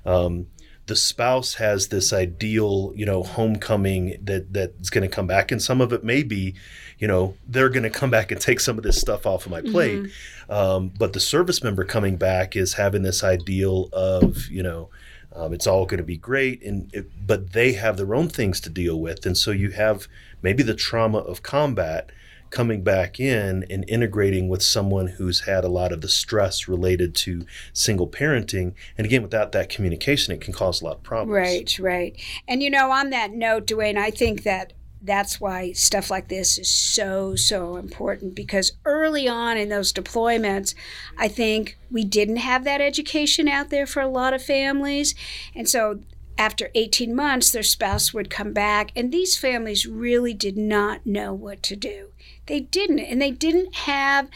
um, 0.06 0.48
the 0.86 0.96
spouse 0.96 1.56
has 1.56 1.88
this 1.88 2.12
ideal, 2.12 2.91
you 2.96 3.06
know, 3.06 3.24
homecoming 3.24 4.17
that 4.22 4.52
that's 4.52 4.89
going 4.89 5.08
to 5.08 5.15
come 5.15 5.28
back, 5.28 5.52
and 5.52 5.62
some 5.62 5.80
of 5.80 5.93
it 5.93 6.04
may 6.04 6.24
be, 6.24 6.56
you 7.00 7.08
know, 7.08 7.36
they're 7.48 7.69
going 7.69 7.84
to 7.84 7.89
come 7.89 8.10
back 8.10 8.32
and 8.32 8.41
take 8.41 8.60
some 8.60 8.78
of 8.78 8.84
this 8.84 9.00
stuff 9.00 9.26
off 9.26 9.46
of 9.46 9.52
my 9.52 9.62
plate. 9.62 10.02
Mm-hmm. 10.04 10.52
Um, 10.52 10.91
but 10.98 11.13
the 11.13 11.19
service 11.19 11.63
member 11.63 11.86
coming 11.86 12.17
back 12.17 12.56
is 12.56 12.74
having 12.74 13.04
this 13.04 13.24
ideal 13.24 13.89
of, 13.93 14.48
you 14.48 14.62
know, 14.62 14.89
um, 15.34 15.54
it's 15.54 15.65
all 15.65 15.86
going 15.86 16.00
to 16.00 16.04
be 16.04 16.17
great, 16.17 16.62
and 16.63 16.93
it, 16.93 17.10
but 17.26 17.54
they 17.54 17.74
have 17.74 17.98
their 17.98 18.13
own 18.13 18.28
things 18.28 18.60
to 18.62 18.69
deal 18.69 19.00
with, 19.00 19.26
and 19.26 19.38
so 19.38 19.52
you 19.52 19.72
have 19.72 20.08
maybe 20.41 20.63
the 20.63 20.76
trauma 20.76 21.19
of 21.19 21.43
combat 21.43 22.10
coming 22.54 22.84
back 22.84 23.20
in 23.20 23.66
and 23.70 23.84
integrating 23.88 24.48
with 24.48 24.62
someone 24.62 25.08
who's 25.08 25.42
had 25.42 25.63
a 25.63 25.70
lot 25.70 25.92
of 25.92 26.02
the 26.02 26.08
stress 26.08 26.68
related 26.68 27.16
to 27.16 27.46
single 27.74 28.08
parenting. 28.08 28.74
And 28.96 29.06
again, 29.06 29.24
without 29.24 29.52
that 29.54 29.70
communication, 29.70 30.34
it 30.34 30.39
can 30.39 30.54
cause 30.54 30.80
a 30.80 30.86
lot 30.86 30.98
of 30.98 31.04
problems. 31.04 31.34
Right, 31.34 31.80
right. 31.80 32.22
And 32.48 32.62
you 32.62 32.70
know, 32.70 32.92
on 32.92 33.10
that 33.10 33.32
note, 33.32 33.66
Duane, 33.66 33.98
I 33.98 34.12
think 34.12 34.44
that 34.44 34.74
that's 35.02 35.42
why 35.42 35.72
stuff 35.74 36.10
like 36.10 36.30
this 36.30 36.58
is 36.58 36.70
so 36.70 37.36
so 37.36 37.76
important 37.76 38.36
because 38.36 38.72
early 38.86 39.28
on 39.28 39.58
in 39.58 39.68
those 39.68 39.92
deployments 39.92 40.74
i 41.18 41.28
think 41.28 41.78
we 41.92 42.06
didn't 42.06 42.38
have 42.38 42.63
that 42.63 42.80
education 42.80 43.50
out 43.50 43.70
there 43.70 43.86
for 43.86 44.02
a 44.02 44.08
lot 44.08 44.34
of 44.34 44.42
families 44.42 45.13
and 45.54 45.68
so 45.68 46.00
after 46.38 46.70
18 46.74 47.13
months 47.13 47.52
their 47.52 47.63
spouse 47.63 48.13
would 48.13 48.30
come 48.30 48.54
back 48.54 48.94
and 48.96 49.12
these 49.12 49.38
families 49.38 49.86
really 49.86 50.34
did 50.34 50.56
not 50.56 51.06
know 51.06 51.34
what 51.34 51.62
to 51.62 51.76
do 51.76 52.12
they 52.47 52.60
didn't 52.60 52.99
and 52.99 53.21
they 53.21 53.32
didn't 53.32 53.75
have 53.75 54.29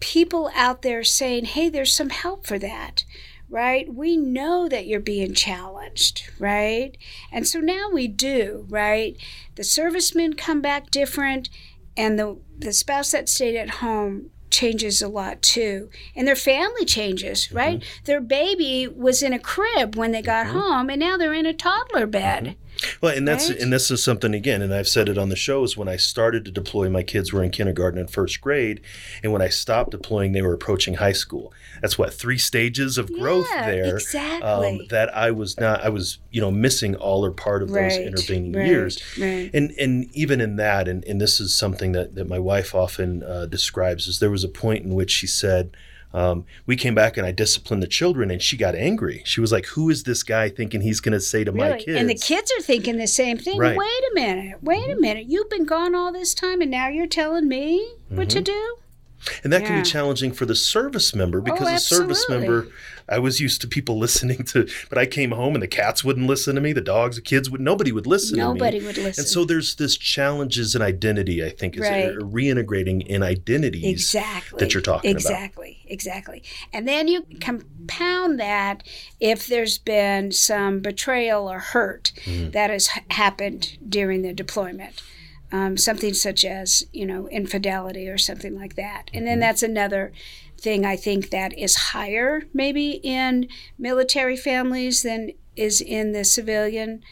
people 0.00 0.50
out 0.54 0.82
there 0.82 1.04
saying 1.04 1.44
hey 1.44 1.68
there's 1.68 1.94
some 1.94 2.10
help 2.10 2.46
for 2.46 2.58
that 2.58 3.04
right? 3.52 3.92
We 3.92 4.16
know 4.16 4.66
that 4.66 4.86
you're 4.86 4.98
being 4.98 5.34
challenged, 5.34 6.32
right? 6.38 6.96
And 7.30 7.46
so 7.46 7.60
now 7.60 7.90
we 7.92 8.08
do, 8.08 8.66
right? 8.70 9.14
The 9.56 9.62
servicemen 9.62 10.32
come 10.32 10.62
back 10.62 10.90
different, 10.90 11.50
and 11.94 12.18
the, 12.18 12.38
the 12.58 12.72
spouse 12.72 13.12
that 13.12 13.28
stayed 13.28 13.56
at 13.56 13.68
home 13.68 14.30
changes 14.48 15.02
a 15.02 15.08
lot 15.08 15.42
too. 15.42 15.90
And 16.16 16.26
their 16.26 16.34
family 16.34 16.86
changes, 16.86 17.52
right? 17.52 17.80
Mm-hmm. 17.80 18.04
Their 18.04 18.22
baby 18.22 18.88
was 18.88 19.22
in 19.22 19.34
a 19.34 19.38
crib 19.38 19.96
when 19.96 20.12
they 20.12 20.22
got 20.22 20.46
mm-hmm. 20.46 20.58
home, 20.58 20.90
and 20.90 20.98
now 20.98 21.18
they're 21.18 21.34
in 21.34 21.46
a 21.46 21.52
toddler 21.52 22.06
bed. 22.06 22.56
Well, 23.00 23.16
and 23.16 23.26
that's 23.26 23.50
right? 23.50 23.58
and 23.58 23.72
this 23.72 23.90
is 23.90 24.02
something 24.02 24.34
again, 24.34 24.62
and 24.62 24.74
I've 24.74 24.88
said 24.88 25.08
it 25.08 25.18
on 25.18 25.28
the 25.28 25.36
shows. 25.36 25.76
When 25.76 25.88
I 25.88 25.96
started 25.96 26.44
to 26.44 26.50
deploy, 26.50 26.88
my 26.88 27.02
kids 27.02 27.32
were 27.32 27.42
in 27.42 27.50
kindergarten 27.50 27.98
and 27.98 28.10
first 28.10 28.40
grade, 28.40 28.80
and 29.22 29.32
when 29.32 29.42
I 29.42 29.48
stopped 29.48 29.90
deploying, 29.90 30.32
they 30.32 30.42
were 30.42 30.54
approaching 30.54 30.94
high 30.94 31.12
school. 31.12 31.52
That's 31.80 31.98
what 31.98 32.12
three 32.12 32.38
stages 32.38 32.98
of 32.98 33.12
growth 33.12 33.48
yeah, 33.50 33.70
there. 33.70 33.96
Exactly. 33.96 34.48
Um, 34.48 34.86
that 34.90 35.14
I 35.16 35.30
was 35.30 35.58
not, 35.58 35.82
I 35.82 35.88
was 35.88 36.18
you 36.30 36.40
know 36.40 36.50
missing 36.50 36.94
all 36.96 37.24
or 37.24 37.30
part 37.30 37.62
of 37.62 37.70
right, 37.70 37.90
those 37.90 37.98
intervening 37.98 38.52
right, 38.52 38.66
years, 38.66 39.02
right. 39.18 39.50
and 39.52 39.70
and 39.72 40.08
even 40.14 40.40
in 40.40 40.56
that, 40.56 40.88
and 40.88 41.04
and 41.04 41.20
this 41.20 41.40
is 41.40 41.54
something 41.54 41.92
that 41.92 42.14
that 42.14 42.28
my 42.28 42.38
wife 42.38 42.74
often 42.74 43.22
uh, 43.22 43.46
describes 43.46 44.06
is 44.06 44.18
there 44.18 44.30
was 44.30 44.44
a 44.44 44.48
point 44.48 44.84
in 44.84 44.94
which 44.94 45.10
she 45.10 45.26
said 45.26 45.76
um, 46.14 46.44
we 46.66 46.76
came 46.76 46.94
back 46.94 47.16
and 47.16 47.26
I 47.26 47.32
disciplined 47.32 47.82
the 47.82 47.86
children, 47.86 48.30
and 48.30 48.42
she 48.42 48.56
got 48.56 48.74
angry. 48.74 49.22
She 49.24 49.40
was 49.40 49.52
like, 49.52 49.66
"Who 49.66 49.90
is 49.90 50.02
this 50.02 50.22
guy 50.22 50.48
thinking 50.48 50.80
he's 50.80 51.00
going 51.00 51.12
to 51.12 51.20
say 51.20 51.44
to 51.44 51.52
really? 51.52 51.70
my 51.70 51.78
kids?" 51.78 51.98
And 51.98 52.08
the 52.08 52.14
kids 52.14 52.52
are 52.58 52.62
thinking 52.62 52.98
the 52.98 53.06
same 53.06 53.38
thing. 53.38 53.58
Right. 53.58 53.76
Wait 53.76 53.86
a 53.86 54.14
minute. 54.14 54.62
Wait 54.62 54.82
mm-hmm. 54.82 54.98
a 54.98 55.00
minute. 55.00 55.26
You've 55.26 55.50
been 55.50 55.64
gone 55.64 55.94
all 55.94 56.12
this 56.12 56.34
time, 56.34 56.60
and 56.60 56.70
now 56.70 56.88
you're 56.88 57.06
telling 57.06 57.48
me 57.48 57.80
mm-hmm. 57.80 58.16
what 58.16 58.30
to 58.30 58.38
mm-hmm. 58.38 58.44
do. 58.44 58.76
And 59.44 59.52
that 59.52 59.62
yeah. 59.62 59.68
can 59.68 59.82
be 59.82 59.88
challenging 59.88 60.32
for 60.32 60.46
the 60.46 60.54
service 60.54 61.14
member 61.14 61.38
oh, 61.38 61.42
because 61.42 61.68
oh, 61.68 61.72
the 61.72 61.78
service 61.78 62.28
member 62.28 62.68
I 63.08 63.18
was 63.18 63.40
used 63.40 63.60
to 63.62 63.68
people 63.68 63.98
listening 64.02 64.44
to, 64.44 64.68
but 64.88 64.98
I 64.98 65.06
came 65.06 65.32
home 65.32 65.54
and 65.54 65.62
the 65.62 65.68
cats 65.68 66.04
wouldn't 66.04 66.26
listen 66.26 66.54
to 66.54 66.60
me, 66.60 66.72
the 66.72 66.80
dogs, 66.80 67.16
the 67.16 67.22
kids 67.22 67.50
would, 67.50 67.60
nobody 67.60 67.92
would 67.92 68.06
listen 68.06 68.38
nobody 68.38 68.80
would 68.80 68.98
listen. 68.98 69.22
And 69.22 69.28
so 69.28 69.44
there's 69.44 69.76
this 69.76 69.96
challenges 69.96 70.74
in 70.74 70.82
identity, 70.82 71.44
I 71.44 71.50
think, 71.50 71.76
is 71.76 71.82
right. 71.82 72.14
reintegrating 72.14 73.06
in 73.06 73.22
identities 73.22 73.84
exactly. 73.84 74.58
that 74.58 74.74
you're 74.74 74.82
talking 74.82 75.10
exactly. 75.10 75.78
about. 75.84 75.92
Exactly, 75.92 76.42
exactly. 76.42 76.42
And 76.72 76.88
then 76.88 77.08
you 77.08 77.26
compound 77.40 78.40
that 78.40 78.82
if 79.20 79.46
there's 79.46 79.78
been 79.78 80.32
some 80.32 80.80
betrayal 80.80 81.50
or 81.50 81.58
hurt 81.58 82.12
mm-hmm. 82.24 82.50
that 82.50 82.70
has 82.70 82.88
happened 83.10 83.78
during 83.88 84.22
the 84.22 84.32
deployment. 84.32 85.02
Um, 85.54 85.76
something 85.76 86.14
such 86.14 86.46
as 86.46 86.86
you 86.94 87.04
know 87.04 87.28
infidelity 87.28 88.08
or 88.08 88.16
something 88.16 88.58
like 88.58 88.74
that 88.76 89.10
and 89.12 89.26
then 89.26 89.34
mm-hmm. 89.34 89.40
that's 89.40 89.62
another 89.62 90.10
thing 90.58 90.86
I 90.86 90.96
think 90.96 91.28
that 91.28 91.56
is 91.58 91.76
higher 91.76 92.44
maybe 92.54 93.00
in 93.02 93.48
military 93.78 94.36
families 94.36 95.02
than 95.02 95.32
is 95.56 95.82
in 95.82 96.12
the 96.12 96.24
civilian 96.24 97.02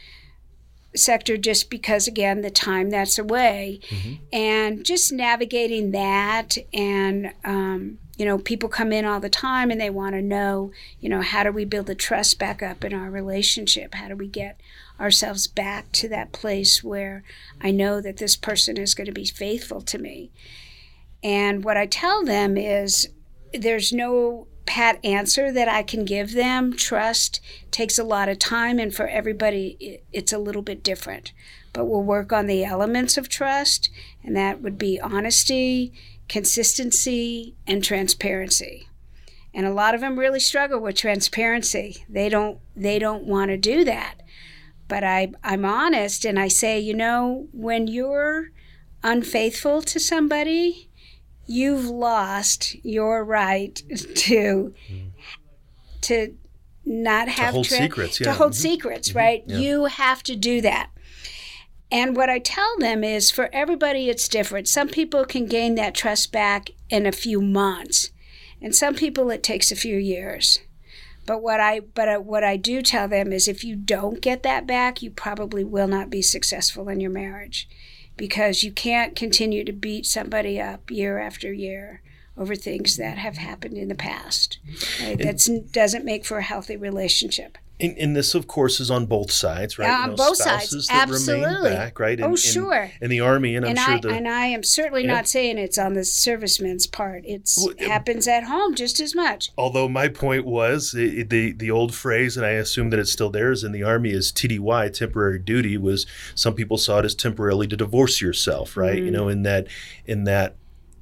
sector 0.95 1.37
just 1.37 1.71
because 1.71 2.09
again 2.09 2.43
the 2.43 2.51
time 2.51 2.91
that's 2.91 3.19
away 3.19 3.81
mm-hmm. 3.89 4.15
and 4.33 4.85
just 4.85 5.13
navigating 5.13 5.93
that 5.93 6.57
and 6.73 7.33
um, 7.45 7.99
you 8.17 8.25
know 8.25 8.39
people 8.39 8.69
come 8.69 8.93
in 8.93 9.05
all 9.05 9.21
the 9.21 9.31
time 9.31 9.71
and 9.71 9.81
they 9.81 9.91
want 9.91 10.15
to 10.15 10.23
know 10.23 10.73
you 11.01 11.09
know 11.09 11.23
how 11.23 11.43
do 11.43 11.53
we 11.53 11.65
build 11.65 11.87
the 11.87 11.95
trust 11.95 12.39
back 12.39 12.63
up 12.63 12.85
in 12.85 12.93
our 12.93 13.11
relationship 13.11 13.95
how 13.95 14.09
do 14.09 14.17
we 14.17 14.27
get 14.27 14.61
ourselves 15.01 15.47
back 15.47 15.91
to 15.93 16.09
that 16.09 16.33
place 16.33 16.85
where 16.85 17.25
i 17.61 17.71
know 17.71 18.01
that 18.01 18.19
this 18.19 18.37
person 18.37 18.77
is 18.77 18.95
going 18.95 19.07
to 19.07 19.13
be 19.13 19.25
faithful 19.25 19.81
to 19.81 19.99
me 19.99 20.31
and 21.23 21.65
what 21.65 21.77
i 21.77 21.87
tell 21.87 22.25
them 22.25 22.57
is 22.57 23.09
there's 23.53 23.93
no 23.93 24.47
pat 24.71 25.05
answer 25.05 25.51
that 25.51 25.67
I 25.67 25.83
can 25.83 26.05
give 26.05 26.33
them. 26.33 26.73
Trust 26.77 27.41
takes 27.73 27.99
a 27.99 28.05
lot 28.05 28.29
of 28.29 28.39
time, 28.39 28.79
and 28.79 28.95
for 28.95 29.09
everybody, 29.09 30.01
it's 30.13 30.33
a 30.33 30.39
little 30.39 30.63
bit 30.63 30.85
different. 30.85 31.33
But 31.73 31.87
we'll 31.87 32.05
work 32.05 32.33
on 32.33 32.47
the 32.47 32.65
elements 32.65 33.17
of 33.17 33.29
trust, 33.29 33.91
and 34.23 34.37
that 34.37 34.63
would 34.63 34.79
be 34.79 35.01
honesty, 35.01 35.93
consistency, 36.29 37.57
and 37.67 37.83
transparency. 37.83 38.89
And 39.53 39.67
a 39.67 39.73
lot 39.73 39.97
of 39.97 40.03
them 40.03 40.17
really 40.17 40.39
struggle 40.39 40.79
with 40.79 40.95
transparency. 40.95 42.05
They 42.09 42.29
don't 42.29 42.61
they 42.77 43.01
don't 43.01 43.25
want 43.25 43.51
to 43.51 43.57
do 43.57 43.85
that. 43.85 44.23
But 44.91 45.05
I 45.05 45.33
I'm 45.43 45.65
honest 45.65 46.27
and 46.27 46.39
I 46.39 46.49
say, 46.49 46.79
you 46.79 46.93
know, 46.93 47.47
when 47.53 47.87
you're 47.87 48.51
unfaithful 49.03 49.81
to 49.83 50.01
somebody, 50.01 50.91
you've 51.47 51.87
lost 51.87 52.77
your 52.85 53.25
right 53.25 53.81
to 54.17 54.75
to 56.03 56.37
not 56.85 57.29
have 57.29 57.51
to 57.51 57.53
hold 57.53 57.67
tra- 57.67 57.77
secrets. 57.79 58.21
Yeah. 58.21 58.25
To 58.25 58.33
hold 58.33 58.53
mm-hmm. 58.53 58.61
secrets, 58.61 59.09
mm-hmm. 59.11 59.19
right? 59.19 59.45
Yeah. 59.47 59.59
You 59.59 59.85
have 59.85 60.23
to 60.25 60.37
do 60.37 60.61
that. 60.61 60.91
And 61.93 62.17
what 62.17 62.29
I 62.29 62.41
tell 62.41 62.79
them 62.79 63.03
is 63.03 63.31
for 63.31 63.49
everybody 63.53 64.09
it's 64.09 64.29
different. 64.29 64.69
Some 64.69 64.89
people 64.89 65.25
can 65.25 65.47
gain 65.47 65.77
that 65.77 65.95
trust 65.95 66.33
back 66.33 66.71
in 66.89 67.07
a 67.07 67.13
few 67.13 67.41
months, 67.41 68.11
and 68.61 68.75
some 68.75 68.95
people 68.95 69.31
it 69.31 69.43
takes 69.43 69.71
a 69.71 69.77
few 69.77 69.97
years. 69.97 70.59
But 71.27 71.43
what 71.43 71.61
I 71.61 71.81
but 71.81 72.09
uh, 72.09 72.19
what 72.19 72.45
I 72.45 72.57
do 72.57 72.83
tell 72.83 73.09
them 73.09 73.33
is 73.33 73.47
if 73.47 73.63
you 73.63 73.77
don't 73.77 74.21
get 74.21 74.43
that 74.43 74.67
back, 74.67 75.03
you 75.03 75.11
probably 75.11 75.65
will 75.65 75.89
not 75.89 76.11
be 76.11 76.23
successful 76.23 76.89
in 76.89 77.01
your 77.01 77.11
marriage 77.11 77.69
because 78.17 78.63
you 78.63 78.73
can't 78.73 79.17
continue 79.17 79.65
to 79.65 79.73
beat 79.73 80.07
somebody 80.07 80.61
up 80.61 80.91
year 80.91 81.19
after 81.19 81.53
year 81.53 82.03
over 82.37 82.55
things 82.55 82.97
that 82.97 83.19
have 83.19 83.37
happened 83.37 83.77
in 83.77 83.89
the 83.89 83.95
past. 83.95 84.59
Right? 85.03 85.19
That 85.19 85.69
doesn't 85.73 86.05
make 86.05 86.25
for 86.25 86.39
a 86.39 86.43
healthy 86.43 86.77
relationship. 86.77 87.59
And, 87.81 87.99
and, 87.99 88.17
this, 88.17 88.35
of 88.35 88.47
course, 88.47 88.81
is 88.81 88.91
on 88.91 89.07
both 89.07 89.31
sides, 89.31 89.79
right? 89.79 89.91
on 89.91 90.03
you 90.03 90.07
know, 90.11 90.17
both 90.17 90.37
sides, 90.37 90.89
absolutely. 90.91 91.71
Back, 91.71 91.99
right? 91.99 92.21
oh, 92.21 92.37
sure. 92.37 92.91
In 93.01 93.11
the 93.11 93.21
army, 93.21 93.57
and 93.57 93.65
I'm 93.65 93.77
sure 93.77 93.95
I, 93.95 94.01
the 94.01 94.09
and 94.11 94.29
I 94.29 94.47
am 94.47 94.63
certainly 94.63 95.05
yeah. 95.05 95.15
not 95.15 95.29
saying 95.29 95.59
it's 95.59 95.79
on 95.79 95.95
the 95.95 96.01
serviceman's 96.01 96.87
part. 96.87 97.25
It 97.25 97.51
well, 97.57 97.75
happens 97.79 98.29
at 98.29 98.45
home 98.45 98.75
just 98.75 99.01
as 99.01 99.15
much. 99.15 99.51
Although 99.57 99.89
my 99.89 100.09
point 100.09 100.45
was 100.45 100.93
the 100.93 101.23
the, 101.23 101.53
the 101.53 101.71
old 101.71 101.95
phrase, 101.95 102.37
and 102.37 102.45
I 102.45 102.51
assume 102.51 102.91
that 102.91 103.01
it's 103.01 103.13
still 103.13 103.31
there, 103.31 103.51
is 103.51 103.65
in 103.65 103.73
the 103.73 103.83
army 103.83 104.11
is 104.11 104.33
TDY, 104.33 104.93
temporary 104.93 105.39
duty. 105.39 105.77
Was 105.77 106.07
some 106.35 106.55
people 106.55 106.79
saw 106.79 106.99
it 106.99 107.05
as 107.05 107.15
temporarily 107.15 107.67
to 107.69 107.77
divorce 107.77 108.21
yourself, 108.21 108.77
right? 108.77 109.01
Mm. 109.01 109.05
You 109.07 109.11
know, 109.11 109.29
in 109.29 109.43
that 109.43 109.67
in 110.07 110.25
that 110.25 110.57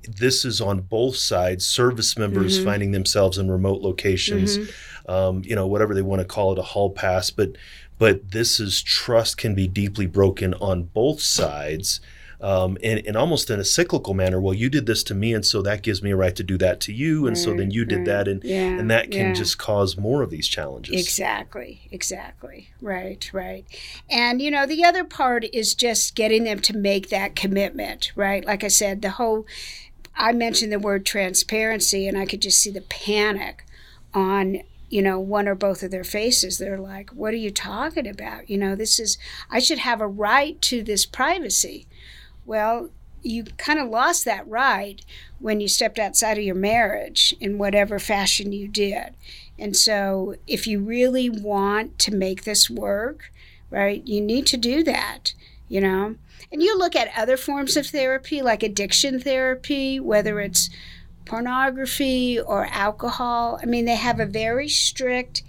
this 0.08 0.44
is 0.44 0.60
on 0.60 0.80
both 0.80 1.16
sides 1.16 1.66
service 1.66 2.16
members 2.16 2.56
mm-hmm. 2.56 2.66
finding 2.66 2.92
themselves 2.92 3.36
in 3.36 3.50
remote 3.50 3.82
locations 3.82 4.56
mm-hmm 4.56 4.70
um, 5.09 5.42
you 5.44 5.54
know, 5.54 5.66
whatever 5.66 5.94
they 5.94 6.02
want 6.02 6.20
to 6.20 6.26
call 6.26 6.52
it, 6.52 6.59
a 6.59 6.62
hall 6.62 6.90
pass. 6.90 7.30
But 7.30 7.56
but 7.98 8.30
this 8.30 8.61
is 8.61 8.82
trust 8.82 9.36
can 9.36 9.54
be 9.54 9.66
deeply 9.66 10.06
broken 10.06 10.54
on 10.54 10.84
both 10.84 11.20
sides. 11.20 12.00
Um, 12.40 12.78
and, 12.84 13.04
and 13.04 13.16
almost 13.16 13.50
in 13.50 13.59
a 13.59 13.64
cyclical 13.64 14.14
manner. 14.14 14.40
Well, 14.40 14.54
you 14.54 14.70
did 14.70 14.86
this 14.86 15.02
to 15.04 15.14
me, 15.16 15.34
and 15.34 15.44
so 15.44 15.61
that 15.62 15.82
gives 15.82 16.04
me 16.04 16.12
a 16.12 16.16
right 16.16 16.36
to 16.36 16.44
do 16.44 16.56
that 16.59 16.78
to 16.82 16.92
you, 16.92 17.26
and 17.26 17.36
right, 17.36 17.44
so 17.44 17.52
then 17.52 17.72
you 17.72 17.84
did 17.84 17.96
right. 17.96 18.06
that, 18.06 18.28
and 18.28 18.44
yeah, 18.44 18.78
and 18.78 18.88
that 18.92 19.11
can 19.11 19.26
yeah. 19.26 19.32
just 19.32 19.59
cause 19.59 19.96
more 19.96 20.22
of 20.22 20.30
these 20.30 20.46
challenges. 20.46 20.94
Exactly, 20.94 21.88
exactly, 21.90 22.70
right, 22.80 23.28
right. 23.32 23.64
And 24.09 24.40
you 24.40 24.52
know, 24.52 24.66
the 24.66 24.84
other 24.84 25.02
part 25.02 25.46
is 25.52 25.74
just 25.74 26.14
getting 26.14 26.44
them 26.44 26.61
to 26.61 26.76
make 26.76 27.09
that 27.09 27.34
commitment, 27.34 28.12
right? 28.14 28.44
Like 28.44 28.62
I 28.62 28.68
said, 28.68 29.02
the 29.02 29.11
whole. 29.11 29.44
I 30.14 30.30
mentioned 30.30 30.70
the 30.70 30.78
word 30.78 31.04
transparency, 31.04 32.06
and 32.06 32.16
I 32.16 32.24
could 32.24 32.42
just 32.42 32.61
see 32.61 32.70
the 32.70 32.82
panic 32.82 33.64
on 34.14 34.62
you 34.89 35.03
know, 35.03 35.18
one 35.18 35.47
or 35.47 35.55
both 35.55 35.82
of 35.82 35.91
their 35.91 36.05
faces. 36.05 36.59
They're 36.59 36.78
like, 36.78 37.11
What 37.11 37.34
are 37.34 37.39
you 37.39 37.51
talking 37.51 38.07
about? 38.07 38.49
You 38.49 38.59
know, 38.59 38.74
this 38.74 38.99
is, 38.99 39.18
I 39.51 39.59
should 39.59 39.78
have 39.78 40.01
a 40.01 40.09
right 40.09 40.61
to 40.62 40.82
this 40.82 41.07
privacy. 41.07 41.86
Well, 42.47 42.91
you 43.22 43.45
kind 43.57 43.78
of 43.78 43.89
lost 43.89 44.24
that 44.24 44.47
right 44.49 45.05
when 45.39 45.61
you 45.61 45.68
stepped 45.68 45.99
outside 45.99 46.39
of 46.39 46.45
your 46.45 46.55
marriage 46.55 47.34
in 47.41 47.59
whatever 47.59 47.99
fashion 47.99 48.53
you 48.53 48.68
did. 48.68 49.14
And 49.59 49.76
so, 49.76 50.36
if 50.47 50.66
you 50.66 50.80
really 50.80 51.28
want 51.28 51.99
to 52.01 52.14
make 52.14 52.45
this 52.45 52.70
work, 52.70 53.32
right, 53.70 54.07
you 54.07 54.20
need 54.20 54.47
to 54.47 54.57
do 54.57 54.82
that, 54.84 55.34
you 55.68 55.80
know. 55.80 56.14
And 56.51 56.62
you 56.62 56.78
look 56.78 56.97
at 56.97 57.11
other 57.16 57.36
forms 57.36 57.76
of 57.76 57.89
therapy, 57.89 58.41
like 58.41 58.62
addiction 58.62 59.20
therapy, 59.20 60.01
whether 60.01 60.41
it's 60.41 60.70
pornography 61.28 62.40
or 62.40 62.66
alcohol. 62.66 63.58
I 63.62 63.66
mean, 63.66 63.84
they 63.84 63.96
have 63.96 64.18
a 64.18 64.26
very 64.26 64.68
strict 64.68 65.42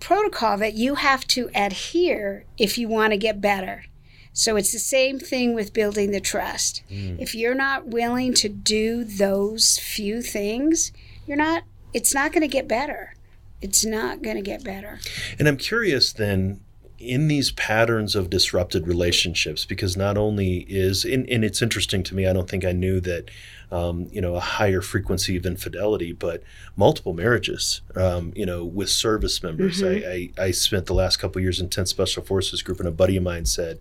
protocol 0.00 0.58
that 0.58 0.74
you 0.74 0.96
have 0.96 1.26
to 1.28 1.48
adhere 1.54 2.44
if 2.58 2.76
you 2.76 2.88
want 2.88 3.12
to 3.12 3.16
get 3.16 3.40
better. 3.40 3.84
So 4.32 4.56
it's 4.56 4.72
the 4.72 4.78
same 4.78 5.18
thing 5.18 5.54
with 5.54 5.72
building 5.72 6.10
the 6.10 6.20
trust. 6.20 6.82
Mm. 6.90 7.20
If 7.20 7.34
you're 7.34 7.54
not 7.54 7.88
willing 7.88 8.34
to 8.34 8.48
do 8.48 9.04
those 9.04 9.78
few 9.78 10.22
things, 10.22 10.92
you're 11.26 11.36
not 11.36 11.62
it's 11.92 12.14
not 12.14 12.32
going 12.32 12.42
to 12.42 12.48
get 12.48 12.66
better. 12.66 13.14
It's 13.60 13.84
not 13.84 14.22
going 14.22 14.36
to 14.36 14.42
get 14.42 14.64
better. 14.64 14.98
And 15.38 15.46
I'm 15.46 15.58
curious 15.58 16.12
then 16.12 16.60
in 17.02 17.26
these 17.26 17.50
patterns 17.52 18.14
of 18.14 18.30
disrupted 18.30 18.86
relationships 18.86 19.64
because 19.64 19.96
not 19.96 20.16
only 20.16 20.58
is 20.68 21.04
and, 21.04 21.28
and 21.28 21.44
it's 21.44 21.60
interesting 21.60 22.02
to 22.02 22.14
me 22.14 22.26
i 22.26 22.32
don't 22.32 22.48
think 22.48 22.64
i 22.64 22.72
knew 22.72 23.00
that 23.00 23.28
um, 23.70 24.06
you 24.12 24.20
know 24.20 24.36
a 24.36 24.40
higher 24.40 24.82
frequency 24.82 25.36
of 25.36 25.46
infidelity 25.46 26.12
but 26.12 26.42
multiple 26.76 27.14
marriages 27.14 27.80
um, 27.96 28.32
you 28.36 28.46
know 28.46 28.64
with 28.64 28.88
service 28.88 29.42
members 29.42 29.82
mm-hmm. 29.82 30.06
I, 30.38 30.42
I, 30.42 30.46
I, 30.48 30.50
spent 30.50 30.86
the 30.86 30.94
last 30.94 31.16
couple 31.16 31.40
years 31.40 31.58
in 31.58 31.70
10 31.70 31.86
special 31.86 32.22
forces 32.22 32.62
group 32.62 32.78
and 32.78 32.88
a 32.88 32.92
buddy 32.92 33.16
of 33.16 33.22
mine 33.22 33.46
said 33.46 33.80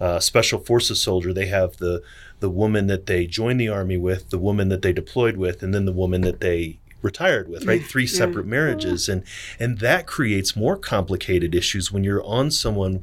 uh, 0.00 0.20
special 0.20 0.60
forces 0.60 1.02
soldier 1.02 1.32
they 1.32 1.46
have 1.46 1.78
the 1.78 2.02
the 2.40 2.50
woman 2.50 2.88
that 2.88 3.06
they 3.06 3.26
joined 3.26 3.60
the 3.60 3.68
army 3.68 3.96
with 3.96 4.30
the 4.30 4.38
woman 4.38 4.68
that 4.68 4.82
they 4.82 4.92
deployed 4.92 5.36
with 5.36 5.62
and 5.62 5.72
then 5.72 5.86
the 5.86 5.92
woman 5.92 6.20
that 6.20 6.40
they 6.40 6.78
retired 7.02 7.48
with, 7.48 7.66
right? 7.66 7.82
Three 7.84 8.06
separate 8.06 8.46
marriages, 8.46 9.08
and 9.08 9.24
and 9.58 9.78
that 9.78 10.06
creates 10.06 10.56
more 10.56 10.76
complicated 10.76 11.54
issues 11.54 11.92
when 11.92 12.04
you're 12.04 12.24
on 12.24 12.50
someone 12.50 13.02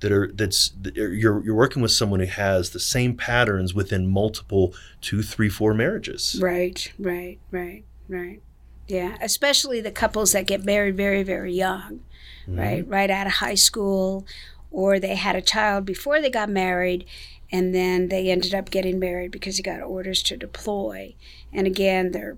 that 0.00 0.12
are 0.12 0.30
that's 0.32 0.72
you're 0.94 1.42
you're 1.44 1.54
working 1.54 1.82
with 1.82 1.92
someone 1.92 2.20
who 2.20 2.26
has 2.26 2.70
the 2.70 2.80
same 2.80 3.16
patterns 3.16 3.74
within 3.74 4.06
multiple 4.06 4.74
two, 5.00 5.22
three, 5.22 5.48
four 5.48 5.74
marriages. 5.74 6.38
Right, 6.42 6.92
right, 6.98 7.38
right, 7.50 7.84
right. 8.08 8.40
Yeah, 8.88 9.16
especially 9.20 9.80
the 9.80 9.92
couples 9.92 10.32
that 10.32 10.46
get 10.46 10.64
married 10.64 10.96
very, 10.96 11.22
very 11.22 11.52
young, 11.52 12.00
mm-hmm. 12.42 12.58
right, 12.58 12.88
right 12.88 13.10
out 13.10 13.26
of 13.28 13.34
high 13.34 13.54
school, 13.54 14.26
or 14.70 14.98
they 14.98 15.14
had 15.14 15.36
a 15.36 15.42
child 15.42 15.84
before 15.84 16.20
they 16.20 16.30
got 16.30 16.48
married, 16.48 17.04
and 17.52 17.72
then 17.72 18.08
they 18.08 18.30
ended 18.30 18.52
up 18.52 18.70
getting 18.70 18.98
married 18.98 19.30
because 19.30 19.58
he 19.58 19.62
got 19.62 19.80
orders 19.80 20.22
to 20.24 20.36
deploy. 20.36 21.14
And 21.52 21.66
again, 21.68 22.10
they're 22.10 22.36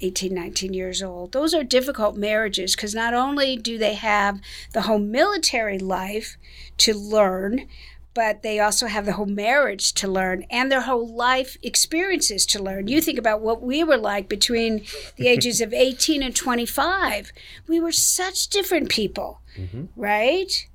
18, 0.00 0.34
19 0.34 0.74
years 0.74 1.02
old. 1.02 1.32
Those 1.32 1.54
are 1.54 1.64
difficult 1.64 2.16
marriages 2.16 2.76
because 2.76 2.94
not 2.94 3.14
only 3.14 3.56
do 3.56 3.78
they 3.78 3.94
have 3.94 4.40
the 4.72 4.82
whole 4.82 4.98
military 4.98 5.78
life 5.78 6.36
to 6.78 6.94
learn, 6.94 7.68
but 8.16 8.42
they 8.42 8.58
also 8.58 8.86
have 8.86 9.04
the 9.04 9.12
whole 9.12 9.26
marriage 9.26 9.92
to 9.92 10.08
learn 10.08 10.46
and 10.50 10.72
their 10.72 10.80
whole 10.80 11.06
life 11.06 11.58
experiences 11.62 12.46
to 12.46 12.62
learn. 12.62 12.88
You 12.88 13.02
think 13.02 13.18
about 13.18 13.42
what 13.42 13.60
we 13.60 13.84
were 13.84 13.98
like 13.98 14.26
between 14.26 14.86
the 15.16 15.28
ages 15.28 15.60
of 15.60 15.74
18 15.74 16.22
and 16.22 16.34
25. 16.34 17.30
We 17.68 17.78
were 17.78 17.92
such 17.92 18.48
different 18.48 18.88
people, 18.88 19.42
mm-hmm. 19.54 19.84
right? 19.96 20.66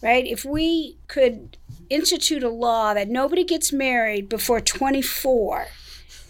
Right? 0.00 0.24
If 0.24 0.44
we 0.44 0.96
could 1.08 1.56
institute 1.90 2.44
a 2.44 2.48
law 2.48 2.94
that 2.94 3.08
nobody 3.08 3.42
gets 3.42 3.72
married 3.72 4.28
before 4.28 4.60
24, 4.60 5.66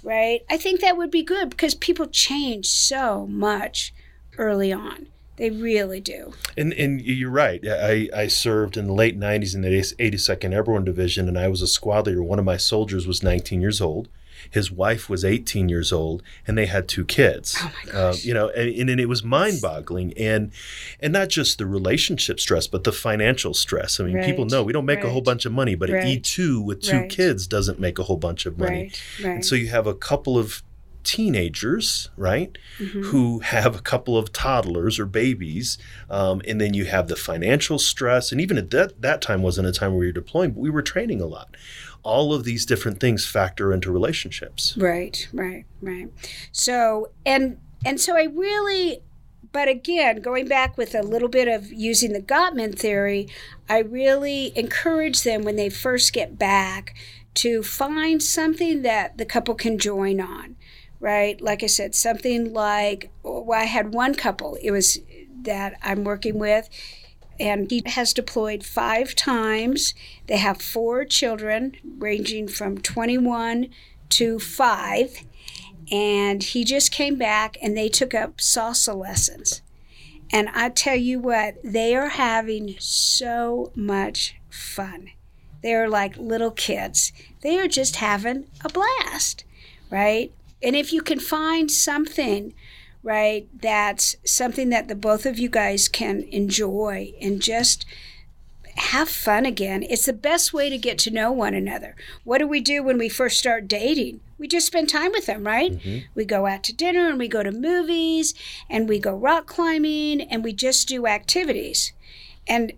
right? 0.02 0.40
I 0.48 0.56
think 0.56 0.80
that 0.80 0.96
would 0.96 1.10
be 1.10 1.22
good 1.22 1.50
because 1.50 1.74
people 1.74 2.06
change 2.06 2.66
so 2.66 3.26
much 3.26 3.92
early 4.38 4.72
on. 4.72 5.08
They 5.36 5.48
really 5.48 6.00
do. 6.00 6.34
And 6.56 6.74
and 6.74 7.00
you're 7.00 7.30
right. 7.30 7.66
I, 7.66 8.10
I 8.14 8.26
served 8.26 8.76
in 8.76 8.86
the 8.86 8.92
late 8.92 9.18
90s 9.18 9.54
in 9.54 9.62
the 9.62 9.68
82nd 9.70 10.52
Airborne 10.52 10.84
Division, 10.84 11.28
and 11.28 11.38
I 11.38 11.48
was 11.48 11.62
a 11.62 11.66
squad 11.66 12.06
leader. 12.06 12.22
One 12.22 12.38
of 12.38 12.44
my 12.44 12.58
soldiers 12.58 13.06
was 13.06 13.22
19 13.22 13.60
years 13.62 13.80
old. 13.80 14.08
His 14.48 14.70
wife 14.70 15.08
was 15.10 15.24
18 15.24 15.68
years 15.68 15.92
old, 15.92 16.22
and 16.46 16.56
they 16.56 16.66
had 16.66 16.88
two 16.88 17.04
kids. 17.04 17.56
Oh 17.58 17.72
my 17.84 17.90
Uh, 17.92 18.12
gosh. 18.12 18.24
you 18.24 18.32
know, 18.34 18.48
and, 18.50 18.90
and 18.90 19.00
it 19.00 19.06
was 19.08 19.22
mind-boggling, 19.24 20.12
and 20.16 20.52
and 21.00 21.12
not 21.12 21.28
just 21.28 21.58
the 21.58 21.66
relationship 21.66 22.38
stress, 22.40 22.66
but 22.66 22.84
the 22.84 22.92
financial 22.92 23.54
stress. 23.54 23.98
I 24.00 24.04
mean, 24.04 24.22
people 24.24 24.44
know 24.46 24.62
we 24.62 24.72
don't 24.72 24.86
make 24.86 25.04
a 25.04 25.10
whole 25.10 25.20
bunch 25.22 25.44
of 25.46 25.52
money, 25.52 25.74
but 25.74 25.90
right, 25.90 26.04
an 26.04 26.08
E2 26.20 26.64
with 26.64 26.82
two 26.82 26.98
right. 27.00 27.10
kids 27.10 27.46
doesn't 27.46 27.78
make 27.80 27.98
a 27.98 28.04
whole 28.04 28.16
bunch 28.16 28.46
of 28.46 28.58
money. 28.58 28.70
right, 28.82 29.02
right. 29.24 29.34
And 29.36 29.44
so 29.44 29.54
you 29.54 29.68
have 29.68 29.86
a 29.86 29.94
couple 29.94 30.38
of 30.38 30.62
teenagers, 31.02 32.08
right, 32.16 32.56
Mhm. 32.78 33.04
who 33.06 33.40
have 33.40 33.74
a 33.76 33.80
couple 33.80 34.16
of 34.16 34.32
toddlers 34.32 34.98
or 34.98 35.06
babies, 35.06 35.76
um, 36.08 36.40
and 36.46 36.60
then 36.60 36.72
you 36.74 36.84
have 36.86 37.08
the 37.08 37.16
financial 37.16 37.78
stress. 37.78 38.32
And 38.32 38.40
even 38.40 38.56
at 38.58 38.70
that 38.70 39.00
that 39.02 39.20
time 39.20 39.42
wasn't 39.42 39.66
a 39.66 39.72
time 39.72 39.94
where 39.94 40.04
you're 40.04 40.12
deploying, 40.12 40.52
but 40.52 40.60
we 40.60 40.70
were 40.70 40.82
training 40.82 41.20
a 41.20 41.26
lot. 41.26 41.56
All 42.02 42.32
of 42.32 42.44
these 42.44 42.64
different 42.64 43.00
things 43.00 43.26
factor 43.26 43.72
into 43.72 43.90
relationships. 43.90 44.76
Right, 44.76 45.28
right, 45.32 45.64
right. 45.82 46.08
So 46.52 47.10
and 47.26 47.58
and 47.84 48.00
so 48.00 48.16
I 48.16 48.24
really 48.24 49.02
but 49.52 49.68
again, 49.68 50.20
going 50.20 50.46
back 50.46 50.78
with 50.78 50.94
a 50.94 51.02
little 51.02 51.28
bit 51.28 51.48
of 51.48 51.72
using 51.72 52.12
the 52.12 52.20
Gottman 52.20 52.78
theory, 52.78 53.28
I 53.68 53.78
really 53.80 54.56
encourage 54.56 55.22
them 55.22 55.42
when 55.42 55.56
they 55.56 55.68
first 55.68 56.12
get 56.12 56.38
back 56.38 56.94
to 57.34 57.62
find 57.62 58.22
something 58.22 58.82
that 58.82 59.18
the 59.18 59.24
couple 59.24 59.54
can 59.54 59.78
join 59.78 60.20
on, 60.20 60.56
right? 61.00 61.40
Like 61.40 61.62
I 61.62 61.66
said, 61.66 61.94
something 61.94 62.52
like 62.52 63.10
oh, 63.24 63.42
well, 63.42 63.60
I 63.60 63.64
had 63.64 63.92
one 63.92 64.14
couple, 64.14 64.56
it 64.62 64.70
was 64.70 64.98
that 65.42 65.78
I'm 65.82 66.04
working 66.04 66.38
with, 66.38 66.68
and 67.40 67.70
he 67.70 67.82
has 67.86 68.12
deployed 68.12 68.64
five 68.64 69.14
times. 69.14 69.94
They 70.26 70.36
have 70.36 70.60
four 70.60 71.06
children, 71.06 71.74
ranging 71.98 72.46
from 72.48 72.78
21 72.78 73.68
to 74.10 74.38
five. 74.38 75.24
And 75.90 76.42
he 76.42 76.64
just 76.64 76.92
came 76.92 77.16
back 77.16 77.56
and 77.62 77.76
they 77.76 77.88
took 77.88 78.14
up 78.14 78.36
salsa 78.36 78.94
lessons. 78.94 79.62
And 80.32 80.48
I 80.50 80.68
tell 80.68 80.94
you 80.94 81.18
what, 81.18 81.56
they 81.64 81.96
are 81.96 82.10
having 82.10 82.76
so 82.78 83.72
much 83.74 84.36
fun. 84.50 85.08
They're 85.62 85.88
like 85.88 86.16
little 86.16 86.52
kids. 86.52 87.10
They 87.40 87.58
are 87.58 87.68
just 87.68 87.96
having 87.96 88.46
a 88.64 88.68
blast, 88.68 89.44
right? 89.90 90.32
And 90.62 90.76
if 90.76 90.92
you 90.92 91.00
can 91.00 91.18
find 91.18 91.70
something, 91.70 92.54
right, 93.02 93.48
that's 93.60 94.16
something 94.24 94.68
that 94.70 94.88
the 94.88 94.94
both 94.94 95.26
of 95.26 95.38
you 95.38 95.48
guys 95.48 95.88
can 95.88 96.22
enjoy 96.30 97.14
and 97.20 97.40
just 97.40 97.86
have 98.76 99.08
fun 99.08 99.44
again. 99.44 99.82
It's 99.82 100.06
the 100.06 100.12
best 100.12 100.52
way 100.52 100.70
to 100.70 100.78
get 100.78 100.98
to 100.98 101.10
know 101.10 101.32
one 101.32 101.54
another. 101.54 101.96
What 102.24 102.38
do 102.38 102.46
we 102.46 102.60
do 102.60 102.82
when 102.82 102.98
we 102.98 103.08
first 103.08 103.38
start 103.38 103.68
dating? 103.68 104.20
We 104.38 104.48
just 104.48 104.66
spend 104.66 104.88
time 104.88 105.12
with 105.12 105.26
them, 105.26 105.46
right? 105.46 105.72
Mm-hmm. 105.72 106.06
We 106.14 106.24
go 106.24 106.46
out 106.46 106.62
to 106.64 106.72
dinner 106.74 107.08
and 107.08 107.18
we 107.18 107.28
go 107.28 107.42
to 107.42 107.52
movies 107.52 108.34
and 108.68 108.88
we 108.88 108.98
go 108.98 109.14
rock 109.14 109.46
climbing 109.46 110.22
and 110.22 110.42
we 110.42 110.52
just 110.52 110.88
do 110.88 111.06
activities. 111.06 111.92
And 112.46 112.72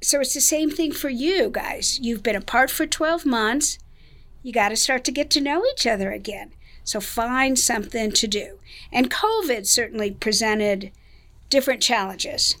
so 0.00 0.20
it's 0.20 0.34
the 0.34 0.40
same 0.40 0.70
thing 0.70 0.92
for 0.92 1.10
you 1.10 1.50
guys. 1.50 2.00
You've 2.00 2.22
been 2.22 2.36
apart 2.36 2.70
for 2.70 2.86
12 2.86 3.26
months. 3.26 3.78
You 4.42 4.52
got 4.52 4.70
to 4.70 4.76
start 4.76 5.04
to 5.04 5.12
get 5.12 5.30
to 5.30 5.40
know 5.40 5.62
each 5.72 5.86
other 5.86 6.10
again. 6.10 6.52
So 6.84 7.00
find 7.00 7.58
something 7.58 8.12
to 8.12 8.26
do. 8.26 8.58
And 8.92 9.10
COVID 9.10 9.66
certainly 9.66 10.10
presented 10.10 10.90
different 11.48 11.82
challenges 11.82 12.56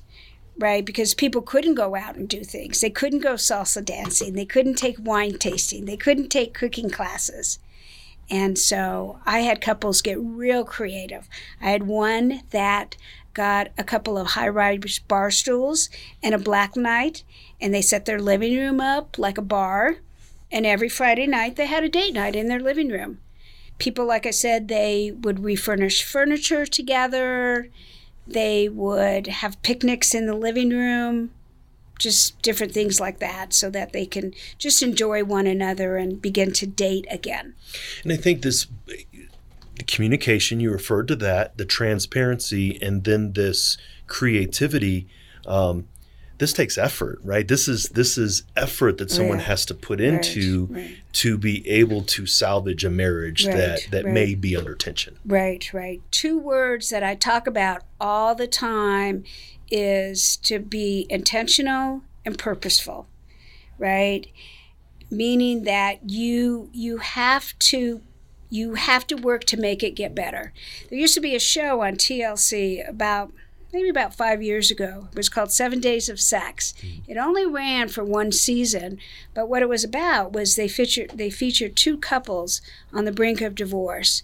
right? 0.58 0.84
Because 0.84 1.14
people 1.14 1.42
couldn't 1.42 1.74
go 1.74 1.94
out 1.94 2.16
and 2.16 2.28
do 2.28 2.44
things. 2.44 2.80
They 2.80 2.90
couldn't 2.90 3.20
go 3.20 3.34
salsa 3.34 3.84
dancing. 3.84 4.34
They 4.34 4.44
couldn't 4.44 4.74
take 4.74 4.96
wine 4.98 5.38
tasting. 5.38 5.84
They 5.84 5.96
couldn't 5.96 6.28
take 6.28 6.54
cooking 6.54 6.90
classes. 6.90 7.58
And 8.30 8.58
so 8.58 9.18
I 9.26 9.40
had 9.40 9.60
couples 9.60 10.02
get 10.02 10.18
real 10.20 10.64
creative. 10.64 11.28
I 11.60 11.70
had 11.70 11.84
one 11.84 12.42
that 12.50 12.96
got 13.34 13.68
a 13.78 13.84
couple 13.84 14.18
of 14.18 14.28
high 14.28 14.48
rise 14.48 15.00
bar 15.00 15.30
stools 15.30 15.88
and 16.22 16.34
a 16.34 16.38
black 16.38 16.76
night, 16.76 17.24
and 17.60 17.72
they 17.72 17.82
set 17.82 18.04
their 18.04 18.20
living 18.20 18.56
room 18.56 18.80
up 18.80 19.18
like 19.18 19.38
a 19.38 19.42
bar. 19.42 19.96
And 20.50 20.66
every 20.66 20.88
Friday 20.88 21.26
night, 21.26 21.56
they 21.56 21.66
had 21.66 21.82
a 21.82 21.88
date 21.88 22.14
night 22.14 22.36
in 22.36 22.48
their 22.48 22.60
living 22.60 22.88
room. 22.88 23.18
People, 23.78 24.06
like 24.06 24.26
I 24.26 24.30
said, 24.30 24.68
they 24.68 25.10
would 25.10 25.40
refurnish 25.40 26.02
furniture 26.02 26.66
together. 26.66 27.68
They 28.26 28.68
would 28.68 29.26
have 29.26 29.60
picnics 29.62 30.14
in 30.14 30.26
the 30.26 30.34
living 30.34 30.70
room, 30.70 31.32
just 31.98 32.40
different 32.42 32.72
things 32.72 33.00
like 33.00 33.18
that, 33.18 33.52
so 33.52 33.70
that 33.70 33.92
they 33.92 34.06
can 34.06 34.34
just 34.58 34.82
enjoy 34.82 35.24
one 35.24 35.46
another 35.46 35.96
and 35.96 36.22
begin 36.22 36.52
to 36.52 36.66
date 36.66 37.06
again. 37.10 37.54
And 38.04 38.12
I 38.12 38.16
think 38.16 38.42
this 38.42 38.66
the 39.76 39.84
communication, 39.84 40.60
you 40.60 40.70
referred 40.70 41.08
to 41.08 41.16
that, 41.16 41.56
the 41.56 41.64
transparency, 41.64 42.80
and 42.80 43.04
then 43.04 43.32
this 43.32 43.78
creativity. 44.06 45.08
Um, 45.46 45.88
this 46.42 46.52
takes 46.52 46.76
effort, 46.76 47.20
right? 47.22 47.46
This 47.46 47.68
is 47.68 47.84
this 47.90 48.18
is 48.18 48.42
effort 48.56 48.98
that 48.98 49.12
someone 49.12 49.38
Right. 49.38 49.46
has 49.46 49.64
to 49.66 49.74
put 49.74 50.00
into 50.00 50.66
right. 50.72 50.96
to 51.12 51.38
be 51.38 51.66
able 51.68 52.02
to 52.02 52.26
salvage 52.26 52.84
a 52.84 52.90
marriage 52.90 53.46
Right, 53.46 53.56
that 53.56 53.86
that 53.92 54.04
right. 54.06 54.12
may 54.12 54.34
be 54.34 54.56
under 54.56 54.74
tension. 54.74 55.20
Right, 55.24 55.72
right. 55.72 56.02
Two 56.10 56.36
words 56.36 56.90
that 56.90 57.04
I 57.04 57.14
talk 57.14 57.46
about 57.46 57.82
all 58.00 58.34
the 58.34 58.48
time 58.48 59.22
is 59.70 60.36
to 60.38 60.58
be 60.58 61.06
intentional 61.08 62.02
and 62.24 62.36
purposeful, 62.36 63.06
right? 63.78 64.26
Meaning 65.12 65.62
that 65.62 66.10
you 66.10 66.70
you 66.72 66.96
have 66.96 67.56
to 67.70 68.00
you 68.50 68.74
have 68.74 69.06
to 69.06 69.14
work 69.14 69.44
to 69.44 69.56
make 69.56 69.84
it 69.84 69.92
get 69.94 70.12
better. 70.12 70.52
There 70.90 70.98
used 70.98 71.14
to 71.14 71.20
be 71.20 71.36
a 71.36 71.40
show 71.40 71.82
on 71.82 71.94
TLC 71.94 72.86
about 72.86 73.32
maybe 73.72 73.88
about 73.88 74.14
five 74.14 74.42
years 74.42 74.70
ago. 74.70 75.08
It 75.10 75.16
was 75.16 75.28
called 75.28 75.52
Seven 75.52 75.80
Days 75.80 76.08
of 76.08 76.20
Sex. 76.20 76.74
It 77.08 77.16
only 77.16 77.46
ran 77.46 77.88
for 77.88 78.04
one 78.04 78.30
season, 78.32 78.98
but 79.34 79.48
what 79.48 79.62
it 79.62 79.68
was 79.68 79.84
about 79.84 80.32
was 80.32 80.56
they 80.56 80.68
featured 80.68 81.12
they 81.14 81.30
featured 81.30 81.76
two 81.76 81.96
couples 81.96 82.60
on 82.92 83.04
the 83.04 83.12
brink 83.12 83.40
of 83.40 83.54
divorce, 83.54 84.22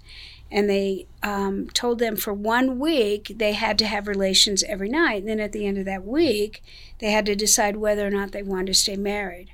and 0.51 0.69
they 0.69 1.07
um, 1.23 1.69
told 1.71 1.99
them 1.99 2.17
for 2.17 2.33
one 2.33 2.79
week 2.79 3.33
they 3.37 3.53
had 3.53 3.79
to 3.79 3.87
have 3.87 4.07
relations 4.07 4.63
every 4.65 4.89
night. 4.89 5.21
And 5.21 5.29
then 5.29 5.41
at 5.41 5.53
the 5.53 5.67
end 5.67 5.79
of 5.79 5.85
that 5.87 6.05
week, 6.05 6.63
they 6.99 7.11
had 7.11 7.27
to 7.27 7.35
decide 7.35 7.77
whether 7.77 8.07
or 8.07 8.11
not 8.11 8.33
they 8.33 8.43
wanted 8.43 8.69
to 8.69 8.75
stay 8.75 8.97
married. 8.97 9.51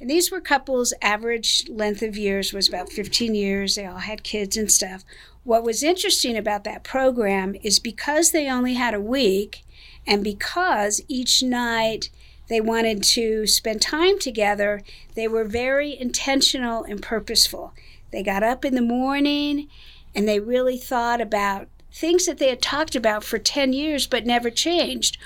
And 0.00 0.08
these 0.08 0.30
were 0.30 0.40
couples, 0.40 0.94
average 1.02 1.68
length 1.68 2.00
of 2.00 2.16
years 2.16 2.54
was 2.54 2.68
about 2.68 2.90
15 2.90 3.34
years. 3.34 3.74
They 3.74 3.84
all 3.84 3.98
had 3.98 4.22
kids 4.22 4.56
and 4.56 4.72
stuff. 4.72 5.04
What 5.44 5.64
was 5.64 5.82
interesting 5.82 6.36
about 6.36 6.64
that 6.64 6.84
program 6.84 7.56
is 7.62 7.78
because 7.78 8.30
they 8.30 8.50
only 8.50 8.74
had 8.74 8.94
a 8.94 9.00
week 9.00 9.64
and 10.06 10.22
because 10.22 11.00
each 11.08 11.42
night 11.42 12.10
they 12.48 12.60
wanted 12.60 13.02
to 13.02 13.46
spend 13.46 13.80
time 13.80 14.18
together, 14.18 14.82
they 15.14 15.28
were 15.28 15.44
very 15.44 15.98
intentional 15.98 16.84
and 16.84 17.02
purposeful. 17.02 17.72
They 18.10 18.22
got 18.22 18.42
up 18.42 18.64
in 18.64 18.74
the 18.74 18.82
morning 18.82 19.68
and 20.14 20.28
they 20.28 20.40
really 20.40 20.76
thought 20.76 21.20
about 21.20 21.68
things 21.92 22.26
that 22.26 22.38
they 22.38 22.48
had 22.48 22.60
talked 22.60 22.94
about 22.94 23.24
for 23.24 23.38
10 23.38 23.72
years 23.72 24.06
but 24.06 24.26
never 24.26 24.50
changed. 24.50 25.16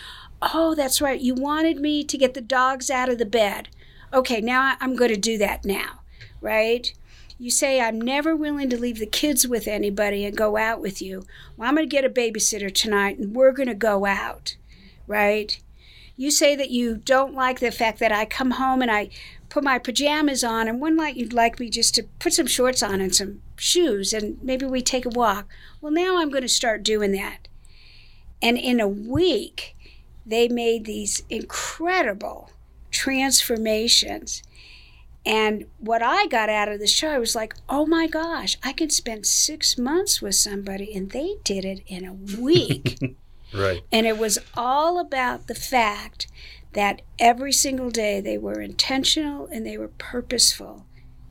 Oh, 0.40 0.74
that's 0.74 1.00
right. 1.00 1.20
You 1.20 1.34
wanted 1.34 1.80
me 1.80 2.04
to 2.04 2.18
get 2.18 2.34
the 2.34 2.40
dogs 2.40 2.90
out 2.90 3.08
of 3.08 3.18
the 3.18 3.26
bed. 3.26 3.68
Okay, 4.12 4.40
now 4.40 4.76
I'm 4.80 4.94
going 4.94 5.12
to 5.12 5.20
do 5.20 5.38
that 5.38 5.64
now, 5.64 6.00
right? 6.40 6.92
You 7.38 7.50
say, 7.50 7.80
I'm 7.80 8.00
never 8.00 8.36
willing 8.36 8.70
to 8.70 8.78
leave 8.78 8.98
the 8.98 9.06
kids 9.06 9.46
with 9.46 9.66
anybody 9.66 10.24
and 10.24 10.36
go 10.36 10.56
out 10.56 10.80
with 10.80 11.02
you. 11.02 11.26
Well, 11.56 11.68
I'm 11.68 11.74
going 11.74 11.88
to 11.88 11.94
get 11.94 12.04
a 12.04 12.08
babysitter 12.08 12.72
tonight 12.72 13.18
and 13.18 13.34
we're 13.34 13.52
going 13.52 13.68
to 13.68 13.74
go 13.74 14.06
out, 14.06 14.56
right? 15.06 15.58
You 16.16 16.30
say 16.30 16.54
that 16.54 16.70
you 16.70 16.96
don't 16.96 17.34
like 17.34 17.58
the 17.58 17.72
fact 17.72 17.98
that 17.98 18.12
I 18.12 18.24
come 18.24 18.52
home 18.52 18.82
and 18.82 18.90
I 18.90 19.10
put 19.48 19.64
my 19.64 19.78
pajamas 19.78 20.42
on, 20.42 20.68
and 20.68 20.80
one 20.80 20.96
night 20.96 21.16
you'd 21.16 21.32
like 21.32 21.60
me 21.60 21.70
just 21.70 21.94
to 21.94 22.04
put 22.18 22.32
some 22.32 22.46
shorts 22.46 22.82
on 22.82 23.00
and 23.00 23.14
some 23.14 23.40
shoes, 23.56 24.12
and 24.12 24.36
maybe 24.42 24.66
we 24.66 24.82
take 24.82 25.06
a 25.06 25.10
walk. 25.10 25.48
Well, 25.80 25.92
now 25.92 26.18
I'm 26.18 26.30
going 26.30 26.42
to 26.42 26.48
start 26.48 26.82
doing 26.82 27.12
that. 27.12 27.46
And 28.42 28.58
in 28.58 28.80
a 28.80 28.88
week, 28.88 29.76
they 30.26 30.48
made 30.48 30.84
these 30.84 31.22
incredible 31.30 32.50
transformations. 32.90 34.42
And 35.26 35.64
what 35.78 36.02
I 36.02 36.26
got 36.26 36.50
out 36.50 36.68
of 36.68 36.80
the 36.80 36.86
show, 36.86 37.08
I 37.08 37.18
was 37.18 37.34
like, 37.34 37.54
oh 37.68 37.86
my 37.86 38.06
gosh, 38.06 38.58
I 38.62 38.72
can 38.72 38.90
spend 38.90 39.24
six 39.26 39.78
months 39.78 40.20
with 40.20 40.34
somebody, 40.34 40.94
and 40.94 41.10
they 41.10 41.36
did 41.44 41.64
it 41.64 41.80
in 41.86 42.04
a 42.04 42.12
week. 42.12 42.98
Right. 43.54 43.82
And 43.92 44.06
it 44.06 44.18
was 44.18 44.38
all 44.56 44.98
about 44.98 45.46
the 45.46 45.54
fact 45.54 46.26
that 46.72 47.02
every 47.20 47.52
single 47.52 47.90
day 47.90 48.20
they 48.20 48.36
were 48.36 48.60
intentional 48.60 49.46
and 49.46 49.64
they 49.64 49.78
were 49.78 49.92
purposeful 49.96 50.86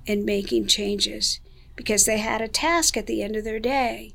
in 0.06 0.24
making 0.24 0.68
changes 0.68 1.42
because 1.76 2.06
they 2.06 2.20
had 2.20 2.42
a 2.42 2.48
task 2.48 2.96
at 2.96 3.08
the 3.08 3.22
end 3.22 3.36
of 3.36 3.44
their 3.44 3.60
day 3.60 4.14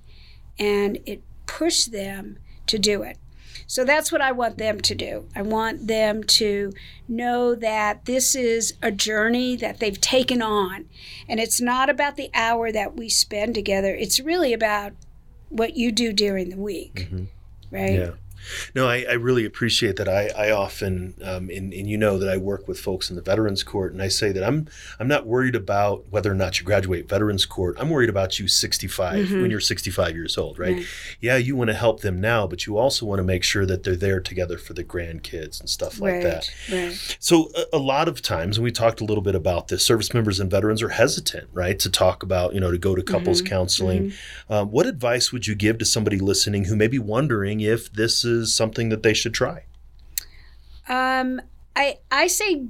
and 0.59 0.99
it 1.05 1.23
pushed 1.47 1.93
them 1.93 2.39
to 2.67 2.79
do 2.79 3.03
it. 3.03 3.19
So 3.69 3.85
that's 3.85 4.11
what 4.11 4.23
I 4.23 4.33
want 4.33 4.57
them 4.57 4.81
to 4.81 4.95
do. 4.95 5.27
I 5.37 5.43
want 5.43 5.89
them 5.89 6.25
to 6.25 6.73
know 7.07 7.55
that 7.55 8.07
this 8.07 8.35
is 8.35 8.73
a 8.83 8.91
journey 8.91 9.57
that 9.57 9.79
they've 9.79 10.01
taken 10.01 10.41
on. 10.41 10.87
And 11.29 11.39
it's 11.39 11.61
not 11.61 11.91
about 11.91 12.17
the 12.17 12.31
hour 12.33 12.73
that 12.73 12.97
we 12.97 13.11
spend 13.11 13.55
together, 13.55 13.95
it's 13.95 14.19
really 14.19 14.55
about 14.55 14.95
what 15.51 15.77
you 15.77 15.93
do 15.93 16.15
during 16.15 16.49
the 16.49 16.57
week. 16.57 16.95
Mm-hmm. 17.11 17.25
Right? 17.71 17.99
Yeah. 17.99 18.11
No, 18.75 18.89
I, 18.89 19.05
I, 19.09 19.15
really 19.15 19.45
appreciate 19.45 19.97
that. 19.97 20.09
I, 20.09 20.29
I 20.37 20.51
often, 20.51 21.15
um, 21.23 21.51
and, 21.51 21.73
and, 21.73 21.89
you 21.89 21.97
know 21.97 22.19
that 22.19 22.29
I 22.29 22.37
work 22.37 22.69
with 22.69 22.79
folks 22.79 23.11
in 23.11 23.17
the 23.17 23.23
Veterans 23.23 23.63
Court, 23.63 23.93
and 23.93 24.03
I 24.03 24.09
say 24.09 24.33
that 24.33 24.45
I'm 24.45 24.69
I'm 25.01 25.09
not 25.09 25.27
worried 25.27 25.55
about 25.55 26.05
whether 26.11 26.31
or 26.31 26.35
not 26.35 26.59
you 26.59 26.67
graduate 26.67 27.09
Veterans 27.09 27.47
Court. 27.47 27.77
I'm 27.79 27.91
worried 27.91 28.11
about 28.11 28.39
you 28.39 28.49
65 28.49 29.27
mm-hmm. 29.27 29.43
when 29.43 29.51
you're 29.51 29.61
65 29.61 30.15
years 30.15 30.37
old, 30.37 30.59
right? 30.59 30.77
right. 30.77 30.87
Yeah, 31.21 31.37
you 31.37 31.57
want 31.57 31.69
to 31.69 31.75
help 31.75 32.01
them 32.01 32.21
now, 32.21 32.47
but 32.47 32.67
you 32.67 32.79
also 32.79 33.07
want 33.07 33.19
to 33.21 33.25
make 33.25 33.43
sure 33.43 33.67
that 33.67 33.85
they're 33.85 33.97
there 33.97 34.21
together 34.21 34.59
for 34.59 34.75
the 34.75 34.85
grandkids 34.85 35.61
and 35.61 35.69
stuff 35.69 36.01
like 36.01 36.15
right. 36.15 36.23
that. 36.23 36.51
Right. 36.71 37.17
So 37.21 37.51
a, 37.57 37.77
a, 37.77 37.79
lot 37.79 38.09
of 38.09 38.23
times, 38.23 38.59
and 38.59 38.65
we 38.65 38.71
talked 38.71 39.01
a 39.01 39.05
little 39.05 39.23
bit 39.23 39.35
about 39.35 39.69
this, 39.69 39.85
service 39.85 40.13
members 40.13 40.41
and 40.41 40.51
veterans 40.51 40.83
are 40.83 40.91
hesitant, 40.91 41.49
right, 41.53 41.79
to 41.79 41.91
talk 41.91 42.23
about, 42.23 42.55
you 42.55 42.61
know, 42.61 42.71
to 42.71 42.79
go 42.79 42.95
to 42.95 43.03
couples 43.03 43.41
mm-hmm. 43.41 43.49
counseling. 43.49 44.05
Mm-hmm. 44.05 44.53
Um, 44.53 44.71
what 44.71 44.87
advice 44.87 45.33
would 45.33 45.47
you 45.47 45.55
give 45.55 45.79
to 45.79 45.85
somebody 45.85 46.19
listening 46.19 46.65
who 46.65 46.77
may 46.77 46.89
be 46.89 46.99
wondering 46.99 47.61
if 47.61 47.93
this 47.93 48.25
is 48.25 48.38
something 48.47 48.89
that 48.89 49.03
they 49.03 49.15
should 49.15 49.35
try? 49.35 49.65
Um, 50.89 51.41
I 51.77 51.99
I 52.11 52.27
say 52.27 52.69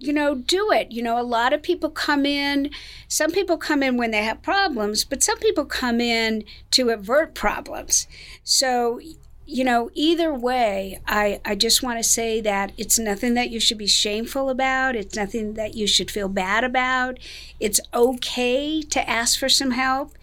you 0.00 0.14
know, 0.14 0.34
do 0.34 0.72
it. 0.72 0.90
You 0.90 1.02
know, 1.02 1.20
a 1.20 1.22
lot 1.22 1.52
of 1.52 1.62
people 1.62 1.90
come 1.90 2.24
in, 2.24 2.70
some 3.06 3.30
people 3.30 3.58
come 3.58 3.82
in 3.82 3.98
when 3.98 4.10
they 4.10 4.24
have 4.24 4.42
problems, 4.42 5.04
but 5.04 5.22
some 5.22 5.38
people 5.38 5.66
come 5.66 6.00
in 6.00 6.42
to 6.70 6.88
avert 6.88 7.34
problems. 7.34 8.08
So, 8.42 8.98
you 9.44 9.62
know, 9.62 9.90
either 9.92 10.32
way, 10.32 11.00
I, 11.06 11.40
I 11.44 11.54
just 11.54 11.82
want 11.82 11.98
to 11.98 12.02
say 12.02 12.40
that 12.40 12.72
it's 12.78 12.98
nothing 12.98 13.34
that 13.34 13.50
you 13.50 13.60
should 13.60 13.76
be 13.76 13.86
shameful 13.86 14.48
about. 14.48 14.96
It's 14.96 15.16
nothing 15.16 15.52
that 15.54 15.74
you 15.74 15.86
should 15.86 16.10
feel 16.10 16.28
bad 16.28 16.64
about. 16.64 17.18
It's 17.60 17.80
okay 17.92 18.80
to 18.80 19.08
ask 19.08 19.38
for 19.38 19.50
some 19.50 19.72
help. 19.72 20.14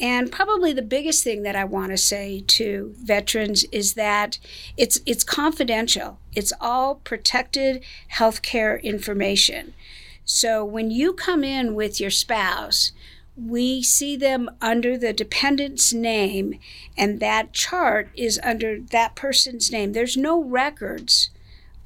And 0.00 0.32
probably 0.32 0.72
the 0.72 0.80
biggest 0.80 1.22
thing 1.22 1.42
that 1.42 1.54
I 1.54 1.64
want 1.64 1.90
to 1.90 1.98
say 1.98 2.42
to 2.46 2.94
veterans 2.98 3.64
is 3.64 3.94
that 3.94 4.38
it's 4.78 5.00
it's 5.04 5.22
confidential. 5.22 6.18
It's 6.34 6.54
all 6.58 6.96
protected 6.96 7.84
healthcare 8.14 8.82
information. 8.82 9.74
So 10.24 10.64
when 10.64 10.90
you 10.90 11.12
come 11.12 11.44
in 11.44 11.74
with 11.74 12.00
your 12.00 12.10
spouse, 12.10 12.92
we 13.36 13.82
see 13.82 14.16
them 14.16 14.50
under 14.60 14.96
the 14.96 15.12
dependent's 15.12 15.92
name, 15.92 16.58
and 16.96 17.20
that 17.20 17.52
chart 17.52 18.08
is 18.14 18.40
under 18.42 18.80
that 18.80 19.14
person's 19.14 19.70
name. 19.70 19.92
There's 19.92 20.16
no 20.16 20.42
records 20.42 21.30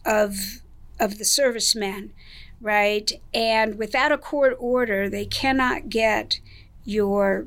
of 0.05 0.61
of 1.01 1.19
the 1.19 1.25
servicemen, 1.25 2.13
right? 2.61 3.11
And 3.33 3.77
without 3.77 4.13
a 4.13 4.19
court 4.19 4.57
order, 4.61 5.09
they 5.09 5.27
cannot 5.27 5.89
get 5.89 6.39
your 6.85 7.47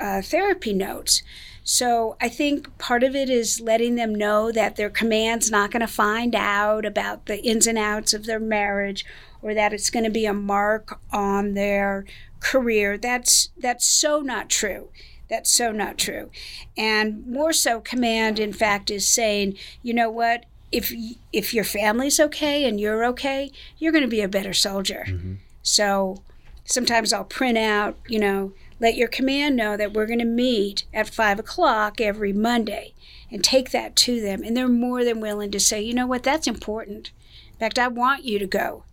uh, 0.00 0.22
therapy 0.22 0.72
notes. 0.72 1.22
So 1.64 2.16
I 2.18 2.30
think 2.30 2.78
part 2.78 3.02
of 3.02 3.14
it 3.14 3.28
is 3.28 3.60
letting 3.60 3.96
them 3.96 4.14
know 4.14 4.50
that 4.52 4.76
their 4.76 4.88
command's 4.88 5.50
not 5.50 5.70
going 5.70 5.82
to 5.82 5.86
find 5.86 6.34
out 6.34 6.86
about 6.86 7.26
the 7.26 7.42
ins 7.44 7.66
and 7.66 7.76
outs 7.76 8.14
of 8.14 8.24
their 8.24 8.40
marriage 8.40 9.04
or 9.42 9.52
that 9.52 9.74
it's 9.74 9.90
going 9.90 10.04
to 10.04 10.10
be 10.10 10.24
a 10.24 10.32
mark 10.32 10.98
on 11.12 11.52
their 11.52 12.06
career. 12.40 12.96
That's 12.96 13.50
that's 13.58 13.86
so 13.86 14.20
not 14.20 14.48
true. 14.48 14.88
That's 15.28 15.52
so 15.52 15.70
not 15.70 15.98
true. 15.98 16.30
And 16.76 17.26
more 17.26 17.52
so 17.52 17.80
command 17.80 18.38
in 18.38 18.54
fact 18.54 18.90
is 18.90 19.06
saying, 19.06 19.56
you 19.82 19.92
know 19.92 20.10
what? 20.10 20.46
If 20.72 20.90
if 21.34 21.52
your 21.52 21.64
family's 21.64 22.18
okay 22.18 22.64
and 22.64 22.80
you're 22.80 23.04
okay, 23.04 23.52
you're 23.76 23.92
going 23.92 24.04
to 24.04 24.08
be 24.08 24.22
a 24.22 24.28
better 24.28 24.54
soldier. 24.54 25.04
Mm-hmm. 25.06 25.34
So 25.62 26.22
sometimes 26.64 27.12
I'll 27.12 27.24
print 27.24 27.58
out, 27.58 27.98
you 28.08 28.18
know, 28.18 28.52
let 28.80 28.96
your 28.96 29.08
command 29.08 29.56
know 29.56 29.76
that 29.76 29.92
we're 29.92 30.06
going 30.06 30.18
to 30.18 30.24
meet 30.24 30.84
at 30.94 31.08
five 31.08 31.38
o'clock 31.38 32.00
every 32.00 32.32
Monday 32.32 32.94
and 33.30 33.42
take 33.42 33.70
that 33.70 33.96
to 33.96 34.20
them. 34.20 34.42
And 34.42 34.56
they're 34.56 34.68
more 34.68 35.04
than 35.04 35.20
willing 35.20 35.50
to 35.50 35.60
say, 35.60 35.80
you 35.80 35.94
know 35.94 36.06
what, 36.06 36.22
that's 36.22 36.46
important. 36.46 37.10
In 37.52 37.58
fact, 37.58 37.78
I 37.78 37.88
want 37.88 38.24
you 38.24 38.38
to 38.38 38.46
go 38.46 38.84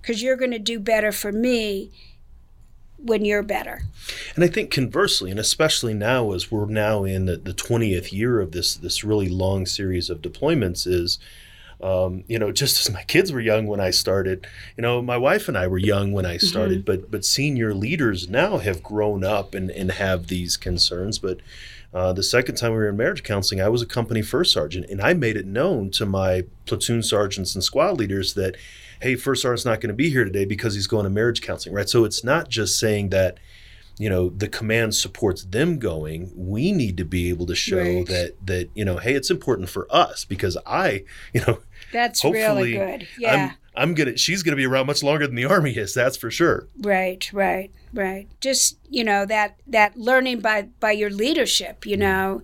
because 0.00 0.22
you're 0.22 0.36
going 0.36 0.50
to 0.50 0.58
do 0.58 0.78
better 0.78 1.12
for 1.12 1.32
me 1.32 1.90
when 2.98 3.24
you're 3.24 3.42
better. 3.42 3.82
And 4.34 4.44
I 4.44 4.48
think 4.48 4.70
conversely, 4.70 5.30
and 5.30 5.38
especially 5.38 5.94
now 5.94 6.32
as 6.32 6.50
we're 6.50 6.66
now 6.66 7.04
in 7.04 7.26
the, 7.26 7.36
the 7.36 7.52
20th 7.52 8.12
year 8.12 8.40
of 8.40 8.52
this 8.52 8.74
this 8.74 9.04
really 9.04 9.28
long 9.28 9.66
series 9.66 10.08
of 10.08 10.22
deployments, 10.22 10.86
is 10.86 11.18
um, 11.82 12.24
you 12.28 12.38
know, 12.38 12.52
just 12.52 12.80
as 12.80 12.92
my 12.92 13.02
kids 13.02 13.32
were 13.32 13.40
young 13.40 13.66
when 13.66 13.80
I 13.80 13.90
started, 13.90 14.46
you 14.76 14.82
know, 14.82 15.02
my 15.02 15.16
wife 15.16 15.48
and 15.48 15.58
I 15.58 15.66
were 15.66 15.78
young 15.78 16.12
when 16.12 16.26
I 16.26 16.36
started, 16.36 16.84
mm-hmm. 16.84 17.02
but 17.02 17.10
but 17.10 17.24
senior 17.24 17.74
leaders 17.74 18.28
now 18.28 18.58
have 18.58 18.82
grown 18.82 19.24
up 19.24 19.54
and, 19.54 19.70
and 19.70 19.92
have 19.92 20.28
these 20.28 20.56
concerns. 20.56 21.18
But 21.18 21.40
uh, 21.92 22.12
the 22.12 22.22
second 22.22 22.56
time 22.56 22.72
we 22.72 22.78
were 22.78 22.88
in 22.88 22.96
marriage 22.96 23.22
counseling, 23.22 23.60
I 23.60 23.68
was 23.68 23.80
a 23.80 23.86
company 23.86 24.20
first 24.20 24.52
sergeant, 24.52 24.86
and 24.90 25.00
I 25.00 25.14
made 25.14 25.36
it 25.36 25.46
known 25.46 25.90
to 25.92 26.04
my 26.04 26.44
platoon 26.66 27.02
sergeants 27.02 27.54
and 27.54 27.62
squad 27.62 27.98
leaders 27.98 28.34
that, 28.34 28.56
hey, 29.00 29.14
first 29.14 29.42
sergeant's 29.42 29.64
not 29.64 29.80
going 29.80 29.88
to 29.88 29.94
be 29.94 30.10
here 30.10 30.24
today 30.24 30.44
because 30.44 30.74
he's 30.74 30.88
going 30.88 31.04
to 31.04 31.10
marriage 31.10 31.40
counseling, 31.40 31.74
right? 31.74 31.88
So 31.88 32.04
it's 32.04 32.24
not 32.24 32.48
just 32.48 32.78
saying 32.78 33.10
that 33.10 33.38
you 33.98 34.08
know 34.08 34.28
the 34.28 34.48
command 34.48 34.94
supports 34.94 35.44
them 35.44 35.78
going 35.78 36.32
we 36.34 36.72
need 36.72 36.96
to 36.96 37.04
be 37.04 37.28
able 37.28 37.46
to 37.46 37.54
show 37.54 37.78
right. 37.78 38.06
that 38.06 38.34
that 38.44 38.68
you 38.74 38.84
know 38.84 38.96
hey 38.96 39.14
it's 39.14 39.30
important 39.30 39.68
for 39.68 39.86
us 39.90 40.24
because 40.24 40.56
i 40.66 41.04
you 41.32 41.40
know 41.46 41.58
that's 41.94 42.24
really 42.24 42.72
good. 42.72 43.06
Yeah. 43.16 43.52
I'm, 43.74 43.90
I'm 43.90 43.94
gonna 43.94 44.16
she's 44.16 44.42
gonna 44.42 44.56
be 44.56 44.66
around 44.66 44.86
much 44.86 45.02
longer 45.02 45.26
than 45.26 45.36
the 45.36 45.44
army 45.44 45.72
is, 45.72 45.94
that's 45.94 46.16
for 46.16 46.30
sure. 46.30 46.68
Right, 46.80 47.32
right, 47.32 47.70
right. 47.92 48.28
Just, 48.40 48.78
you 48.90 49.04
know, 49.04 49.24
that 49.26 49.56
that 49.66 49.96
learning 49.96 50.40
by 50.40 50.62
by 50.80 50.90
your 50.90 51.10
leadership, 51.10 51.86
you 51.86 51.94
mm-hmm. 51.94 52.00
know. 52.00 52.42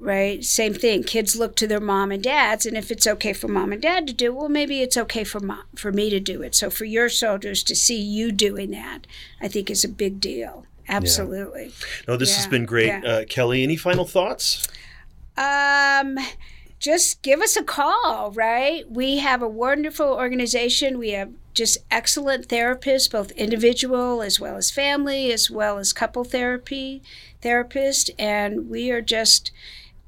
Right? 0.00 0.44
Same 0.44 0.74
thing. 0.74 1.02
Kids 1.02 1.34
look 1.34 1.56
to 1.56 1.66
their 1.66 1.80
mom 1.80 2.12
and 2.12 2.22
dads, 2.22 2.64
and 2.66 2.76
if 2.76 2.92
it's 2.92 3.04
okay 3.04 3.32
for 3.32 3.48
mom 3.48 3.72
and 3.72 3.82
dad 3.82 4.06
to 4.06 4.12
do, 4.12 4.32
well, 4.32 4.48
maybe 4.48 4.80
it's 4.80 4.96
okay 4.96 5.24
for 5.24 5.40
mom, 5.40 5.64
for 5.74 5.90
me 5.90 6.08
to 6.08 6.20
do 6.20 6.40
it. 6.40 6.54
So 6.54 6.70
for 6.70 6.84
your 6.84 7.08
soldiers 7.08 7.64
to 7.64 7.74
see 7.74 8.00
you 8.00 8.30
doing 8.30 8.70
that, 8.70 9.08
I 9.40 9.48
think 9.48 9.68
is 9.68 9.82
a 9.82 9.88
big 9.88 10.20
deal. 10.20 10.66
Absolutely. 10.88 11.66
Yeah. 11.66 12.02
No, 12.08 12.16
this 12.16 12.30
yeah. 12.30 12.36
has 12.36 12.46
been 12.46 12.64
great, 12.64 12.86
yeah. 12.86 13.00
uh, 13.04 13.24
Kelly. 13.26 13.62
Any 13.62 13.76
final 13.76 14.04
thoughts? 14.04 14.68
Um, 15.36 16.18
just 16.78 17.22
give 17.22 17.40
us 17.40 17.56
a 17.56 17.64
call, 17.64 18.30
right? 18.32 18.90
We 18.90 19.18
have 19.18 19.42
a 19.42 19.48
wonderful 19.48 20.06
organization. 20.06 20.98
We 20.98 21.10
have 21.10 21.32
just 21.54 21.78
excellent 21.90 22.48
therapists, 22.48 23.10
both 23.10 23.32
individual 23.32 24.22
as 24.22 24.38
well 24.38 24.56
as 24.56 24.70
family, 24.70 25.32
as 25.32 25.50
well 25.50 25.78
as 25.78 25.92
couple 25.92 26.24
therapy 26.24 27.02
therapist, 27.42 28.10
and 28.18 28.70
we 28.70 28.90
are 28.90 29.02
just 29.02 29.50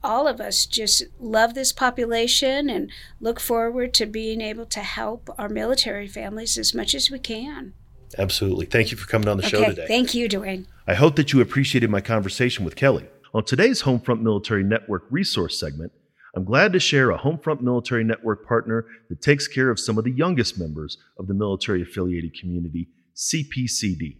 all 0.02 0.26
of 0.26 0.40
us 0.40 0.64
just 0.64 1.02
love 1.18 1.54
this 1.54 1.72
population 1.72 2.70
and 2.70 2.90
look 3.20 3.38
forward 3.38 3.92
to 3.92 4.06
being 4.06 4.40
able 4.40 4.64
to 4.64 4.80
help 4.80 5.28
our 5.36 5.48
military 5.48 6.08
families 6.08 6.56
as 6.56 6.74
much 6.74 6.94
as 6.94 7.10
we 7.10 7.18
can. 7.18 7.74
Absolutely. 8.18 8.66
Thank 8.66 8.90
you 8.90 8.96
for 8.96 9.06
coming 9.06 9.28
on 9.28 9.36
the 9.36 9.46
okay, 9.46 9.50
show 9.50 9.64
today. 9.64 9.86
Thank 9.86 10.14
you, 10.14 10.28
Duane. 10.28 10.66
I 10.86 10.94
hope 10.94 11.16
that 11.16 11.32
you 11.32 11.40
appreciated 11.40 11.90
my 11.90 12.00
conversation 12.00 12.64
with 12.64 12.76
Kelly. 12.76 13.08
On 13.32 13.44
today's 13.44 13.82
Homefront 13.82 14.22
Military 14.22 14.64
Network 14.64 15.04
resource 15.10 15.58
segment, 15.58 15.92
I'm 16.34 16.44
glad 16.44 16.72
to 16.72 16.80
share 16.80 17.10
a 17.10 17.18
Homefront 17.18 17.60
Military 17.60 18.04
Network 18.04 18.46
partner 18.46 18.86
that 19.08 19.20
takes 19.20 19.48
care 19.48 19.70
of 19.70 19.80
some 19.80 19.98
of 19.98 20.04
the 20.04 20.12
youngest 20.12 20.58
members 20.58 20.98
of 21.18 21.26
the 21.26 21.34
military 21.34 21.82
affiliated 21.82 22.38
community, 22.38 22.88
CPCD. 23.16 24.16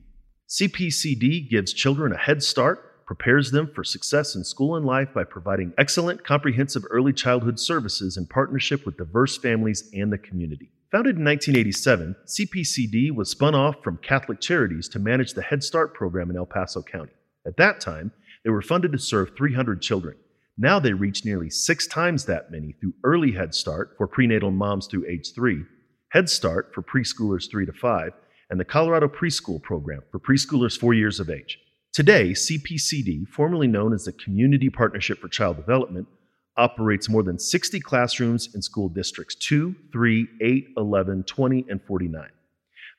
CPCD 0.49 1.49
gives 1.49 1.72
children 1.72 2.12
a 2.12 2.18
head 2.18 2.43
start, 2.43 3.07
prepares 3.07 3.51
them 3.51 3.70
for 3.74 3.84
success 3.84 4.34
in 4.34 4.45
school 4.45 4.76
and 4.76 4.84
life 4.84 5.09
by 5.14 5.24
providing 5.24 5.72
excellent, 5.78 6.24
comprehensive 6.24 6.84
early 6.91 7.12
childhood 7.12 7.59
services 7.59 8.16
in 8.16 8.26
partnership 8.26 8.84
with 8.84 8.97
diverse 8.97 9.36
families 9.36 9.88
and 9.95 10.12
the 10.12 10.18
community. 10.18 10.70
Founded 10.93 11.18
in 11.18 11.24
1987, 11.24 12.16
CPCD 12.26 13.12
was 13.14 13.30
spun 13.30 13.55
off 13.55 13.76
from 13.84 13.97
Catholic 13.99 14.41
Charities 14.41 14.88
to 14.88 14.99
manage 14.99 15.34
the 15.34 15.43
Head 15.43 15.62
Start 15.62 15.95
program 15.95 16.30
in 16.30 16.36
El 16.36 16.47
Paso 16.47 16.82
County. 16.82 17.12
At 17.47 17.57
that 17.59 17.80
time, 17.80 18.11
they 18.43 18.51
were 18.51 18.61
funded 18.61 18.91
to 18.91 18.99
serve 18.99 19.36
300 19.36 19.80
children. 19.80 20.16
Now 20.59 20.80
they 20.80 20.93
reach 20.93 21.24
nearly 21.24 21.49
six 21.49 21.86
times 21.86 22.24
that 22.24 22.51
many 22.51 22.72
through 22.72 22.95
Early 23.05 23.30
Head 23.30 23.55
Start 23.55 23.95
for 23.97 24.09
prenatal 24.09 24.51
moms 24.51 24.88
through 24.88 25.07
age 25.07 25.32
three, 25.32 25.62
Head 26.09 26.28
Start 26.28 26.72
for 26.74 26.82
preschoolers 26.82 27.49
three 27.49 27.66
to 27.66 27.72
five, 27.72 28.11
and 28.51 28.59
the 28.59 28.64
Colorado 28.64 29.07
Preschool 29.07 29.62
Program 29.62 30.03
for 30.11 30.18
preschoolers 30.18 30.76
four 30.76 30.93
years 30.93 31.20
of 31.20 31.30
age. 31.30 31.61
Today, 31.93 32.32
CPCD, 32.32 33.28
formerly 33.28 33.68
known 33.68 33.93
as 33.93 34.07
the 34.07 34.12
Community 34.12 34.68
Partnership 34.68 35.20
for 35.20 35.28
Child 35.28 35.57
Development, 35.57 36.09
operates 36.57 37.09
more 37.09 37.22
than 37.22 37.38
60 37.38 37.80
classrooms 37.80 38.55
in 38.55 38.62
school 38.62 38.88
districts 38.88 39.34
2, 39.36 39.74
3, 39.92 40.28
8, 40.40 40.68
11, 40.76 41.24
20, 41.24 41.66
and 41.68 41.82
49. 41.82 42.28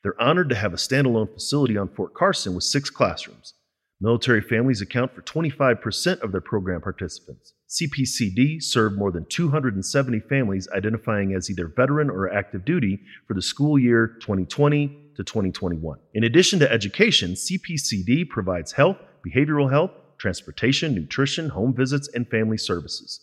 They're 0.02 0.20
honored 0.20 0.48
to 0.48 0.56
have 0.56 0.72
a 0.72 0.76
standalone 0.76 1.32
facility 1.32 1.76
on 1.76 1.88
Fort 1.88 2.14
Carson 2.14 2.54
with 2.54 2.64
six 2.64 2.90
classrooms. 2.90 3.54
Military 4.00 4.40
families 4.40 4.80
account 4.80 5.14
for 5.14 5.22
25% 5.22 6.20
of 6.22 6.32
their 6.32 6.40
program 6.40 6.80
participants. 6.80 7.54
CPCD 7.68 8.60
served 8.60 8.98
more 8.98 9.12
than 9.12 9.24
270 9.26 10.20
families 10.28 10.68
identifying 10.74 11.34
as 11.34 11.48
either 11.48 11.68
veteran 11.68 12.10
or 12.10 12.32
active 12.32 12.64
duty 12.64 12.98
for 13.28 13.34
the 13.34 13.40
school 13.40 13.78
year 13.78 14.18
2020 14.20 14.88
to 15.14 15.22
2021. 15.22 15.98
In 16.14 16.24
addition 16.24 16.58
to 16.58 16.70
education, 16.70 17.34
CPCD 17.34 18.28
provides 18.28 18.72
health, 18.72 18.98
behavioral 19.24 19.70
health, 19.70 19.92
transportation, 20.18 20.94
nutrition, 20.94 21.48
home 21.48 21.72
visits, 21.72 22.08
and 22.12 22.28
family 22.28 22.58
services. 22.58 23.20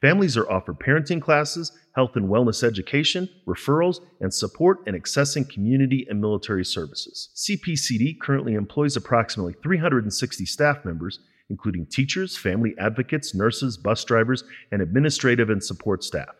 Families 0.00 0.36
are 0.36 0.48
offered 0.48 0.78
parenting 0.78 1.20
classes, 1.20 1.72
health 1.96 2.14
and 2.14 2.28
wellness 2.28 2.62
education, 2.62 3.28
referrals, 3.48 3.98
and 4.20 4.32
support 4.32 4.78
in 4.86 4.94
accessing 4.94 5.48
community 5.48 6.06
and 6.08 6.20
military 6.20 6.64
services. 6.64 7.30
CPCD 7.34 8.20
currently 8.20 8.54
employs 8.54 8.96
approximately 8.96 9.54
360 9.60 10.46
staff 10.46 10.84
members, 10.84 11.18
including 11.50 11.84
teachers, 11.86 12.36
family 12.36 12.76
advocates, 12.78 13.34
nurses, 13.34 13.76
bus 13.76 14.04
drivers, 14.04 14.44
and 14.70 14.80
administrative 14.80 15.50
and 15.50 15.64
support 15.64 16.04
staff. 16.04 16.36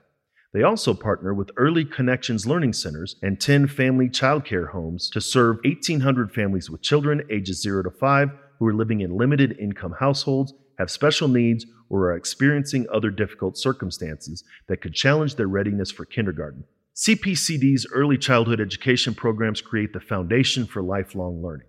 They 0.55 0.63
also 0.63 0.95
partner 0.95 1.35
with 1.35 1.51
Early 1.57 1.85
Connections 1.85 2.47
Learning 2.47 2.73
Centers 2.73 3.17
and 3.23 3.41
10 3.41 3.67
family 3.67 4.09
childcare 4.09 4.71
homes 4.71 5.11
to 5.11 5.21
serve 5.21 5.59
1,800 5.65 6.33
families 6.33 6.71
with 6.71 6.83
children 6.83 7.23
ages 7.29 7.61
0 7.61 7.83
to 7.83 7.91
5 7.91 8.31
who 8.59 8.67
are 8.67 8.75
living 8.75 9.01
in 9.01 9.17
limited 9.17 9.59
income 9.59 9.95
households, 9.99 10.55
have 10.79 10.91
special 10.91 11.27
needs, 11.27 11.67
or 11.91 12.11
are 12.11 12.17
experiencing 12.17 12.87
other 12.93 13.11
difficult 13.11 13.57
circumstances 13.57 14.45
that 14.69 14.81
could 14.81 14.95
challenge 14.95 15.35
their 15.35 15.47
readiness 15.47 15.91
for 15.91 16.05
kindergarten. 16.05 16.65
CPCD's 16.95 17.87
early 17.93 18.19
childhood 18.19 18.61
education 18.61 19.15
programs 19.15 19.61
create 19.61 19.93
the 19.93 20.01
foundation 20.01 20.67
for 20.67 20.83
lifelong 20.83 21.43
learning. 21.43 21.69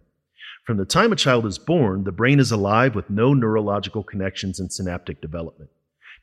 From 0.65 0.78
the 0.78 0.86
time 0.86 1.11
a 1.11 1.15
child 1.15 1.45
is 1.45 1.59
born, 1.59 2.03
the 2.03 2.11
brain 2.11 2.39
is 2.39 2.51
alive 2.51 2.95
with 2.95 3.09
no 3.09 3.34
neurological 3.34 4.03
connections 4.03 4.59
and 4.59 4.72
synaptic 4.72 5.22
development. 5.22 5.70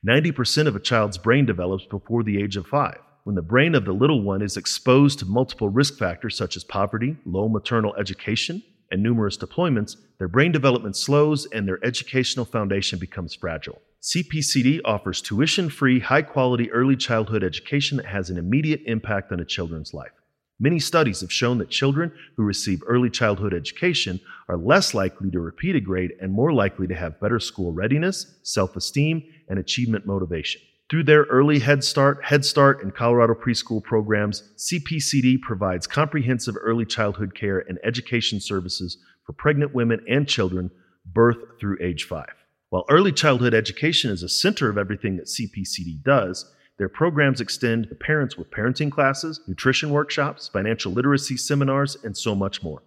90% 0.06 0.66
of 0.66 0.76
a 0.76 0.80
child's 0.80 1.18
brain 1.18 1.46
develops 1.46 1.84
before 1.86 2.22
the 2.22 2.42
age 2.42 2.56
of 2.56 2.66
five. 2.66 2.98
When 3.24 3.34
the 3.34 3.42
brain 3.42 3.74
of 3.74 3.84
the 3.84 3.92
little 3.92 4.22
one 4.22 4.42
is 4.42 4.56
exposed 4.56 5.18
to 5.18 5.24
multiple 5.26 5.68
risk 5.68 5.98
factors 5.98 6.36
such 6.36 6.56
as 6.56 6.62
poverty, 6.62 7.16
low 7.24 7.48
maternal 7.48 7.96
education, 7.96 8.62
and 8.90 9.02
numerous 9.02 9.36
deployments, 9.36 9.96
their 10.18 10.28
brain 10.28 10.52
development 10.52 10.96
slows 10.96 11.46
and 11.46 11.66
their 11.66 11.84
educational 11.84 12.44
foundation 12.44 12.98
becomes 12.98 13.34
fragile. 13.34 13.80
CPCD 14.02 14.80
offers 14.84 15.20
tuition 15.20 15.68
free, 15.68 15.98
high 15.98 16.22
quality 16.22 16.70
early 16.70 16.96
childhood 16.96 17.42
education 17.42 17.96
that 17.96 18.06
has 18.06 18.30
an 18.30 18.38
immediate 18.38 18.82
impact 18.86 19.32
on 19.32 19.40
a 19.40 19.44
children's 19.44 19.92
life. 19.92 20.12
Many 20.58 20.78
studies 20.78 21.20
have 21.20 21.32
shown 21.32 21.58
that 21.58 21.68
children 21.68 22.12
who 22.36 22.42
receive 22.42 22.82
early 22.86 23.10
childhood 23.10 23.52
education 23.52 24.20
are 24.48 24.56
less 24.56 24.94
likely 24.94 25.30
to 25.30 25.40
repeat 25.40 25.76
a 25.76 25.80
grade 25.80 26.12
and 26.20 26.32
more 26.32 26.52
likely 26.52 26.86
to 26.86 26.94
have 26.94 27.20
better 27.20 27.38
school 27.38 27.72
readiness, 27.72 28.38
self 28.42 28.76
esteem, 28.76 29.22
and 29.48 29.58
achievement 29.58 30.06
motivation. 30.06 30.62
Through 30.88 31.02
their 31.02 31.24
early 31.24 31.58
Head 31.58 31.82
Start, 31.82 32.24
Head 32.24 32.44
Start, 32.44 32.80
and 32.80 32.94
Colorado 32.94 33.34
preschool 33.34 33.82
programs, 33.82 34.44
CPCD 34.56 35.40
provides 35.40 35.84
comprehensive 35.84 36.54
early 36.60 36.84
childhood 36.84 37.34
care 37.34 37.58
and 37.58 37.76
education 37.82 38.38
services 38.38 38.96
for 39.24 39.32
pregnant 39.32 39.74
women 39.74 39.98
and 40.08 40.28
children 40.28 40.70
birth 41.04 41.38
through 41.58 41.78
age 41.82 42.04
5. 42.04 42.26
While 42.70 42.84
early 42.88 43.10
childhood 43.10 43.52
education 43.52 44.12
is 44.12 44.22
a 44.22 44.28
center 44.28 44.70
of 44.70 44.78
everything 44.78 45.16
that 45.16 45.26
CPCD 45.26 46.04
does, 46.04 46.54
their 46.78 46.88
programs 46.88 47.40
extend 47.40 47.88
to 47.88 47.96
parents 47.96 48.36
with 48.36 48.52
parenting 48.52 48.92
classes, 48.92 49.40
nutrition 49.48 49.90
workshops, 49.90 50.46
financial 50.46 50.92
literacy 50.92 51.36
seminars, 51.36 51.96
and 52.04 52.16
so 52.16 52.36
much 52.36 52.62
more. 52.62 52.84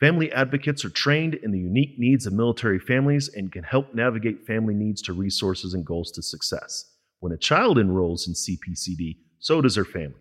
Family 0.00 0.32
advocates 0.32 0.84
are 0.84 0.90
trained 0.90 1.34
in 1.34 1.52
the 1.52 1.60
unique 1.60 2.00
needs 2.00 2.26
of 2.26 2.32
military 2.32 2.80
families 2.80 3.28
and 3.28 3.52
can 3.52 3.62
help 3.62 3.94
navigate 3.94 4.44
family 4.44 4.74
needs 4.74 5.00
to 5.02 5.12
resources 5.12 5.72
and 5.72 5.84
goals 5.84 6.10
to 6.12 6.22
success. 6.22 6.87
When 7.20 7.32
a 7.32 7.38
child 7.38 7.78
enrolls 7.78 8.28
in 8.28 8.34
CPCD, 8.34 9.16
so 9.38 9.60
does 9.60 9.76
her 9.76 9.84
family. 9.84 10.20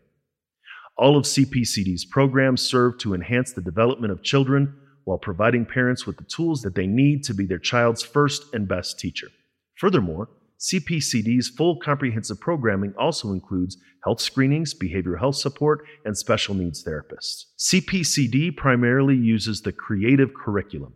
All 0.98 1.16
of 1.16 1.26
CPCD's 1.26 2.06
programs 2.06 2.62
serve 2.62 2.98
to 3.00 3.14
enhance 3.14 3.54
the 3.54 3.62
development 3.62 4.12
of 4.12 4.24
children 4.24 4.74
while 5.04 5.20
providing 5.20 5.66
parents 5.66 6.08
with 6.08 6.18
the 6.18 6.24
tools 6.24 6.62
that 6.64 6.76
they 6.76 6.88
need 6.88 7.24
to 7.24 7.34
be 7.34 7.46
their 7.46 7.60
child's 7.60 8.04
first 8.04 8.54
and 8.54 8.68
best 8.68 9.00
teacher. 9.00 9.28
Furthermore, 9.76 10.28
CPCD's 10.60 11.50
full 11.50 11.78
comprehensive 11.78 12.40
programming 12.40 12.94
also 12.98 13.32
includes 13.32 13.78
health 14.04 14.20
screenings, 14.20 14.74
behavioral 14.74 15.20
health 15.20 15.36
support, 15.36 15.86
and 16.04 16.18
special 16.18 16.56
needs 16.56 16.84
therapists. 16.84 17.46
CPCD 17.60 18.56
primarily 18.58 19.16
uses 19.16 19.62
the 19.62 19.72
creative 19.72 20.34
curriculum. 20.34 20.94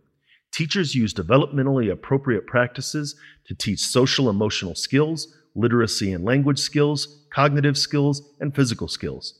Teachers 0.52 0.94
use 0.94 1.14
developmentally 1.14 1.90
appropriate 1.90 2.46
practices 2.46 3.14
to 3.46 3.54
teach 3.54 3.80
social 3.80 4.28
emotional 4.28 4.74
skills, 4.74 5.34
literacy 5.54 6.12
and 6.12 6.24
language 6.24 6.58
skills, 6.58 7.24
cognitive 7.32 7.78
skills, 7.78 8.22
and 8.40 8.52
physical 8.54 8.88
skills. 8.88 9.38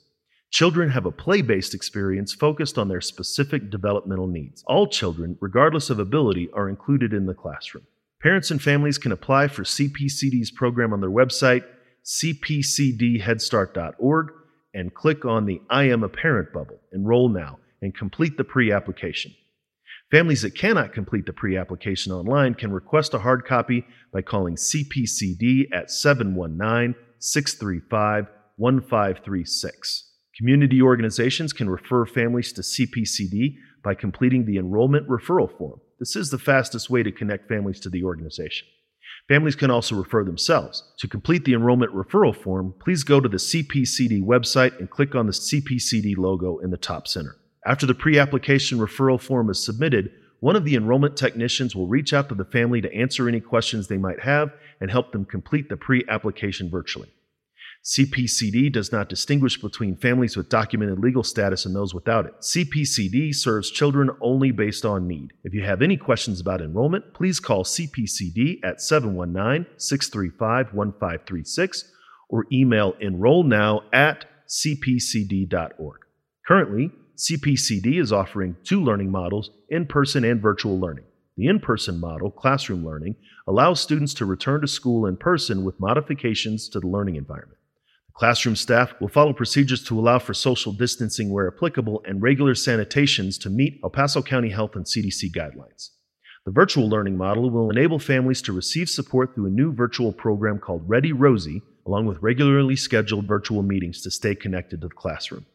Children 0.50 0.90
have 0.90 1.06
a 1.06 1.10
play 1.10 1.40
based 1.40 1.72
experience 1.72 2.34
focused 2.34 2.76
on 2.76 2.88
their 2.88 3.00
specific 3.00 3.70
developmental 3.70 4.26
needs. 4.26 4.62
All 4.66 4.86
children, 4.86 5.38
regardless 5.40 5.88
of 5.88 5.98
ability, 5.98 6.50
are 6.52 6.68
included 6.68 7.14
in 7.14 7.24
the 7.24 7.34
classroom. 7.34 7.86
Parents 8.20 8.50
and 8.50 8.60
families 8.60 8.98
can 8.98 9.12
apply 9.12 9.48
for 9.48 9.62
CPCD's 9.62 10.50
program 10.50 10.92
on 10.92 11.00
their 11.00 11.10
website, 11.10 11.64
cpcdheadstart.org, 12.04 14.32
and 14.74 14.94
click 14.94 15.24
on 15.24 15.46
the 15.46 15.62
I 15.70 15.84
Am 15.84 16.04
a 16.04 16.08
Parent 16.08 16.52
bubble, 16.52 16.80
enroll 16.92 17.30
now, 17.30 17.58
and 17.80 17.96
complete 17.96 18.36
the 18.36 18.44
pre 18.44 18.70
application. 18.70 19.34
Families 20.12 20.42
that 20.42 20.54
cannot 20.54 20.92
complete 20.92 21.24
the 21.24 21.32
pre 21.32 21.56
application 21.56 22.12
online 22.12 22.52
can 22.52 22.70
request 22.70 23.14
a 23.14 23.18
hard 23.18 23.46
copy 23.46 23.86
by 24.12 24.20
calling 24.20 24.56
CPCD 24.56 25.72
at 25.72 25.90
719 25.90 26.94
635 27.18 28.26
1536. 28.58 30.10
Community 30.36 30.82
organizations 30.82 31.54
can 31.54 31.70
refer 31.70 32.04
families 32.04 32.52
to 32.52 32.60
CPCD 32.60 33.54
by 33.82 33.94
completing 33.94 34.44
the 34.44 34.58
enrollment 34.58 35.08
referral 35.08 35.50
form. 35.56 35.80
This 35.98 36.14
is 36.14 36.28
the 36.28 36.38
fastest 36.38 36.90
way 36.90 37.02
to 37.02 37.10
connect 37.10 37.48
families 37.48 37.80
to 37.80 37.88
the 37.88 38.04
organization. 38.04 38.68
Families 39.28 39.56
can 39.56 39.70
also 39.70 39.96
refer 39.96 40.24
themselves. 40.24 40.92
To 40.98 41.08
complete 41.08 41.46
the 41.46 41.54
enrollment 41.54 41.94
referral 41.94 42.36
form, 42.36 42.74
please 42.84 43.02
go 43.02 43.18
to 43.18 43.30
the 43.30 43.38
CPCD 43.38 44.22
website 44.22 44.78
and 44.78 44.90
click 44.90 45.14
on 45.14 45.24
the 45.24 45.32
CPCD 45.32 46.18
logo 46.18 46.58
in 46.58 46.70
the 46.70 46.76
top 46.76 47.08
center. 47.08 47.36
After 47.64 47.86
the 47.86 47.94
pre 47.94 48.18
application 48.18 48.78
referral 48.78 49.20
form 49.20 49.48
is 49.50 49.64
submitted, 49.64 50.10
one 50.40 50.56
of 50.56 50.64
the 50.64 50.74
enrollment 50.74 51.16
technicians 51.16 51.76
will 51.76 51.86
reach 51.86 52.12
out 52.12 52.28
to 52.28 52.34
the 52.34 52.44
family 52.44 52.80
to 52.80 52.92
answer 52.92 53.28
any 53.28 53.40
questions 53.40 53.86
they 53.86 53.98
might 53.98 54.20
have 54.20 54.52
and 54.80 54.90
help 54.90 55.12
them 55.12 55.24
complete 55.24 55.68
the 55.68 55.76
pre 55.76 56.04
application 56.08 56.68
virtually. 56.68 57.08
CPCD 57.84 58.72
does 58.72 58.92
not 58.92 59.08
distinguish 59.08 59.60
between 59.60 59.96
families 59.96 60.36
with 60.36 60.48
documented 60.48 61.00
legal 61.00 61.24
status 61.24 61.66
and 61.66 61.74
those 61.74 61.92
without 61.92 62.26
it. 62.26 62.34
CPCD 62.40 63.34
serves 63.34 63.70
children 63.70 64.10
only 64.20 64.52
based 64.52 64.84
on 64.84 65.08
need. 65.08 65.32
If 65.42 65.52
you 65.52 65.64
have 65.64 65.82
any 65.82 65.96
questions 65.96 66.40
about 66.40 66.60
enrollment, 66.60 67.12
please 67.12 67.40
call 67.40 67.64
CPCD 67.64 68.64
at 68.64 68.80
719 68.80 69.66
635 69.78 70.74
1536 70.74 71.92
or 72.28 72.46
email 72.52 72.94
enrollnow 72.94 73.82
at 73.92 74.26
cpcd.org. 74.48 76.00
Currently, 76.46 76.90
CPCD 77.16 78.00
is 78.00 78.12
offering 78.12 78.56
two 78.64 78.82
learning 78.82 79.10
models 79.10 79.50
in 79.68 79.86
person 79.86 80.24
and 80.24 80.40
virtual 80.40 80.78
learning. 80.78 81.04
The 81.36 81.46
in 81.46 81.60
person 81.60 81.98
model, 81.98 82.30
classroom 82.30 82.84
learning, 82.84 83.16
allows 83.46 83.80
students 83.80 84.14
to 84.14 84.26
return 84.26 84.60
to 84.60 84.66
school 84.66 85.06
in 85.06 85.16
person 85.16 85.64
with 85.64 85.80
modifications 85.80 86.68
to 86.70 86.80
the 86.80 86.86
learning 86.86 87.16
environment. 87.16 87.58
The 88.08 88.12
classroom 88.18 88.56
staff 88.56 88.94
will 89.00 89.08
follow 89.08 89.32
procedures 89.32 89.82
to 89.84 89.98
allow 89.98 90.18
for 90.18 90.34
social 90.34 90.72
distancing 90.72 91.30
where 91.30 91.48
applicable 91.48 92.02
and 92.06 92.22
regular 92.22 92.54
sanitations 92.54 93.40
to 93.40 93.50
meet 93.50 93.80
El 93.82 93.90
Paso 93.90 94.22
County 94.22 94.50
Health 94.50 94.76
and 94.76 94.84
CDC 94.84 95.32
guidelines. 95.34 95.90
The 96.44 96.52
virtual 96.52 96.88
learning 96.88 97.16
model 97.16 97.50
will 97.50 97.70
enable 97.70 97.98
families 97.98 98.42
to 98.42 98.52
receive 98.52 98.88
support 98.88 99.34
through 99.34 99.46
a 99.46 99.50
new 99.50 99.72
virtual 99.72 100.12
program 100.12 100.58
called 100.58 100.88
Ready 100.88 101.12
Rosie, 101.12 101.62
along 101.86 102.06
with 102.06 102.20
regularly 102.20 102.76
scheduled 102.76 103.26
virtual 103.26 103.62
meetings 103.62 104.02
to 104.02 104.10
stay 104.10 104.34
connected 104.34 104.80
to 104.80 104.88
the 104.88 104.94
classroom. 104.94 105.46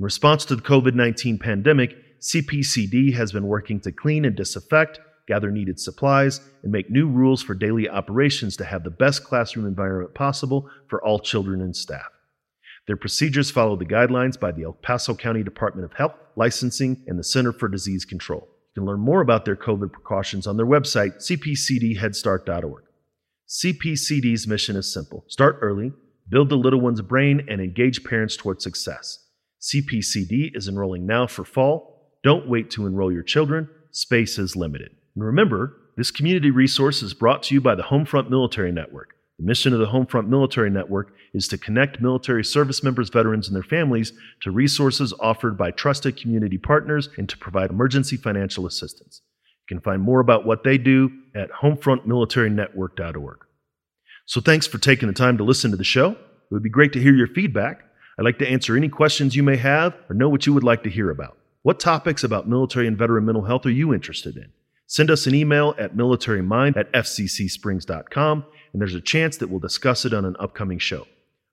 In 0.00 0.04
response 0.04 0.46
to 0.46 0.56
the 0.56 0.62
COVID 0.62 0.94
19 0.94 1.38
pandemic, 1.38 1.94
CPCD 2.22 3.12
has 3.12 3.32
been 3.32 3.46
working 3.46 3.78
to 3.80 3.92
clean 3.92 4.24
and 4.24 4.34
disinfect, 4.34 4.98
gather 5.28 5.50
needed 5.50 5.78
supplies, 5.78 6.40
and 6.62 6.72
make 6.72 6.88
new 6.88 7.06
rules 7.06 7.42
for 7.42 7.52
daily 7.52 7.86
operations 7.86 8.56
to 8.56 8.64
have 8.64 8.82
the 8.82 8.88
best 8.88 9.24
classroom 9.24 9.66
environment 9.66 10.14
possible 10.14 10.70
for 10.88 11.04
all 11.04 11.18
children 11.18 11.60
and 11.60 11.76
staff. 11.76 12.08
Their 12.86 12.96
procedures 12.96 13.50
follow 13.50 13.76
the 13.76 13.84
guidelines 13.84 14.40
by 14.40 14.52
the 14.52 14.62
El 14.62 14.72
Paso 14.72 15.14
County 15.14 15.42
Department 15.42 15.84
of 15.84 15.92
Health, 15.92 16.14
Licensing, 16.34 17.04
and 17.06 17.18
the 17.18 17.22
Center 17.22 17.52
for 17.52 17.68
Disease 17.68 18.06
Control. 18.06 18.48
You 18.74 18.80
can 18.80 18.86
learn 18.86 19.00
more 19.00 19.20
about 19.20 19.44
their 19.44 19.54
COVID 19.54 19.92
precautions 19.92 20.46
on 20.46 20.56
their 20.56 20.64
website, 20.64 21.16
cpcdheadstart.org. 21.18 22.84
CPCD's 23.46 24.46
mission 24.46 24.76
is 24.76 24.90
simple 24.90 25.26
start 25.28 25.58
early, 25.60 25.92
build 26.30 26.48
the 26.48 26.56
little 26.56 26.80
one's 26.80 27.02
brain, 27.02 27.44
and 27.50 27.60
engage 27.60 28.02
parents 28.02 28.34
toward 28.34 28.62
success. 28.62 29.26
CPCD 29.60 30.56
is 30.56 30.68
enrolling 30.68 31.06
now 31.06 31.26
for 31.26 31.44
fall. 31.44 32.12
Don't 32.22 32.48
wait 32.48 32.70
to 32.72 32.86
enroll 32.86 33.12
your 33.12 33.22
children. 33.22 33.68
Space 33.90 34.38
is 34.38 34.56
limited. 34.56 34.90
And 35.14 35.24
remember, 35.24 35.76
this 35.96 36.10
community 36.10 36.50
resource 36.50 37.02
is 37.02 37.14
brought 37.14 37.42
to 37.44 37.54
you 37.54 37.60
by 37.60 37.74
the 37.74 37.82
Homefront 37.82 38.30
Military 38.30 38.72
Network. 38.72 39.14
The 39.38 39.46
mission 39.46 39.72
of 39.72 39.78
the 39.78 39.86
Homefront 39.86 40.28
Military 40.28 40.70
Network 40.70 41.12
is 41.32 41.48
to 41.48 41.58
connect 41.58 42.00
military 42.00 42.44
service 42.44 42.82
members, 42.82 43.08
veterans, 43.08 43.48
and 43.48 43.56
their 43.56 43.62
families 43.62 44.12
to 44.42 44.50
resources 44.50 45.14
offered 45.20 45.56
by 45.56 45.70
trusted 45.70 46.16
community 46.16 46.58
partners 46.58 47.08
and 47.16 47.28
to 47.28 47.38
provide 47.38 47.70
emergency 47.70 48.16
financial 48.16 48.66
assistance. 48.66 49.22
You 49.68 49.76
can 49.76 49.82
find 49.82 50.02
more 50.02 50.20
about 50.20 50.44
what 50.44 50.64
they 50.64 50.78
do 50.78 51.10
at 51.34 51.50
homefrontmilitarynetwork.org. 51.52 53.38
So 54.26 54.40
thanks 54.40 54.66
for 54.66 54.78
taking 54.78 55.08
the 55.08 55.14
time 55.14 55.38
to 55.38 55.44
listen 55.44 55.70
to 55.70 55.76
the 55.76 55.84
show. 55.84 56.12
It 56.12 56.18
would 56.50 56.62
be 56.62 56.70
great 56.70 56.92
to 56.92 57.00
hear 57.00 57.14
your 57.14 57.26
feedback. 57.26 57.82
I'd 58.20 58.24
like 58.24 58.38
to 58.40 58.50
answer 58.50 58.76
any 58.76 58.90
questions 58.90 59.34
you 59.34 59.42
may 59.42 59.56
have 59.56 59.96
or 60.10 60.14
know 60.14 60.28
what 60.28 60.44
you 60.44 60.52
would 60.52 60.62
like 60.62 60.82
to 60.82 60.90
hear 60.90 61.08
about. 61.08 61.38
What 61.62 61.80
topics 61.80 62.22
about 62.22 62.46
military 62.46 62.86
and 62.86 62.98
veteran 62.98 63.24
mental 63.24 63.44
health 63.44 63.64
are 63.64 63.70
you 63.70 63.94
interested 63.94 64.36
in? 64.36 64.52
Send 64.86 65.10
us 65.10 65.26
an 65.26 65.34
email 65.34 65.74
at 65.78 65.96
militarymind 65.96 66.76
at 66.76 66.92
fccsprings.com, 66.92 68.44
and 68.74 68.82
there's 68.82 68.94
a 68.94 69.00
chance 69.00 69.38
that 69.38 69.48
we'll 69.48 69.58
discuss 69.58 70.04
it 70.04 70.12
on 70.12 70.26
an 70.26 70.36
upcoming 70.38 70.78
show. 70.78 71.06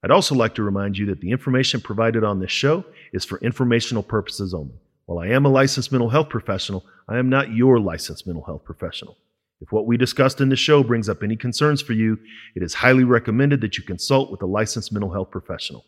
I'd 0.04 0.12
also 0.12 0.36
like 0.36 0.56
to 0.56 0.62
remind 0.62 0.98
you 0.98 1.06
that 1.06 1.22
the 1.22 1.32
information 1.32 1.80
provided 1.80 2.26
on 2.26 2.42
this 2.42 2.52
show 2.52 2.84
is 3.14 3.24
for 3.24 3.38
informational 3.38 4.04
purposes 4.04 4.54
only. 4.54 4.76
While 5.06 5.20
I 5.20 5.28
am 5.28 5.46
a 5.46 5.50
licensed 5.50 5.94
mental 5.94 6.10
health 6.10 6.28
professional, 6.28 6.84
I 7.08 7.18
am 7.18 7.30
not 7.30 7.54
your 7.54 7.80
licensed 7.80 8.28
mental 8.28 8.44
health 8.44 8.66
professional. 8.66 9.16
If 9.62 9.72
what 9.72 9.86
we 9.86 9.96
discussed 9.96 10.42
in 10.42 10.50
this 10.50 10.60
show 10.60 10.84
brings 10.84 11.08
up 11.08 11.24
any 11.24 11.38
concerns 11.38 11.82
for 11.82 11.94
you, 11.94 12.20
it 12.58 12.62
is 12.62 12.74
highly 12.74 13.06
recommended 13.06 13.62
that 13.62 13.78
you 13.78 13.86
consult 13.86 14.32
with 14.32 14.42
a 14.42 14.46
licensed 14.46 14.92
mental 14.92 15.14
health 15.14 15.32
professional. 15.32 15.86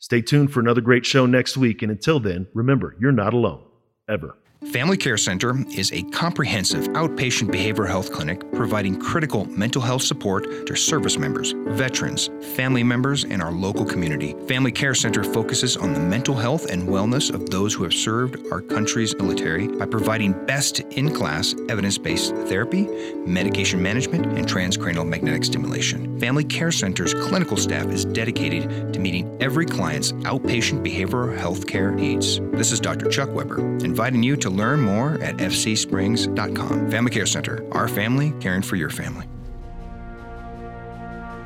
Stay 0.00 0.22
tuned 0.22 0.50
for 0.50 0.60
another 0.60 0.80
great 0.80 1.04
show 1.04 1.26
next 1.26 1.58
week, 1.58 1.82
and 1.82 1.92
until 1.92 2.18
then, 2.18 2.48
remember, 2.54 2.96
you're 2.98 3.12
not 3.12 3.34
alone, 3.34 3.62
ever. 4.08 4.34
Family 4.66 4.98
Care 4.98 5.16
Center 5.16 5.54
is 5.74 5.90
a 5.90 6.02
comprehensive 6.10 6.88
outpatient 6.88 7.48
behavioral 7.50 7.88
health 7.88 8.12
clinic 8.12 8.42
providing 8.52 9.00
critical 9.00 9.46
mental 9.46 9.80
health 9.80 10.02
support 10.02 10.66
to 10.66 10.76
service 10.76 11.16
members, 11.16 11.54
veterans, 11.68 12.28
family 12.54 12.82
members, 12.82 13.24
and 13.24 13.42
our 13.42 13.52
local 13.52 13.86
community. 13.86 14.36
Family 14.46 14.70
Care 14.70 14.94
Center 14.94 15.24
focuses 15.24 15.78
on 15.78 15.94
the 15.94 15.98
mental 15.98 16.36
health 16.36 16.70
and 16.70 16.86
wellness 16.86 17.32
of 17.32 17.48
those 17.48 17.72
who 17.72 17.84
have 17.84 17.94
served 17.94 18.36
our 18.52 18.60
country's 18.60 19.16
military 19.16 19.66
by 19.66 19.86
providing 19.86 20.34
best 20.44 20.80
in 20.80 21.10
class 21.10 21.54
evidence 21.70 21.96
based 21.96 22.34
therapy, 22.46 22.86
medication 23.24 23.82
management, 23.82 24.26
and 24.26 24.46
transcranial 24.46 25.08
magnetic 25.08 25.42
stimulation. 25.42 26.20
Family 26.20 26.44
Care 26.44 26.70
Center's 26.70 27.14
clinical 27.14 27.56
staff 27.56 27.86
is 27.86 28.04
dedicated 28.04 28.92
to 28.92 29.00
meeting 29.00 29.34
every 29.40 29.64
client's 29.64 30.12
outpatient 30.12 30.84
behavioral 30.86 31.34
health 31.34 31.66
care 31.66 31.92
needs. 31.92 32.40
This 32.52 32.72
is 32.72 32.78
Dr. 32.78 33.08
Chuck 33.08 33.32
Weber, 33.32 33.60
inviting 33.78 34.22
you 34.22 34.36
learn 34.50 34.80
more 34.80 35.14
at 35.22 35.36
fcsprings.com. 35.36 36.90
Family 36.90 37.10
Care 37.10 37.26
Center, 37.26 37.64
our 37.72 37.88
family 37.88 38.32
caring 38.40 38.62
for 38.62 38.76
your 38.76 38.90
family. 38.90 39.26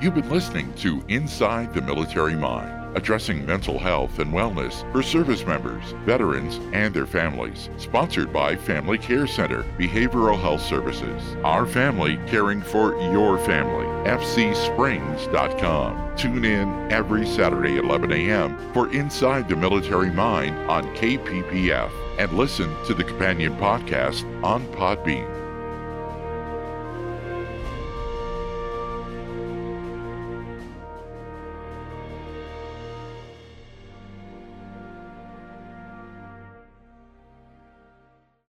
You've 0.01 0.15
been 0.15 0.29
listening 0.29 0.73
to 0.75 1.03
Inside 1.09 1.73
the 1.73 1.81
Military 1.81 2.35
Mind, 2.35 2.74
addressing 2.95 3.47
mental 3.47 3.79
health 3.79 4.19
and 4.19 4.33
wellness 4.33 4.91
for 4.93 5.03
service 5.03 5.47
members, 5.47 5.93
veterans, 6.05 6.61
and 6.73 6.95
their 6.95 7.07
families. 7.07 7.69
Sponsored 7.77 8.33
by 8.33 8.57
Family 8.57 8.99
Care 8.99 9.27
Center 9.27 9.65
Behavioral 9.79 10.41
Health 10.41 10.63
Services. 10.63 11.37
Our 11.45 11.67
family 11.67 12.19
caring 12.27 12.63
for 12.63 12.99
your 13.13 13.39
family. 13.39 13.85
FCSprings.com. 14.09 16.17
Tune 16.17 16.45
in 16.45 16.93
every 16.93 17.27
Saturday 17.27 17.79
at 17.79 17.85
11 17.85 18.13
a.m. 18.13 18.57
for 18.73 18.93
Inside 18.93 19.49
the 19.49 19.57
Military 19.57 20.11
Mind 20.11 20.57
on 20.71 20.85
KPPF 20.95 21.91
and 22.19 22.33
listen 22.33 22.73
to 22.87 22.95
the 22.95 23.05
companion 23.05 23.57
podcast 23.57 24.25
on 24.45 24.65
Podbean. 24.69 25.34